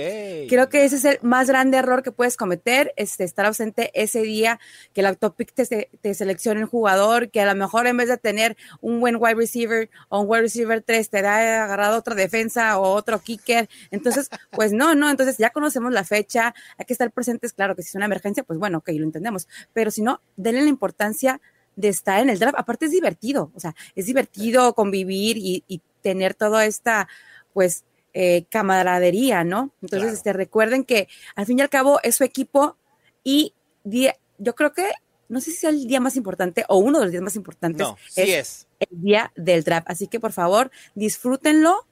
Creo 0.48 0.70
que 0.70 0.86
ese 0.86 0.96
es 0.96 1.04
el 1.04 1.18
más 1.20 1.48
grande 1.48 1.76
error 1.76 2.02
que 2.02 2.10
puedes 2.10 2.38
cometer, 2.38 2.94
este, 2.96 3.24
estar 3.24 3.44
ausente 3.44 3.90
ese 3.92 4.22
día, 4.22 4.58
que 4.94 5.02
el 5.02 5.06
autopic 5.06 5.52
te, 5.52 5.90
te 6.00 6.14
seleccione 6.14 6.62
un 6.62 6.66
jugador, 6.66 7.30
que 7.30 7.42
a 7.42 7.44
lo 7.46 7.54
mejor 7.54 7.86
en 7.86 7.98
vez 7.98 8.08
de 8.08 8.16
tener 8.16 8.56
un 8.80 9.00
buen 9.00 9.16
wide 9.16 9.34
receiver 9.34 9.90
o 10.08 10.20
un 10.22 10.30
wide 10.30 10.40
receiver 10.40 10.80
3, 10.80 11.10
te 11.10 11.20
da 11.20 11.64
agarrado 11.64 11.98
otra 11.98 12.14
defensa 12.14 12.78
o 12.78 12.94
otro 12.94 13.18
kicker. 13.18 13.68
Entonces, 13.90 14.30
pues 14.50 14.72
no, 14.72 14.94
no, 14.94 15.10
entonces 15.10 15.36
ya 15.36 15.50
conocemos 15.50 15.92
la 15.92 16.04
fecha, 16.04 16.54
hay 16.78 16.86
que 16.86 16.94
estar 16.94 17.12
presentes, 17.12 17.52
claro 17.52 17.76
que 17.76 17.82
si 17.82 17.90
es 17.90 17.94
una 17.96 18.06
emergencia, 18.06 18.44
pues 18.44 18.58
bueno, 18.58 18.78
ok, 18.78 18.88
lo 18.94 19.04
entendemos, 19.04 19.46
pero 19.74 19.90
si 19.90 20.00
no, 20.00 20.22
denle 20.36 20.62
la 20.62 20.70
importancia 20.70 21.38
de 21.74 21.88
estar 21.88 22.22
en 22.22 22.30
el 22.30 22.38
draft. 22.38 22.58
Aparte 22.58 22.86
es 22.86 22.92
divertido, 22.92 23.52
o 23.54 23.60
sea, 23.60 23.74
es 23.94 24.06
divertido 24.06 24.72
convivir 24.72 25.36
y, 25.36 25.64
y 25.68 25.82
tener 26.00 26.32
toda 26.32 26.64
esta, 26.64 27.08
pues, 27.52 27.84
eh, 28.18 28.46
camaradería, 28.48 29.44
¿no? 29.44 29.74
Entonces, 29.82 30.14
este, 30.14 30.32
recuerden 30.32 30.84
que 30.84 31.06
al 31.34 31.44
fin 31.44 31.58
y 31.58 31.60
al 31.60 31.68
cabo 31.68 32.00
es 32.02 32.16
su 32.16 32.24
equipo 32.24 32.78
y 33.22 33.52
yo 33.84 34.54
creo 34.54 34.72
que, 34.72 34.90
no 35.28 35.42
sé 35.42 35.50
si 35.50 35.58
sea 35.58 35.68
el 35.68 35.86
día 35.86 36.00
más 36.00 36.16
importante 36.16 36.64
o 36.68 36.78
uno 36.78 36.98
de 36.98 37.04
los 37.04 37.12
días 37.12 37.22
más 37.22 37.36
importantes. 37.36 37.86
No, 37.86 37.98
sí 38.08 38.32
es, 38.32 38.68
El 38.80 39.02
día 39.02 39.32
del 39.36 39.64
draft. 39.64 39.90
Así 39.90 40.08
que 40.08 40.18
por 40.18 40.32
favor, 40.32 40.70
disfrútenlo, 40.94 41.86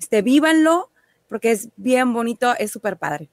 este, 0.00 0.20
vívanlo, 0.20 0.90
porque 1.28 1.52
es 1.52 1.68
bien 1.76 2.12
bonito, 2.12 2.56
es 2.58 2.72
súper 2.72 2.96
padre. 2.96 3.28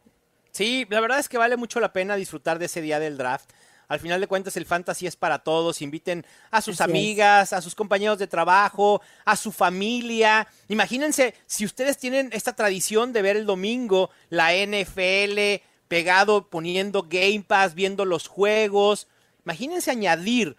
Sí, 0.52 0.86
la 0.92 1.02
verdad 1.02 1.18
es 1.18 1.30
que 1.30 1.40
vale 1.40 1.58
mucho 1.58 1.80
la 1.80 1.94
pena 1.94 2.16
disfrutar 2.16 2.60
de 2.60 2.66
ese 2.66 2.80
día 2.80 3.00
del 3.00 3.18
draft. 3.18 3.50
Al 3.88 4.00
final 4.00 4.20
de 4.22 4.28
cuentas, 4.28 4.58
el 4.58 4.66
fantasy 4.66 5.08
es 5.08 5.16
para 5.16 5.40
todos. 5.40 5.82
Inviten 5.82 6.26
a 6.52 6.62
sus 6.62 6.82
amigas, 6.82 7.54
a 7.54 7.62
sus 7.62 7.76
compañeros 7.76 8.20
de 8.20 8.28
trabajo, 8.28 9.02
a 9.26 9.36
su 9.36 9.52
familia. 9.52 10.48
Imagínense, 10.68 11.36
si 11.46 11.66
ustedes 11.66 11.98
tienen 11.98 12.30
esta 12.34 12.54
tradición 12.54 13.14
de 13.14 13.22
ver 13.22 13.38
el 13.38 13.46
domingo 13.46 14.10
la 14.30 14.54
NFL 14.54 15.62
pegado, 15.88 16.48
poniendo 16.48 17.04
Game 17.04 17.44
Pass, 17.48 17.76
viendo 17.76 18.06
los 18.06 18.28
juegos. 18.28 19.08
Imagínense 19.46 19.92
añadir 19.92 20.58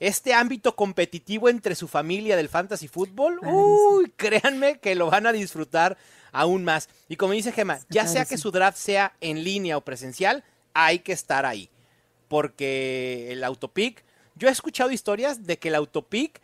este 0.00 0.32
ámbito 0.32 0.76
competitivo 0.76 1.48
entre 1.48 1.74
su 1.74 1.88
familia 1.88 2.36
del 2.36 2.48
fantasy 2.48 2.88
fútbol. 2.88 3.40
Uy, 3.42 4.12
créanme 4.16 4.78
que 4.78 4.94
lo 4.94 5.10
van 5.10 5.26
a 5.26 5.32
disfrutar 5.32 5.98
aún 6.32 6.64
más. 6.64 6.88
Y 7.08 7.16
como 7.16 7.32
dice 7.32 7.52
Gemma, 7.52 7.80
ya 7.88 8.06
sea 8.06 8.24
que 8.24 8.38
su 8.38 8.50
draft 8.50 8.78
sea 8.78 9.14
en 9.20 9.42
línea 9.42 9.76
o 9.76 9.80
presencial, 9.80 10.44
hay 10.72 11.00
que 11.00 11.12
estar 11.12 11.44
ahí 11.44 11.68
porque 12.28 13.32
el 13.32 13.42
autopic, 13.44 14.04
yo 14.34 14.48
he 14.48 14.52
escuchado 14.52 14.90
historias 14.90 15.44
de 15.44 15.58
que 15.58 15.68
el 15.68 15.74
autopic 15.74 16.40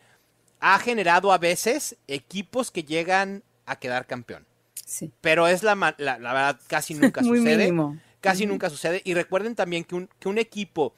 ha 0.61 0.79
generado 0.79 1.33
a 1.33 1.39
veces 1.39 1.97
equipos 2.09 2.71
que 2.71 2.85
llegan 2.85 3.43
a 3.67 3.77
quedar 3.77 4.07
campeón. 4.07 4.47
Sí. 4.87 5.13
Pero 5.21 5.47
es 5.47 5.63
la, 5.63 5.75
la, 5.99 6.17
verdad, 6.19 6.61
casi 6.67 6.95
nunca 6.95 7.23
sucede. 7.23 7.73
Casi 8.21 8.47
nunca 8.47 8.71
sucede. 8.71 9.03
Y 9.05 9.13
recuerden 9.13 9.55
también 9.55 9.85
que 9.85 9.95
un, 9.95 10.09
que 10.19 10.29
un 10.29 10.39
equipo 10.39 10.95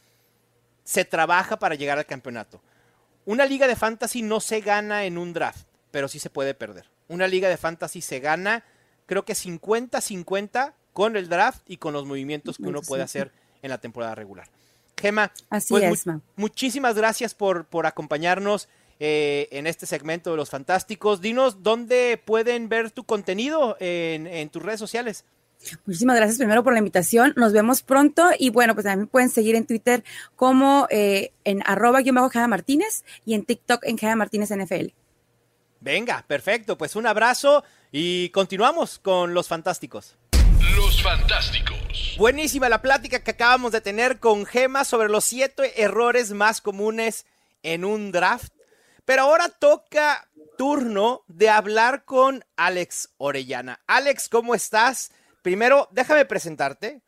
se 0.84 1.04
trabaja 1.04 1.58
para 1.58 1.74
llegar 1.74 1.98
al 1.98 2.06
campeonato. 2.06 2.62
Una 3.24 3.44
liga 3.44 3.66
de 3.66 3.74
fantasy 3.74 4.22
no 4.22 4.38
se 4.38 4.60
gana 4.60 5.04
en 5.04 5.18
un 5.18 5.32
draft, 5.32 5.66
pero 5.90 6.06
sí 6.06 6.20
se 6.20 6.30
puede 6.30 6.54
perder. 6.54 6.88
Una 7.08 7.26
liga 7.26 7.48
de 7.48 7.56
fantasy 7.56 8.00
se 8.00 8.20
gana, 8.20 8.64
creo 9.06 9.24
que 9.24 9.32
50-50 9.32 10.74
con 10.92 11.16
el 11.16 11.28
draft 11.28 11.68
y 11.68 11.78
con 11.78 11.92
los 11.92 12.06
movimientos 12.06 12.56
que 12.56 12.68
uno 12.68 12.82
puede 12.82 13.02
hacer 13.02 13.32
en 13.62 13.70
la 13.70 13.78
temporada 13.78 14.14
regular. 14.14 14.48
Gema, 14.96 15.32
Así 15.50 15.74
pues, 15.74 16.04
muchísimas 16.36 16.96
gracias 16.96 17.34
por, 17.34 17.66
por 17.66 17.86
acompañarnos 17.86 18.68
eh, 18.98 19.48
en 19.50 19.66
este 19.66 19.84
segmento 19.84 20.30
de 20.30 20.38
los 20.38 20.48
fantásticos. 20.48 21.20
Dinos 21.20 21.62
dónde 21.62 22.20
pueden 22.24 22.70
ver 22.70 22.90
tu 22.90 23.04
contenido 23.04 23.76
en, 23.78 24.48
tus 24.48 24.62
redes 24.62 24.80
sociales. 24.80 25.24
Muchísimas 25.84 26.16
gracias 26.16 26.38
primero 26.38 26.64
por 26.64 26.72
la 26.72 26.78
invitación. 26.78 27.34
Nos 27.36 27.52
vemos 27.52 27.82
pronto 27.82 28.30
y 28.38 28.48
bueno, 28.48 28.74
pues 28.74 28.84
también 28.84 29.08
pueden 29.08 29.28
seguir 29.28 29.54
en 29.54 29.66
Twitter 29.66 30.02
como 30.34 30.86
eh, 30.90 31.32
en 31.44 31.62
arroba 31.66 32.00
Martínez 32.48 33.04
y 33.26 33.34
en 33.34 33.44
TikTok 33.44 33.84
en 33.84 33.98
Jada 33.98 34.16
Martínez 34.16 34.50
NFL. 34.50 34.86
Venga, 35.80 36.24
perfecto. 36.26 36.78
Pues 36.78 36.96
un 36.96 37.06
abrazo 37.06 37.64
y 37.92 38.30
continuamos 38.30 38.98
con 38.98 39.34
los 39.34 39.46
fantásticos. 39.46 40.16
Los 40.76 41.02
fantásticos. 41.02 42.14
Buenísima 42.18 42.68
la 42.68 42.82
plática 42.82 43.24
que 43.24 43.30
acabamos 43.30 43.72
de 43.72 43.80
tener 43.80 44.20
con 44.20 44.44
Gema 44.44 44.84
sobre 44.84 45.08
los 45.08 45.24
siete 45.24 45.82
errores 45.82 46.32
más 46.32 46.60
comunes 46.60 47.24
en 47.62 47.84
un 47.84 48.12
draft. 48.12 48.52
Pero 49.06 49.22
ahora 49.22 49.48
toca 49.48 50.28
turno 50.58 51.24
de 51.28 51.48
hablar 51.48 52.04
con 52.04 52.44
Alex 52.56 53.08
Orellana. 53.16 53.80
Alex, 53.86 54.28
¿cómo 54.28 54.54
estás? 54.54 55.12
Primero, 55.42 55.88
déjame 55.92 56.26
presentarte. 56.26 57.00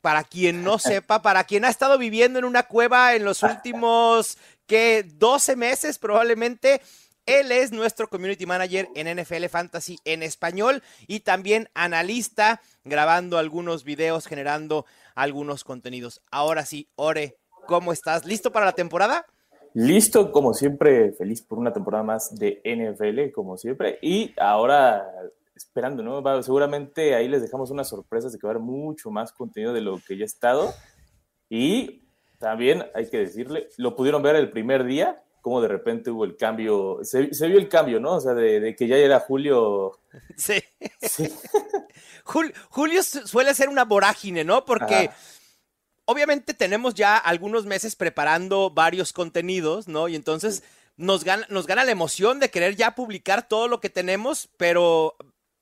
Para 0.00 0.24
quien 0.24 0.64
no 0.64 0.78
sepa, 0.80 1.22
para 1.22 1.44
quien 1.44 1.64
ha 1.64 1.70
estado 1.70 1.98
viviendo 1.98 2.38
en 2.40 2.44
una 2.44 2.64
cueva 2.64 3.14
en 3.14 3.24
los 3.24 3.42
últimos, 3.42 4.38
que 4.66 5.04
12 5.06 5.56
meses 5.56 5.98
probablemente, 5.98 6.80
él 7.26 7.52
es 7.52 7.72
nuestro 7.72 8.08
community 8.08 8.46
manager 8.46 8.88
en 8.94 9.20
NFL 9.20 9.46
Fantasy 9.46 9.98
en 10.04 10.22
español 10.22 10.82
y 11.06 11.20
también 11.20 11.68
analista, 11.74 12.60
grabando 12.84 13.38
algunos 13.38 13.84
videos, 13.84 14.26
generando 14.26 14.84
algunos 15.14 15.64
contenidos. 15.64 16.20
Ahora 16.30 16.66
sí, 16.66 16.88
Ore, 16.96 17.38
¿cómo 17.66 17.92
estás? 17.92 18.26
¿Listo 18.26 18.52
para 18.52 18.66
la 18.66 18.72
temporada? 18.72 19.26
Listo, 19.74 20.30
como 20.30 20.54
siempre, 20.54 21.12
feliz 21.12 21.42
por 21.42 21.58
una 21.58 21.72
temporada 21.72 22.04
más 22.04 22.34
de 22.36 22.60
NFL, 22.64 23.32
como 23.32 23.56
siempre. 23.56 23.98
Y 24.02 24.32
ahora 24.38 25.04
esperando, 25.56 26.02
¿no? 26.02 26.42
seguramente 26.42 27.14
ahí 27.14 27.28
les 27.28 27.42
dejamos 27.42 27.70
unas 27.70 27.88
sorpresas 27.88 28.32
de 28.32 28.38
que 28.38 28.46
va 28.46 28.52
a 28.52 28.54
haber 28.56 28.62
mucho 28.62 29.10
más 29.10 29.32
contenido 29.32 29.72
de 29.72 29.80
lo 29.80 29.98
que 30.06 30.16
ya 30.16 30.24
ha 30.24 30.26
estado. 30.26 30.72
Y 31.48 32.04
también 32.38 32.84
hay 32.94 33.08
que 33.08 33.18
decirle, 33.18 33.68
lo 33.76 33.96
pudieron 33.96 34.22
ver 34.22 34.36
el 34.36 34.50
primer 34.50 34.84
día, 34.84 35.23
como 35.44 35.60
de 35.60 35.68
repente 35.68 36.10
hubo 36.10 36.24
el 36.24 36.38
cambio, 36.38 37.00
se, 37.02 37.26
vio 37.26 37.58
el 37.58 37.68
cambio, 37.68 38.00
¿no? 38.00 38.14
O 38.14 38.20
sea, 38.20 38.32
de, 38.32 38.74
que 38.74 38.88
ya 38.88 38.96
era 38.96 39.20
Julio. 39.20 40.00
Sí. 40.38 40.62
Julio, 42.24 43.02
suele 43.02 43.52
ser 43.52 43.68
una 43.68 43.84
vorágine, 43.84 44.42
¿no? 44.42 44.64
Porque 44.64 45.10
obviamente 46.06 46.54
tenemos 46.54 46.94
ya 46.94 47.18
algunos 47.18 47.66
meses 47.66 47.94
preparando 47.94 48.70
varios 48.70 49.12
contenidos, 49.12 49.86
¿no? 49.86 50.08
Y 50.08 50.16
entonces 50.16 50.62
nos 50.96 51.24
gana, 51.24 51.46
nos 51.50 51.66
gana 51.66 51.84
la 51.84 51.92
emoción 51.92 52.40
de 52.40 52.50
querer 52.50 52.74
ya 52.74 52.94
publicar 52.94 53.46
todo 53.46 53.68
lo 53.68 53.80
que 53.80 53.90
tenemos, 53.90 54.48
pero 54.56 55.14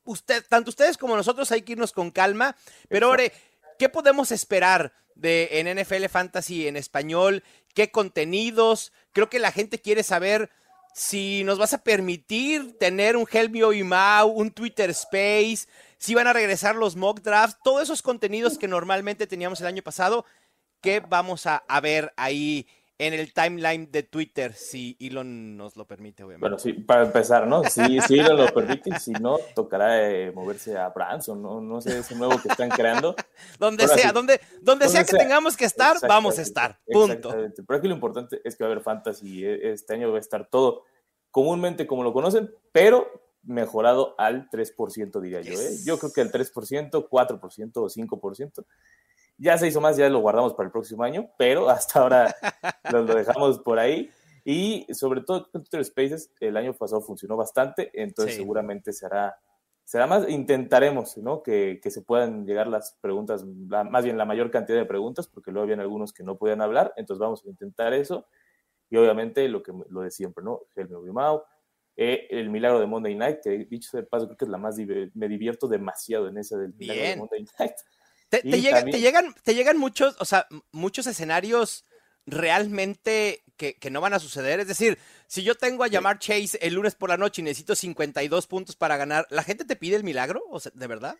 usted, 0.05 0.45
tanto 0.49 0.70
ustedes 0.70 0.97
como 0.97 1.16
nosotros 1.16 1.51
hay 1.51 1.62
que 1.62 1.72
irnos 1.72 1.91
con 1.91 2.12
calma. 2.12 2.55
Pero, 2.89 3.11
Ore, 3.11 3.33
¿qué 3.80 3.89
podemos 3.89 4.30
esperar 4.30 4.93
de 5.16 5.49
en 5.59 5.76
NFL 5.76 6.05
Fantasy 6.07 6.68
en 6.68 6.76
español? 6.76 7.43
¿Qué 7.74 7.91
contenidos? 7.91 8.93
Creo 9.13 9.29
que 9.29 9.39
la 9.39 9.53
gente 9.53 9.81
quiere 9.81 10.03
saber 10.03 10.51
si 10.95 11.43
nos 11.45 11.59
vas 11.59 11.73
a 11.73 11.83
permitir 11.83 12.77
tener 12.79 13.17
un 13.17 13.27
Helmio 13.31 13.73
y 13.73 13.83
Mau, 13.83 14.29
un 14.29 14.51
Twitter 14.51 14.91
Space, 14.91 15.67
si 15.99 16.15
van 16.15 16.27
a 16.27 16.33
regresar 16.33 16.77
los 16.77 16.97
mock 16.97 17.21
drafts, 17.21 17.59
todos 17.63 17.83
esos 17.83 18.03
contenidos 18.03 18.59
que 18.59 18.69
normalmente 18.69 19.27
teníamos 19.27 19.61
el 19.61 19.69
año 19.69 19.83
pasado, 19.83 20.25
¿qué 20.81 21.01
vamos 21.01 21.47
a, 21.47 21.63
ver 21.81 22.13
ahí 22.17 22.67
en 23.07 23.15
el 23.15 23.33
timeline 23.33 23.91
de 23.91 24.05
Twitter, 24.05 24.55
si 24.55 24.97
Elon 25.01 25.57
nos 25.57 25.77
lo 25.77 25.85
permite, 25.89 26.23
obviamente. 26.23 26.41
Bueno, 26.41 26.59
sí, 26.59 26.73
para 26.73 27.03
empezar, 27.03 27.49
¿no? 27.49 27.65
Si, 27.65 28.01
si 28.01 28.21
Elon 28.21 28.37
lo 28.37 28.55
permite, 28.55 28.97
si 29.01 29.11
no, 29.11 29.39
tocará 29.57 30.09
eh, 30.09 30.31
moverse 30.31 30.79
a 30.79 30.89
Branson, 30.91 31.43
¿no? 31.43 31.61
No 31.61 31.81
sé, 31.81 31.99
ese 31.99 32.15
nuevo 32.15 32.41
que 32.41 32.47
están 32.47 32.69
creando. 32.69 33.17
donde 33.59 33.89
sea, 33.89 34.13
donde, 34.13 34.41
donde, 34.61 34.89
sea 34.89 35.05
que 35.05 35.17
tengamos 35.17 35.57
que 35.57 35.65
estar, 35.65 35.97
vamos 36.07 36.39
a 36.39 36.43
estar, 36.43 36.79
punto. 36.87 37.31
Pero 37.31 37.79
aquí 37.79 37.89
lo 37.89 37.95
importante 37.95 38.41
es 38.45 38.55
que 38.55 38.63
va 38.63 38.71
a 38.71 38.73
haber 38.73 38.85
fantasy, 38.85 39.45
e, 39.45 39.73
este 39.73 39.95
año 39.95 40.13
va 40.13 40.19
a 40.19 40.21
estar 40.21 40.49
todo 40.49 40.85
comúnmente 41.33 41.89
como 41.89 42.05
lo 42.05 42.13
conocen, 42.13 42.55
pero 42.71 43.11
mejorado 43.43 44.15
al 44.17 44.49
3%, 44.49 45.21
diría 45.21 45.41
yo. 45.41 45.61
¿eh? 45.61 45.71
Yo 45.85 45.99
creo 45.99 46.13
que 46.13 46.21
el 46.21 46.31
3%, 46.31 47.09
4% 47.09 47.73
o 47.75 47.89
5%. 47.89 48.65
Ya 49.43 49.59
se 49.59 49.66
hizo 49.66 49.80
más, 49.80 49.97
ya 49.97 50.09
lo 50.09 50.20
guardamos 50.20 50.55
para 50.55 50.68
el 50.68 50.70
próximo 50.70 51.03
año, 51.03 51.28
pero 51.36 51.68
hasta 51.68 52.01
ahora 52.01 52.36
lo, 52.93 53.05
dejamos 53.05 53.59
por 53.59 53.80
ahí. 53.80 54.09
Y 54.45 54.86
sobre 54.95 55.22
todo 55.22 55.47
Twitter 55.47 55.84
Spaces, 55.84 56.32
el 56.38 56.57
año 56.57 56.72
pasado 56.74 57.01
funcionó 57.01 57.36
bastante, 57.36 57.90
entonces 57.93 58.36
seguramente 58.36 58.93
será, 58.93 59.36
será 59.84 60.07
más, 60.07 60.28
intentaremos 60.28 61.16
¿no? 61.18 61.43
que, 61.43 61.80
que, 61.82 61.90
se 61.90 62.03
puedan 62.03 62.47
llegar 62.47 62.68
las 62.68 62.97
preguntas, 63.01 63.45
más 63.45 64.05
bien 64.05 64.16
la 64.16 64.24
mayor 64.24 64.53
cantidad 64.53 64.78
de 64.78 64.84
preguntas, 64.84 65.26
porque 65.26 65.51
luego 65.51 65.64
habían 65.64 65.80
algunos 65.80 66.12
que 66.12 66.22
no 66.22 66.38
podían 66.38 66.61
hablar, 66.61 66.93
entonces 66.97 67.20
vamos 67.20 67.45
a 67.45 67.49
intentar 67.49 67.95
eso. 67.95 68.26
Y 68.90 68.97
obviamente 68.97 69.49
lo 69.49 69.62
que 69.62 69.72
lo 69.88 70.03
de 70.03 70.11
siempre, 70.11 70.45
¿no? 70.45 70.61
Helmio 70.76 71.03
Bimao, 71.03 71.45
eh, 71.97 72.28
el 72.30 72.49
milagro 72.49 72.78
de 72.78 72.86
Monday 72.86 73.14
Night, 73.16 73.40
que 73.43 73.51
dicho 73.64 73.97
de 73.97 74.05
paso 74.05 74.26
creo 74.26 74.36
que 74.36 74.45
es 74.45 74.51
la 74.51 74.59
más, 74.59 74.76
me 75.14 75.28
divierto 75.28 75.66
demasiado 75.66 76.28
en 76.28 76.38
esa 76.38 76.57
del 76.59 76.74
milagro 76.74 77.03
de 77.03 77.16
Monday 77.16 77.47
Night. 77.59 77.74
Te, 78.41 78.61
llegan, 78.61 79.35
te 79.43 79.55
llegan 79.55 79.78
muchos, 79.78 80.16
o 80.18 80.24
sea, 80.24 80.47
muchos 80.70 81.07
escenarios 81.07 81.85
realmente 82.24 83.43
que, 83.57 83.76
no 83.91 84.01
van 84.01 84.14
a 84.14 84.18
suceder. 84.18 84.59
Es 84.59 84.68
decir, 84.68 84.99
si 85.26 85.43
yo 85.43 85.55
tengo 85.55 85.85
a 85.85 85.89
llamar 85.89 86.18
Chase 86.18 86.59
el 86.62 86.74
lunes 86.74 86.95
por 86.95 87.11
la 87.11 87.16
noche 87.16 87.43
y 87.43 87.45
necesito 87.45 87.74
52 87.74 88.47
puntos 88.47 88.74
para 88.74 88.97
ganar, 88.97 89.26
¿la 89.30 89.43
gente 89.43 89.64
te 89.64 89.76
pide 89.76 89.97
el 89.97 90.05
milagro? 90.05 90.43
O 90.51 90.59
sea, 90.59 90.72
¿De 90.74 90.87
verdad? 90.87 91.14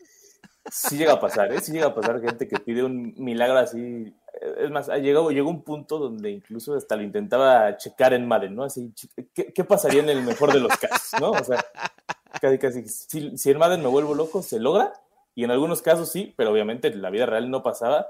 Sí 0.71 0.97
llega 0.97 1.13
a 1.13 1.21
pasar, 1.21 1.53
¿eh? 1.53 1.61
Sí 1.61 1.73
llega 1.73 1.89
a 1.89 1.95
pasar 1.95 2.21
gente 2.21 2.49
que 2.49 2.59
pide 2.59 2.83
un 2.83 3.15
milagro 3.19 3.59
así 3.59 4.15
es 4.59 4.71
más, 4.71 4.89
llegó, 4.89 5.31
llegó 5.31 5.51
un 5.51 5.63
punto 5.63 5.99
donde 5.99 6.31
incluso 6.31 6.75
hasta 6.75 6.97
lo 6.97 7.03
intentaba 7.03 7.77
checar 7.77 8.13
en 8.13 8.27
Madden, 8.27 8.57
¿no? 8.57 8.65
Así, 8.65 8.93
¿qué, 9.35 9.65
pasaría 9.65 10.03
en 10.03 10.09
el 10.09 10.23
mejor 10.23 10.53
de 10.53 10.61
los 10.61 10.77
casos, 10.79 11.21
¿no? 11.21 11.31
O 11.31 11.45
sea, 11.45 11.65
casi, 12.41 12.59
casi, 12.59 12.89
si, 12.89 13.37
si 13.37 13.51
en 13.51 13.59
Madden 13.59 13.83
me 13.83 13.89
vuelvo 13.89 14.15
loco, 14.15 14.43
se 14.43 14.59
logra, 14.59 14.93
y 15.35 15.45
en 15.45 15.51
algunos 15.51 15.83
casos 15.83 16.11
sí, 16.11 16.35
pero 16.37 16.51
obviamente 16.51 16.89
en 16.89 17.03
la 17.03 17.11
vida 17.11 17.27
real 17.27 17.51
no 17.51 17.63
pasaba, 17.63 18.09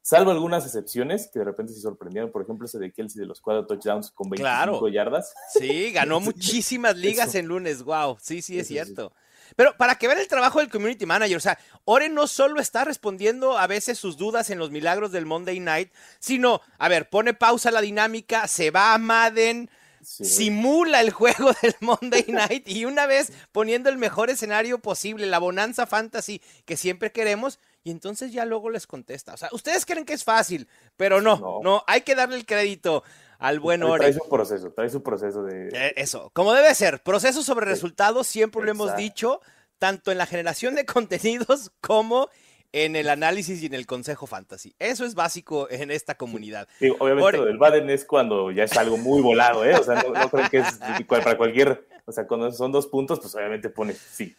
salvo 0.00 0.30
algunas 0.30 0.64
excepciones 0.64 1.30
que 1.32 1.38
de 1.38 1.44
repente 1.44 1.72
se 1.72 1.80
sorprendieron, 1.80 2.30
por 2.30 2.42
ejemplo, 2.42 2.66
ese 2.66 2.78
de 2.78 2.92
Kelsey 2.92 3.20
de 3.20 3.26
los 3.26 3.40
cuatro 3.40 3.66
touchdowns 3.66 4.10
con 4.10 4.30
25 4.30 4.88
yardas. 4.88 5.34
Sí, 5.52 5.92
ganó 5.92 6.20
muchísimas 6.20 6.96
ligas 6.96 7.34
en 7.34 7.46
lunes, 7.46 7.82
wow, 7.82 8.16
sí, 8.20 8.42
sí, 8.42 8.58
es 8.58 8.68
cierto. 8.68 9.12
Pero 9.56 9.76
para 9.76 9.96
que 9.96 10.06
vean 10.06 10.18
el 10.18 10.28
trabajo 10.28 10.60
del 10.60 10.70
community 10.70 11.06
manager, 11.06 11.36
o 11.36 11.40
sea, 11.40 11.58
Ore 11.84 12.08
no 12.08 12.26
solo 12.26 12.60
está 12.60 12.84
respondiendo 12.84 13.58
a 13.58 13.66
veces 13.66 13.98
sus 13.98 14.16
dudas 14.16 14.50
en 14.50 14.58
los 14.58 14.70
milagros 14.70 15.12
del 15.12 15.26
Monday 15.26 15.60
Night, 15.60 15.92
sino, 16.18 16.60
a 16.78 16.88
ver, 16.88 17.10
pone 17.10 17.34
pausa 17.34 17.70
la 17.70 17.80
dinámica, 17.80 18.48
se 18.48 18.70
va 18.70 18.94
a 18.94 18.98
Madden, 18.98 19.68
simula 20.02 21.00
el 21.00 21.10
juego 21.10 21.50
del 21.62 21.74
Monday 21.80 22.24
Night 22.28 22.68
y 22.68 22.84
una 22.84 23.06
vez 23.06 23.32
poniendo 23.52 23.88
el 23.88 23.98
mejor 23.98 24.30
escenario 24.30 24.78
posible, 24.78 25.26
la 25.26 25.38
bonanza 25.38 25.86
fantasy 25.86 26.42
que 26.64 26.76
siempre 26.76 27.12
queremos, 27.12 27.58
y 27.84 27.90
entonces 27.90 28.32
ya 28.32 28.44
luego 28.44 28.70
les 28.70 28.86
contesta. 28.86 29.34
O 29.34 29.36
sea, 29.36 29.48
ustedes 29.52 29.86
creen 29.86 30.04
que 30.04 30.12
es 30.12 30.24
fácil, 30.24 30.68
pero 30.96 31.20
no, 31.20 31.60
no, 31.62 31.84
hay 31.86 32.02
que 32.02 32.14
darle 32.14 32.36
el 32.36 32.46
crédito 32.46 33.02
al 33.38 33.58
buen 33.58 33.82
Ore. 33.82 33.98
Trae 33.98 34.12
su 34.12 34.28
proceso, 34.28 34.70
trae 34.72 34.88
su 34.88 35.02
proceso 35.02 35.42
de... 35.42 35.68
Eh, 35.72 35.94
eso, 35.96 36.30
como 36.32 36.52
debe 36.52 36.74
ser, 36.74 37.02
proceso 37.02 37.42
sobre 37.42 37.66
resultados, 37.66 38.26
siempre 38.26 38.62
lo 38.62 38.70
hemos 38.70 38.96
dicho, 38.96 39.40
tanto 39.78 40.12
en 40.12 40.18
la 40.18 40.26
generación 40.26 40.74
de 40.76 40.86
contenidos 40.86 41.72
como 41.80 42.28
en 42.72 42.96
el 42.96 43.08
análisis 43.08 43.62
y 43.62 43.66
en 43.66 43.74
el 43.74 43.86
consejo 43.86 44.26
fantasy. 44.26 44.74
Eso 44.78 45.04
es 45.04 45.14
básico 45.14 45.70
en 45.70 45.90
esta 45.90 46.16
comunidad. 46.16 46.68
Sí, 46.78 46.90
obviamente 46.98 47.36
lo 47.38 47.44
del 47.44 47.58
Baden 47.58 47.90
es 47.90 48.04
cuando 48.04 48.50
ya 48.50 48.64
es 48.64 48.76
algo 48.76 48.96
muy 48.96 49.20
volado, 49.22 49.64
¿eh? 49.64 49.74
O 49.74 49.84
sea, 49.84 50.02
no, 50.02 50.30
creo 50.30 50.50
que 50.50 50.58
es 50.58 50.78
para 51.06 51.36
cualquier, 51.36 51.86
o 52.06 52.12
sea, 52.12 52.26
cuando 52.26 52.50
son 52.52 52.72
dos 52.72 52.86
puntos, 52.86 53.20
pues 53.20 53.34
obviamente 53.34 53.68
pone 53.68 53.92
sí. 53.94 54.34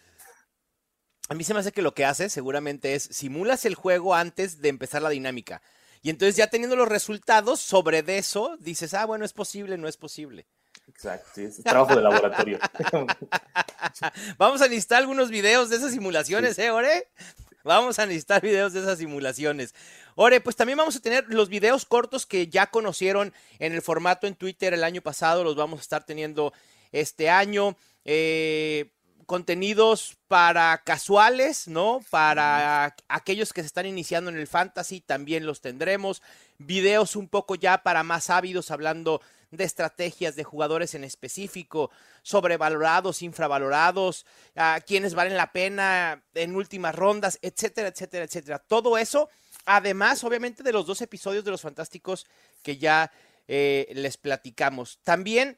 A 1.29 1.35
mí 1.35 1.43
se 1.43 1.53
me 1.53 1.61
hace 1.61 1.71
que 1.71 1.81
lo 1.81 1.93
que 1.93 2.05
hace 2.05 2.29
seguramente 2.29 2.95
es 2.95 3.03
simulas 3.03 3.65
el 3.65 3.75
juego 3.75 4.13
antes 4.13 4.61
de 4.61 4.69
empezar 4.69 5.01
la 5.01 5.09
dinámica. 5.09 5.61
Y 6.01 6.09
entonces 6.09 6.35
ya 6.35 6.47
teniendo 6.47 6.75
los 6.75 6.89
resultados 6.89 7.61
sobre 7.61 8.03
de 8.03 8.17
eso, 8.17 8.57
dices, 8.59 8.93
ah, 8.93 9.05
bueno, 9.05 9.23
es 9.23 9.31
posible, 9.31 9.77
no 9.77 9.87
es 9.87 9.95
posible. 9.95 10.45
Exacto, 10.89 11.29
sí, 11.33 11.43
es 11.45 11.63
trabajo 11.63 11.95
de 11.95 12.01
laboratorio. 12.01 12.59
Vamos 14.37 14.61
a 14.61 14.65
necesitar 14.67 14.97
algunos 14.97 15.29
videos 15.29 15.69
de 15.69 15.77
esas 15.77 15.91
simulaciones, 15.91 16.59
¿eh, 16.59 16.71
Ore? 16.71 17.07
Vamos 17.63 17.97
a 17.99 18.05
necesitar 18.05 18.41
videos 18.41 18.73
de 18.73 18.81
esas 18.81 18.99
simulaciones. 18.99 19.73
Ore, 20.15 20.41
pues 20.41 20.55
también 20.55 20.77
vamos 20.77 20.95
a 20.95 20.99
tener 20.99 21.25
los 21.29 21.49
videos 21.49 21.85
cortos 21.85 22.25
que 22.25 22.47
ya 22.47 22.67
conocieron 22.67 23.33
en 23.59 23.73
el 23.73 23.81
formato 23.81 24.27
en 24.27 24.35
Twitter 24.35 24.73
el 24.73 24.83
año 24.83 25.01
pasado, 25.01 25.43
los 25.43 25.55
vamos 25.55 25.79
a 25.79 25.83
estar 25.83 26.05
teniendo 26.05 26.53
este 26.91 27.29
año. 27.29 27.77
Eh, 28.05 28.91
contenidos 29.25 30.17
para 30.27 30.83
casuales, 30.83 31.67
¿no? 31.67 32.01
Para 32.09 32.95
aquellos 33.07 33.53
que 33.53 33.61
se 33.61 33.67
están 33.67 33.85
iniciando 33.85 34.29
en 34.29 34.37
el 34.37 34.47
fantasy, 34.47 35.01
también 35.01 35.45
los 35.45 35.61
tendremos. 35.61 36.21
Videos 36.57 37.15
un 37.15 37.27
poco 37.27 37.55
ya 37.55 37.83
para 37.83 38.03
más 38.03 38.29
ávidos, 38.29 38.71
hablando 38.71 39.21
de 39.57 39.63
estrategias 39.63 40.35
de 40.35 40.43
jugadores 40.43 40.95
en 40.95 41.03
específico, 41.03 41.91
sobrevalorados, 42.23 43.21
infravalorados, 43.21 44.25
a 44.55 44.81
quienes 44.85 45.13
valen 45.13 45.37
la 45.37 45.51
pena 45.51 46.23
en 46.33 46.55
últimas 46.55 46.95
rondas, 46.95 47.39
etcétera, 47.41 47.89
etcétera, 47.89 48.25
etcétera. 48.25 48.59
Todo 48.59 48.97
eso, 48.97 49.29
además, 49.65 50.23
obviamente, 50.23 50.63
de 50.63 50.73
los 50.73 50.85
dos 50.85 51.01
episodios 51.01 51.45
de 51.45 51.51
los 51.51 51.61
Fantásticos 51.61 52.25
que 52.63 52.77
ya 52.77 53.11
eh, 53.47 53.91
les 53.93 54.17
platicamos. 54.17 54.99
También 55.03 55.57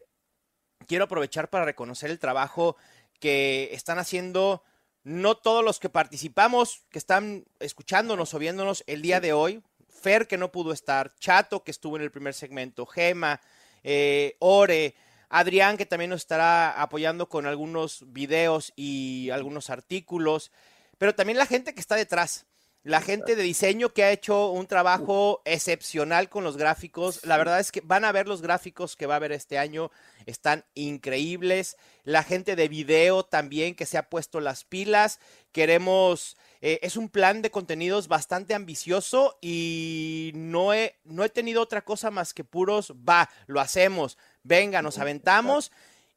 quiero 0.87 1.05
aprovechar 1.05 1.49
para 1.49 1.65
reconocer 1.65 2.11
el 2.11 2.19
trabajo 2.19 2.75
que 3.19 3.69
están 3.71 3.97
haciendo 3.97 4.63
no 5.03 5.35
todos 5.35 5.63
los 5.63 5.79
que 5.79 5.89
participamos, 5.89 6.83
que 6.89 6.97
están 6.97 7.45
escuchándonos 7.59 8.33
o 8.33 8.39
viéndonos 8.39 8.83
el 8.87 9.01
día 9.01 9.21
de 9.21 9.33
hoy. 9.33 9.63
Fer, 9.87 10.27
que 10.27 10.37
no 10.37 10.51
pudo 10.51 10.73
estar, 10.73 11.15
Chato, 11.19 11.63
que 11.63 11.71
estuvo 11.71 11.95
en 11.95 12.03
el 12.03 12.11
primer 12.11 12.33
segmento, 12.33 12.85
Gema, 12.85 13.41
eh, 13.87 14.35
Ore, 14.39 14.95
Adrián, 15.29 15.77
que 15.77 15.85
también 15.85 16.09
nos 16.09 16.21
estará 16.21 16.81
apoyando 16.81 17.29
con 17.29 17.45
algunos 17.45 18.03
videos 18.11 18.73
y 18.75 19.29
algunos 19.29 19.69
artículos, 19.69 20.51
pero 20.97 21.13
también 21.13 21.37
la 21.37 21.45
gente 21.45 21.73
que 21.73 21.79
está 21.79 21.95
detrás 21.95 22.47
la 22.85 23.01
gente 23.01 23.35
de 23.35 23.41
diseño 23.41 23.93
que 23.93 24.03
ha 24.03 24.11
hecho 24.11 24.51
un 24.51 24.67
trabajo 24.67 25.41
excepcional 25.43 26.29
con 26.29 26.43
los 26.43 26.55
gráficos. 26.55 27.25
La 27.25 27.35
verdad 27.35 27.59
es 27.59 27.71
que 27.71 27.81
van 27.81 28.05
a 28.05 28.11
ver 28.11 28.27
los 28.27 28.43
gráficos 28.43 28.95
que 28.95 29.07
va 29.07 29.15
a 29.15 29.17
haber 29.17 29.31
este 29.31 29.57
año, 29.57 29.89
están 30.27 30.65
increíbles. 30.75 31.77
La 32.03 32.21
gente 32.21 32.55
de 32.55 32.67
video 32.67 33.23
también 33.23 33.73
que 33.73 33.87
se 33.87 33.97
ha 33.97 34.07
puesto 34.07 34.39
las 34.39 34.65
pilas. 34.65 35.19
Queremos, 35.51 36.37
eh, 36.61 36.77
es 36.83 36.95
un 36.95 37.09
plan 37.09 37.41
de 37.41 37.49
contenidos 37.49 38.07
bastante 38.07 38.53
ambicioso 38.53 39.39
y 39.41 40.31
no 40.35 40.71
he, 40.71 40.99
no 41.05 41.23
he 41.23 41.29
tenido 41.29 41.63
otra 41.63 41.83
cosa 41.83 42.11
más 42.11 42.35
que 42.35 42.43
puros, 42.43 42.93
va, 42.93 43.31
lo 43.47 43.61
hacemos, 43.61 44.19
venga, 44.43 44.83
nos 44.83 44.99
aventamos. 44.99 45.71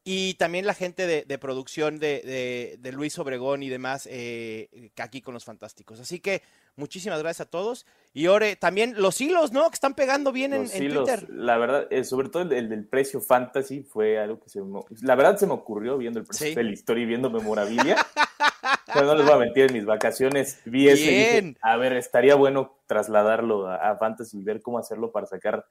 Y 0.05 0.34
también 0.34 0.64
la 0.64 0.74
gente 0.74 1.07
de, 1.07 1.38
producción 1.38 1.99
de, 1.99 2.78
Luis 2.92 3.18
Obregón 3.18 3.62
y 3.62 3.68
demás 3.68 4.09
eh, 4.11 4.90
aquí 4.96 5.20
con 5.20 5.34
los 5.34 5.44
fantásticos. 5.44 6.01
Así 6.01 6.20
que 6.20 6.42
muchísimas 6.76 7.20
gracias 7.20 7.46
a 7.46 7.51
todos. 7.51 7.84
Y 8.14 8.26
Ore, 8.28 8.57
también 8.57 8.94
los 8.96 9.20
hilos, 9.20 9.53
¿no? 9.53 9.68
Que 9.68 9.74
están 9.74 9.94
pegando 9.94 10.32
bien 10.32 10.55
en, 10.55 10.68
Twitter. 10.68 11.28
La 11.28 11.59
verdad, 11.59 11.86
eh, 11.90 12.05
sobre 12.05 12.30
todo 12.30 12.42
el, 12.42 12.68
del 12.68 12.86
precio 12.86 13.20
fantasy 13.20 13.82
fue 13.82 14.18
algo 14.18 14.40
que 14.40 14.49
se 14.49 14.61
La 15.03 15.14
verdad 15.14 15.36
se 15.36 15.46
me 15.46 15.53
ocurrió 15.53 15.99
viendo 15.99 16.20
el 16.20 16.26
precio 16.26 16.55
de 16.55 16.64
la 16.64 16.72
historia 16.72 17.03
y 17.03 17.07
viendo 17.07 17.28
memorabilia. 17.28 17.96
Pero 18.92 19.07
no 19.07 19.14
les 19.14 19.26
voy 19.26 19.34
a 19.34 19.38
mentir, 19.38 19.64
en 19.64 19.74
mis 19.74 19.84
vacaciones 19.84 20.61
vi 20.64 20.88
ese 20.88 21.55
a 21.61 21.76
ver, 21.76 21.92
estaría 21.92 22.34
bueno 22.34 22.78
trasladarlo 22.86 23.68
a, 23.68 23.90
a 23.90 23.96
fantasy 23.96 24.38
y 24.38 24.42
ver 24.42 24.62
cómo 24.62 24.78
hacerlo 24.78 25.12
para 25.12 25.26
sacar 25.26 25.66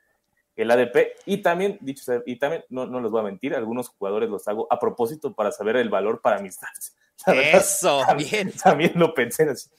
el 0.58 0.72
ADP. 0.72 1.16
Y 1.26 1.38
también, 1.38 1.78
dicho 1.82 2.04
sea, 2.04 2.22
y 2.26 2.36
también, 2.38 2.66
no, 2.70 2.86
no 2.86 3.00
les 3.00 3.12
voy 3.12 3.22
a 3.22 3.24
mentir, 3.24 3.56
algunos 3.56 3.90
jugadores 3.90 4.30
los 4.30 4.48
hago 4.48 4.68
a 4.70 4.80
propósito 4.80 5.34
para 5.34 5.52
saber 5.52 5.78
el 5.78 5.90
valor 5.90 6.22
para 6.22 6.40
mis 6.40 6.56
stats. 6.56 6.96
Eso, 7.28 8.04
bien. 8.18 8.52
También 8.52 8.94
lo 8.96 9.14
pensé 9.14 9.44
así. 9.44 9.70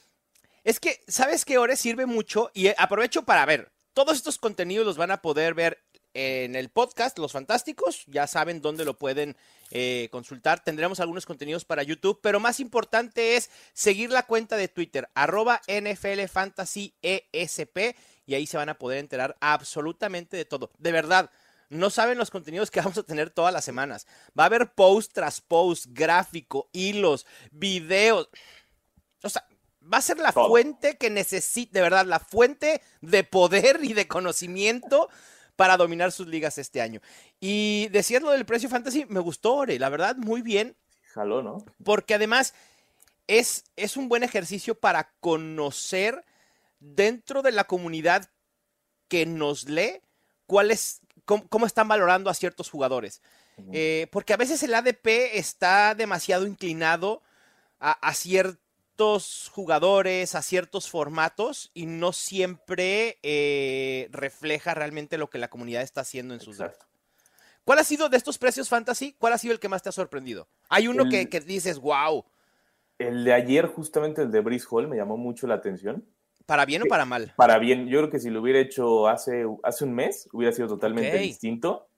Es 0.65 0.81
que, 0.81 1.01
¿sabes 1.07 1.45
qué, 1.45 1.59
Ore? 1.59 1.77
Sirve 1.77 2.07
mucho 2.07 2.51
y 2.55 2.69
aprovecho 2.69 3.23
para 3.25 3.45
ver. 3.45 3.71
Todos 3.93 4.17
estos 4.17 4.39
contenidos 4.39 4.87
los 4.87 4.97
van 4.97 5.11
a 5.11 5.23
poder 5.23 5.55
ver 5.55 5.83
en 6.15 6.57
el 6.57 6.69
podcast 6.69 7.19
Los 7.19 7.33
Fantásticos. 7.33 8.05
Ya 8.07 8.27
saben 8.27 8.61
dónde 8.61 8.85
lo 8.85 8.95
pueden 8.95 9.37
eh, 9.71 10.09
consultar. 10.11 10.63
Tendremos 10.63 11.01
algunos 11.01 11.27
contenidos 11.27 11.65
para 11.65 11.83
YouTube, 11.83 12.21
pero 12.23 12.41
más 12.41 12.61
importante 12.61 13.37
es 13.37 13.51
seguir 13.73 14.11
la 14.11 14.25
cuenta 14.25 14.57
de 14.57 14.69
Twitter, 14.69 15.09
arroba 15.15 15.61
NFL 15.69 16.27
Fantasy 16.29 16.95
ESP 17.03 17.97
y 18.29 18.35
ahí 18.35 18.47
se 18.47 18.59
van 18.59 18.69
a 18.69 18.79
poder 18.79 18.99
enterar 18.99 19.39
absolutamente 19.41 20.37
de 20.37 20.45
todo. 20.45 20.71
De 20.79 20.93
verdad, 20.93 21.31
no 21.71 21.89
saben 21.89 22.19
los 22.19 22.31
contenidos 22.31 22.71
que 22.71 22.81
vamos 22.83 22.99
a 22.99 23.03
tener 23.03 23.31
todas 23.31 23.55
las 23.55 23.65
semanas. 23.65 24.07
Va 24.39 24.43
a 24.43 24.47
haber 24.47 24.75
post 24.75 25.13
tras 25.15 25.41
post, 25.41 25.87
gráfico, 25.89 26.69
hilos, 26.73 27.25
videos. 27.51 28.29
O 29.23 29.31
sea, 29.31 29.49
va 29.83 29.97
a 29.97 30.03
ser 30.03 30.19
la 30.19 30.33
fuente 30.33 30.99
que 30.99 31.09
necesite, 31.09 31.79
de 31.79 31.81
verdad, 31.81 32.05
la 32.05 32.21
fuente 32.21 32.83
de 33.01 33.25
poder 33.25 33.81
y 33.83 33.95
de 33.95 34.07
conocimiento 34.07 35.09
para 35.57 35.79
dominar 35.79 36.13
sus 36.13 36.27
ligas 36.27 36.59
este 36.59 36.83
año. 36.83 37.01
Y 37.41 37.89
decir 37.93 38.21
lo 38.21 38.33
del 38.33 38.45
precio 38.45 38.69
fantasy, 38.69 39.07
me 39.09 39.21
gustó, 39.21 39.55
Ore, 39.55 39.79
la 39.79 39.89
verdad, 39.89 40.17
muy 40.17 40.43
bien. 40.43 40.77
Jaló, 41.15 41.43
¿no? 41.43 41.65
Porque 41.83 42.13
además 42.13 42.53
es, 43.27 43.65
es 43.77 43.97
un 43.97 44.11
buen 44.11 44.23
ejercicio 44.23 44.75
para 44.75 45.15
conocer 45.21 46.27
dentro 46.81 47.43
de 47.43 47.53
la 47.53 47.65
comunidad 47.65 48.31
que 49.09 49.27
nos 49.27 49.69
lee, 49.69 50.01
cuál 50.47 50.73
cómo, 51.25 51.67
están 51.67 51.89
valorando 51.89 52.31
a 52.31 52.35
ciertos 52.35 52.71
jugadores. 52.71 53.23
Eh, 53.73 54.07
porque 54.13 54.33
a 54.33 54.37
veces 54.37 54.63
el 54.63 54.73
ADP 54.73 55.35
está 55.35 55.97
demasiado 55.97 56.47
inclinado 56.47 57.23
a, 57.81 58.15
ciertos 58.15 59.51
jugadores, 59.53 60.37
a 60.37 60.43
ciertos 60.43 60.89
formatos 60.89 61.73
y 61.75 61.87
no 61.87 62.13
siempre 62.13 63.19
eh, 63.23 64.09
refleja 64.13 64.75
realmente 64.75 65.19
lo 65.19 65.29
que 65.29 65.39
la 65.39 65.49
comunidad 65.49 65.83
está 65.83 66.03
haciendo 66.03 66.35
en 66.35 66.41
sus 66.41 66.59
datos. 66.59 66.87
¿Cuál 67.65 67.81
ha 67.81 67.85
sido 67.85 68.09
de 68.09 68.17
estos 68.17 68.39
precios 68.39 68.69
fantasy? 68.69 69.15
¿Cuál 69.19 69.35
ha 69.35 69.39
sido 69.39 69.53
el 69.53 69.61
que 69.61 69.69
más 69.69 69.83
te 69.83 69.91
ha 69.91 69.93
sorprendido? 69.93 70.49
Hay 70.69 70.89
uno 70.89 71.09
que, 71.09 71.29
que, 71.29 71.41
dices, 71.41 71.79
wow. 71.79 72.25
El 72.97 73.25
de 73.25 73.35
ayer, 73.35 73.67
justamente 73.67 74.23
el 74.23 74.31
de 74.31 74.41
Brice 74.41 74.67
Hall, 74.71 74.89
me 74.89 74.97
llamó 74.97 75.17
mucho 75.17 75.47
la 75.47 75.55
atención. 75.55 76.07
¿Para 76.49 76.65
bien 76.65 76.81
o 76.81 76.87
para 76.87 77.05
mal? 77.05 77.35
Para 77.37 77.59
bien. 77.59 77.89
Yo 77.89 77.99
creo 77.99 78.11
que 78.11 78.19
si 78.19 78.31
lo 78.31 78.41
hubiera 78.41 78.59
hecho 78.59 79.07
hace, 79.07 79.45
hace 79.63 79.85
un 79.85 79.93
mes, 79.93 80.31
hubiera 80.33 80.51
sido 80.51 80.67
totalmente 80.67 81.19
distinto. 81.19 81.91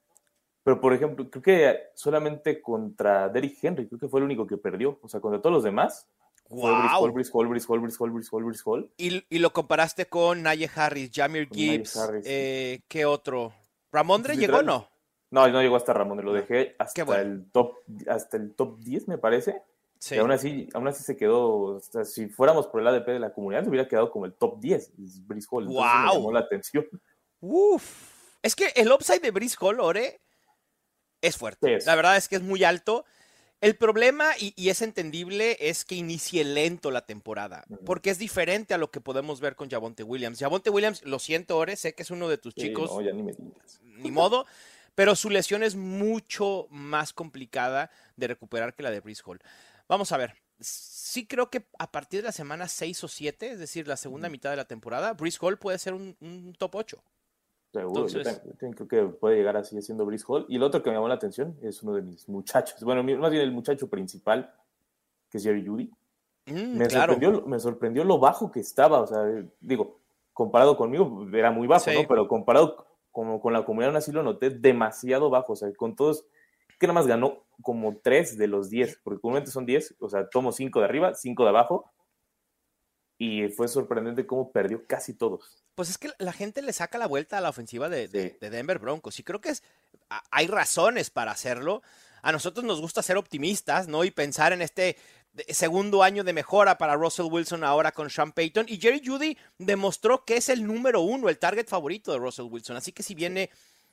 Pero, 0.65 0.81
por 0.81 0.93
ejemplo, 0.93 1.31
creo 1.31 1.41
que 1.41 1.79
solamente 1.95 2.61
contra 2.61 3.29
Derrick 3.29 3.63
Henry, 3.63 3.87
creo 3.87 4.01
que 4.01 4.09
fue 4.09 4.19
el 4.19 4.25
único 4.25 4.49
que 4.49 4.57
perdió. 4.57 4.99
O 5.03 5.09
sea, 5.09 5.21
contra 5.21 5.41
todos 5.41 5.55
los 5.55 5.63
demás. 5.63 6.09
Wow. 6.49 7.13
Brice 7.13 7.31
Hall, 7.33 7.51
Brice 7.53 8.65
Hall, 8.65 8.91
¿Y, 8.97 9.25
y 9.31 9.39
lo 9.39 9.53
comparaste 9.53 10.07
con 10.07 10.43
Naye 10.43 10.69
Harris, 10.75 11.13
Jamir 11.15 11.49
Gibbs, 11.49 11.97
eh, 12.25 12.81
¿qué 12.89 13.05
otro? 13.05 13.53
¿Ramondre 13.93 14.37
llegó 14.37 14.57
o 14.57 14.63
no? 14.63 14.89
No, 15.31 15.47
no 15.47 15.63
llegó 15.63 15.77
hasta 15.77 15.93
Ramondre, 15.93 16.27
lo 16.27 16.33
dejé 16.33 16.75
hasta, 16.77 17.21
el 17.21 17.49
top, 17.53 17.77
hasta 18.09 18.37
el 18.37 18.53
top 18.57 18.81
10, 18.81 19.07
me 19.07 19.17
parece. 19.17 19.63
Y 20.11 20.17
aún 20.17 20.33
así, 20.33 20.69
aún 20.73 20.89
así 20.89 21.03
se 21.03 21.17
quedó, 21.17 21.81
si 22.05 22.29
fuéramos 22.29 22.67
por 22.69 22.81
el 22.81 22.87
ADP 22.87 23.07
de 23.09 23.19
la 23.19 23.33
comunidad, 23.33 23.65
se 23.65 23.69
hubiera 23.69 23.87
quedado 23.87 24.11
como 24.11 24.25
el 24.25 24.33
top 24.33 24.59
10, 24.59 24.93
Brice 25.27 25.47
Hall. 25.51 25.67
¡Wow! 25.67 25.75
Me 25.75 26.15
llamó 26.15 26.33
la 26.33 26.41
atención. 26.41 26.87
Uf. 27.41 28.39
Es 28.43 28.57
que 28.57 28.73
el 28.77 28.91
upside 28.91 29.21
de 29.21 29.31
Brice 29.31 29.57
Hall, 29.61 29.79
Ore, 29.81 30.21
es 31.21 31.37
fuerte. 31.37 31.79
La 31.85 31.95
verdad 31.95 32.17
es 32.17 32.29
que 32.29 32.37
es 32.37 32.43
muy 32.43 32.65
alto. 32.65 33.05
El 33.61 33.77
problema, 33.77 34.31
y, 34.39 34.71
es 34.71 34.81
entendible, 34.81 35.59
es 35.61 35.85
que 35.85 35.95
inicie 35.95 36.45
lento 36.45 36.91
la 36.91 37.05
temporada, 37.05 37.67
porque 37.85 38.09
es 38.09 38.19
diferente 38.19 38.73
a 38.73 38.79
lo 38.79 38.91
que 38.91 39.03
podemos 39.03 39.41
ver 39.41 39.55
con 39.55 39.69
Javonte 39.69 40.03
Williams. 40.03 40.39
Javonte 40.39 40.71
Williams, 40.71 41.05
lo 41.05 41.19
siento, 41.19 41.59
Ore, 41.59 41.77
sé 41.77 41.95
que 41.95 42.03
es 42.03 42.11
uno 42.11 42.31
de 42.31 42.39
tus 42.39 42.55
chicos. 42.55 42.91
No, 42.91 43.03
ya 43.03 43.13
ni 43.13 43.23
me 43.23 43.35
digas. 43.35 43.81
Ni 43.83 44.11
modo, 44.11 44.47
pero 44.95 45.15
su 45.15 45.29
lesión 45.29 45.63
es 45.63 45.77
mucho 45.77 46.69
más 46.71 47.13
complicada 47.13 47.91
de 48.17 48.29
recuperar 48.29 48.75
que 48.75 48.83
la 48.83 48.91
de 48.91 49.01
Brice 49.01 49.23
Hall. 49.27 49.43
Vamos 49.91 50.13
a 50.13 50.17
ver. 50.17 50.35
Sí 50.61 51.27
creo 51.27 51.51
que 51.51 51.65
a 51.77 51.91
partir 51.91 52.21
de 52.21 52.27
la 52.27 52.33
semana 52.33 52.69
6 52.69 53.03
o 53.03 53.09
7, 53.09 53.51
es 53.51 53.59
decir, 53.59 53.89
la 53.89 53.97
segunda 53.97 54.29
mitad 54.29 54.51
de 54.51 54.57
la 54.57 54.65
temporada, 54.65 55.15
Brice 55.15 55.39
Hall 55.41 55.59
puede 55.59 55.79
ser 55.79 55.95
un, 55.95 56.55
top 56.57 56.77
8. 56.77 57.03
Seguro, 57.73 58.07
yo, 58.07 58.21
creo 58.61 58.89
que 58.89 59.03
puede 59.19 59.37
llegar 59.37 59.57
así 59.57 59.83
siendo 59.83 60.07
Brice 60.07 60.25
Hall. 60.29 60.47
Y 60.49 60.57
el 60.57 60.63
otro 60.63 60.81
que 60.81 60.91
me 60.91 60.95
llamó 60.95 61.09
la 61.09 61.15
atención 61.15 61.57
es 61.61 61.83
uno 61.83 61.95
de 61.95 62.03
mis 62.03 62.29
muchachos, 62.29 62.81
bueno, 62.85 63.03
más 63.03 63.33
bien 63.33 63.43
el 63.43 63.51
muchacho 63.51 63.89
principal, 63.89 64.55
que 65.29 65.39
es 65.39 65.45
Jerry 65.45 65.67
Judy. 65.67 65.91
Mm, 66.47 66.79
me, 66.79 66.89
sorprendió, 66.89 67.43
me 67.43 67.59
sorprendió 67.59 68.05
lo 68.05 68.21
bajo 68.21 68.53
que 68.53 68.61
estaba, 68.61 69.01
o 69.01 69.07
sea, 69.09 69.25
digo, 69.61 69.99
comparado 70.33 70.77
conmigo 70.77 71.27
era 71.33 71.51
muy 71.51 71.67
bajo, 71.67 71.91
¿no? 71.91 72.07
Pero 72.07 72.29
comparado 72.29 72.87
con, 73.11 73.41
con 73.41 73.53
la 73.53 73.65
comunidad 73.65 73.89
aún 73.89 73.97
así 73.97 74.13
lo 74.13 74.23
noté 74.23 74.51
demasiado 74.51 75.31
bajo, 75.31 75.55
o 75.55 75.57
sea, 75.57 75.73
con 75.75 75.97
todos 75.97 76.27
que 76.81 76.87
nada 76.87 76.99
más 76.99 77.07
ganó 77.07 77.45
como 77.63 77.99
3 78.03 78.39
de 78.39 78.47
los 78.47 78.71
10, 78.71 79.01
porque 79.05 79.21
comúnmente 79.21 79.51
son 79.51 79.67
10, 79.67 79.97
o 80.01 80.09
sea, 80.09 80.29
tomo 80.31 80.51
5 80.51 80.81
de 80.81 80.85
arriba, 80.87 81.15
5 81.15 81.43
de 81.43 81.49
abajo, 81.51 81.93
y 83.19 83.49
fue 83.49 83.69
sorprendente 83.69 84.27
cómo 84.27 84.51
perdió 84.51 84.87
casi 84.87 85.13
todos. 85.15 85.63
Pues 85.75 85.91
es 85.91 85.99
que 85.99 86.11
la 86.19 86.33
gente 86.33 86.63
le 86.63 86.73
saca 86.73 86.97
la 86.97 87.07
vuelta 87.07 87.37
a 87.37 87.43
la 87.43 87.51
ofensiva 87.51 87.91
de, 87.91 88.09
Denver 88.09 88.79
Broncos, 88.79 89.21
y 89.21 89.23
creo 89.23 89.43
que 89.43 89.51
es, 89.51 89.63
hay 90.31 90.47
razones 90.47 91.11
para 91.11 91.33
hacerlo. 91.33 91.83
A 92.23 92.33
nosotros 92.33 92.65
nos 92.65 92.81
gusta 92.81 93.03
ser 93.03 93.19
optimistas, 93.19 93.87
¿no? 93.87 94.05
Y 94.05 94.11
pensar 94.11 94.55
en 94.55 94.63
este 94.63 94.97
segundo 95.49 96.03
año 96.03 96.25
de 96.25 96.33
mejora 96.33 96.79
para 96.79 96.97
Russell 96.97 97.29
Wilson 97.31 97.63
ahora 97.63 97.93
con 97.93 98.09
Sean 98.09 98.33
Payton. 98.33 98.67
Y 98.69 98.81
Jerry 98.81 99.03
Judy 99.05 99.37
demostró 99.59 100.25
que 100.25 100.39
es 100.39 100.49
el 100.49 100.67
número 100.67 101.03
uno, 101.03 101.29
el 101.29 101.39
target 101.39 101.67
favorito 101.69 102.13
de 102.13 102.19
Russell 102.19 102.49
Wilson. 102.51 102.77
Así 102.77 102.93
que 102.93 103.03
si 103.03 103.15
viene 103.15 103.51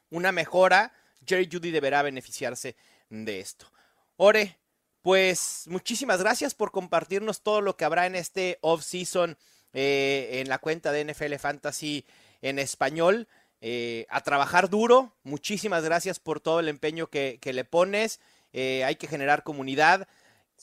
una 0.09 0.31
mejora, 0.31 0.93
Jerry 1.25 1.49
Judy 1.51 1.71
deberá 1.71 2.01
beneficiarse 2.01 2.75
de 3.09 3.39
esto. 3.39 3.71
Ore, 4.17 4.57
pues 5.01 5.63
muchísimas 5.67 6.19
gracias 6.19 6.53
por 6.53 6.71
compartirnos 6.71 7.41
todo 7.41 7.61
lo 7.61 7.77
que 7.77 7.85
habrá 7.85 8.05
en 8.07 8.15
este 8.15 8.57
off-season 8.61 9.37
eh, 9.73 10.41
en 10.41 10.49
la 10.49 10.59
cuenta 10.59 10.91
de 10.91 11.05
NFL 11.05 11.35
Fantasy 11.35 12.05
en 12.41 12.59
español. 12.59 13.27
Eh, 13.61 14.05
a 14.09 14.21
trabajar 14.21 14.69
duro. 14.69 15.15
Muchísimas 15.23 15.83
gracias 15.83 16.19
por 16.19 16.39
todo 16.39 16.59
el 16.59 16.67
empeño 16.67 17.07
que, 17.07 17.39
le 17.41 17.65
pones. 17.65 18.19
Eh, 18.53 18.83
hay 18.83 18.95
que 18.95 19.07
generar 19.07 19.43
comunidad. 19.43 20.07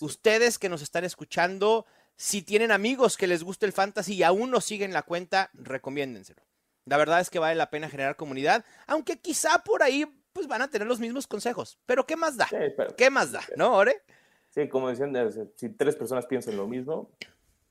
Ustedes 0.01 0.59
que 0.59 0.69
nos 0.69 0.83
están 0.83 1.05
escuchando, 1.05 1.87
si 2.17 2.43
tienen 2.43 2.71
amigos 2.71 3.17
que 3.17 3.27
les 3.27 3.43
guste 3.43 3.67
el 3.67 3.73
fantasy 3.73 4.15
y 4.15 4.23
aún 4.23 4.51
no 4.51 4.61
siguen 4.61 4.93
la 4.93 5.03
cuenta, 5.03 5.51
recomiéndenselo. 5.55 6.43
La 6.85 6.97
verdad 6.97 7.21
es 7.21 7.31
que 7.31 7.39
vale 7.39 7.55
la 7.55 7.71
pena 7.71 7.89
generar 7.89 8.17
comunidad, 8.17 8.65
aunque 8.87 9.19
quizá 9.19 9.65
por 9.65 9.83
ahí 9.83 10.07
pues 10.35 10.49
van 10.49 10.61
a 10.63 10.69
tener 10.69 10.87
los 10.87 11.01
mismos 11.01 11.27
consejos. 11.27 11.79
Pero 11.87 12.05
¿qué 12.05 12.17
más 12.17 12.37
da? 12.37 12.47
Sí, 12.49 12.57
pero- 12.77 12.95
¿Qué 12.97 13.09
más 13.09 13.33
da? 13.33 13.41
¿No, 13.57 13.75
Ore? 13.77 14.03
Sí, 14.51 14.69
como 14.69 14.89
decían, 14.89 15.15
si 15.57 15.69
tres 15.71 15.97
personas 15.97 16.27
piensan 16.27 16.57
lo 16.57 16.67
mismo, 16.67 17.11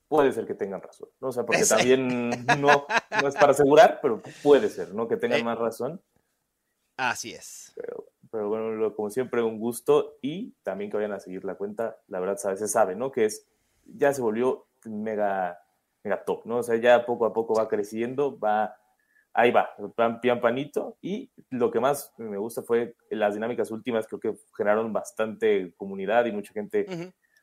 puede 0.08 0.32
ser 0.32 0.46
que 0.46 0.54
tengan 0.54 0.82
razón. 0.82 1.08
¿no? 1.20 1.28
O 1.28 1.32
sea, 1.32 1.44
porque 1.46 1.64
también 1.64 2.30
no, 2.58 2.86
no 3.22 3.28
es 3.28 3.34
para 3.34 3.52
asegurar, 3.52 4.00
pero 4.02 4.20
puede 4.42 4.68
ser, 4.70 4.94
¿no? 4.94 5.06
Que 5.06 5.16
tengan 5.16 5.40
Eh. 5.40 5.44
más 5.44 5.58
razón. 5.58 6.00
Así 6.96 7.32
es. 7.34 7.72
Pero, 7.76 8.06
pero 8.30 8.48
bueno, 8.48 8.70
lo- 8.72 8.94
como 8.96 9.10
siempre, 9.10 9.42
un 9.42 9.58
gusto 9.58 10.16
y 10.22 10.52
también 10.62 10.90
que 10.90 10.96
vayan 10.96 11.12
a 11.12 11.20
seguir 11.20 11.44
la 11.44 11.56
cuenta. 11.56 11.98
La 12.08 12.18
verdad, 12.18 12.38
a 12.44 12.50
veces 12.50 12.70
sabe, 12.72 12.96
¿no? 12.96 13.12
Que 13.12 13.26
es, 13.26 13.46
ya 13.84 14.12
se 14.14 14.22
volvió 14.22 14.66
mega, 14.84 15.60
mega 16.02 16.24
top, 16.24 16.46
¿no? 16.46 16.58
O 16.58 16.62
sea, 16.62 16.76
ya 16.76 17.04
poco 17.04 17.26
a 17.26 17.32
poco 17.34 17.54
va 17.54 17.68
creciendo, 17.68 18.38
va, 18.38 18.76
ahí 19.34 19.50
va, 19.50 19.70
pan, 19.94 20.20
pian 20.20 20.40
panito. 20.40 20.96
Y 21.02 21.30
lo 21.50 21.70
que 21.70 21.80
más 21.80 22.12
me 22.16 22.38
gusta 22.38 22.62
fue 22.62 22.94
las 23.10 23.34
dinámicas 23.34 23.70
últimas, 23.70 24.06
creo 24.06 24.20
que 24.20 24.34
generaron 24.56 24.92
bastante 24.92 25.74
comunidad 25.76 26.24
y 26.24 26.32
mucha 26.32 26.52
gente 26.52 26.86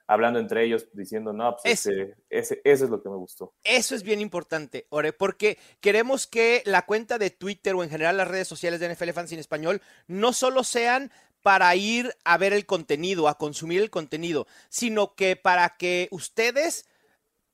hablando 0.08 0.40
entre 0.40 0.66
ellos, 0.66 0.90
diciendo, 0.92 1.32
no, 1.32 1.56
pues 1.56 1.86
ese, 1.86 2.16
ese, 2.30 2.60
eso 2.66 2.84
es 2.84 2.90
lo 2.90 3.02
que 3.02 3.10
me 3.10 3.16
gustó. 3.16 3.54
Eso 3.64 3.96
es 3.96 4.04
bien 4.04 4.20
importante, 4.20 4.86
Ore, 4.90 5.14
porque 5.14 5.58
queremos 5.80 6.28
que 6.28 6.64
la 6.66 6.86
cuenta 6.86 7.18
de 7.18 7.30
Twitter 7.30 7.76
o 7.76 7.84
en 7.84 7.90
general 7.90 8.18
las 8.18 8.28
redes 8.28 8.48
sociales 8.48 8.82
de 8.82 8.94
NFL 8.94 9.12
Fans 9.12 9.32
en 9.32 9.40
español 9.40 9.82
no 10.08 10.34
solo 10.34 10.66
sean 10.66 11.12
para 11.42 11.74
ir 11.76 12.14
a 12.26 12.38
ver 12.38 12.52
el 12.52 12.66
contenido, 12.66 13.28
a 13.28 13.38
consumir 13.38 13.82
el 13.82 13.90
contenido, 13.90 14.48
sino 14.68 15.16
que 15.16 15.38
para 15.38 15.78
que 15.78 16.10
ustedes 16.12 16.90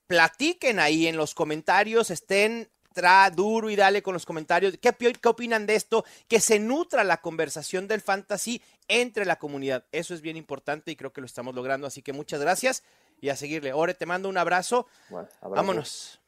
platiquen 0.08 0.80
ahí 0.80 1.06
en 1.06 1.16
los 1.16 1.36
comentarios, 1.36 2.10
estén 2.10 2.70
tra 2.98 3.30
duro 3.30 3.70
y 3.70 3.76
dale 3.76 4.02
con 4.02 4.16
los 4.16 4.26
comentarios. 4.26 4.76
¿Qué, 4.82 4.92
qué 4.92 5.30
opinan 5.30 5.68
de 5.68 5.76
esto? 5.76 6.04
Que 6.28 6.40
se 6.40 6.58
nutra 6.58 7.04
la 7.04 7.22
conversación 7.22 7.88
del 7.88 8.02
fantasy 8.02 8.60
entre 8.88 9.24
la 9.24 9.36
comunidad. 9.36 9.86
Eso 9.92 10.16
es 10.16 10.22
bien 10.22 10.36
importante 10.36 10.90
y 10.90 10.96
creo 10.96 11.14
que 11.14 11.22
lo 11.22 11.28
estamos 11.28 11.54
logrando. 11.54 11.86
Así 11.86 12.02
que 12.02 12.12
muchas 12.12 12.42
gracias 12.42 12.82
y 13.22 13.30
a 13.30 13.36
seguirle. 13.36 13.72
Ore, 13.72 13.94
te 13.94 14.08
mando 14.08 14.30
un 14.30 14.38
abrazo. 14.40 14.88
Bueno, 15.10 15.30
abrazo. 15.42 15.56
Vámonos. 15.56 16.20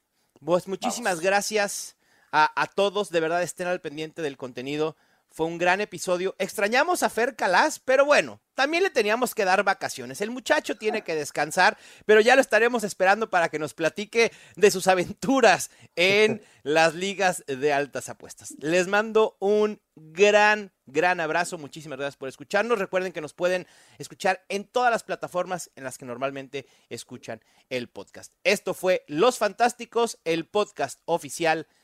Pues 0.46 0.68
muchísimas 0.68 1.14
Vamos. 1.14 1.24
gracias 1.24 1.96
a, 2.32 2.52
a 2.56 2.68
todos. 2.68 3.10
De 3.10 3.20
verdad, 3.20 3.42
estén 3.42 3.66
al 3.66 3.82
pendiente 3.82 4.22
del 4.22 4.38
contenido. 4.38 4.96
Fue 5.32 5.46
un 5.46 5.58
gran 5.58 5.80
episodio. 5.80 6.36
Extrañamos 6.40 7.04
a 7.04 7.10
Fer 7.10 7.36
Calas, 7.36 7.80
pero 7.80 8.04
bueno, 8.04 8.42
también 8.56 8.84
le 8.84 8.90
teníamos 8.90 9.36
que 9.36 9.46
dar 9.46 9.64
vacaciones. 9.64 10.22
El 10.22 10.32
muchacho 10.32 10.76
tiene 10.76 11.04
que 11.04 11.16
descansar, 11.16 11.78
pero 12.06 12.20
ya 12.20 12.36
lo 12.36 12.42
estaremos 12.42 12.84
esperando 12.84 13.30
para 13.30 13.50
que 13.50 13.60
nos 13.60 13.74
platique 13.74 14.32
de 14.56 14.72
sus 14.72 14.88
aventuras 14.88 15.70
en 15.96 16.42
las 16.64 16.96
ligas 16.96 17.44
de 17.48 17.72
altas 17.72 18.10
apuestas. 18.10 18.56
Les 18.60 18.88
mando 18.88 19.38
un 19.40 19.80
gran, 19.96 20.74
gran 20.88 21.20
abrazo. 21.20 21.58
Muchísimas 21.58 22.00
gracias 22.00 22.18
por 22.18 22.28
escucharnos. 22.28 22.80
Recuerden 22.80 23.14
que 23.14 23.22
nos 23.22 23.34
pueden 23.34 23.68
escuchar 23.98 24.44
en 24.50 24.66
todas 24.66 24.92
las 24.92 25.04
plataformas 25.04 25.72
en 25.76 25.84
las 25.84 25.98
que 25.98 26.06
normalmente 26.06 26.68
escuchan 26.90 27.42
el 27.70 27.88
podcast. 27.88 28.34
Esto 28.44 28.74
fue 28.74 29.06
Los 29.08 29.38
Fantásticos, 29.38 30.20
el 30.26 30.48
podcast 30.48 31.02
oficial 31.06 31.68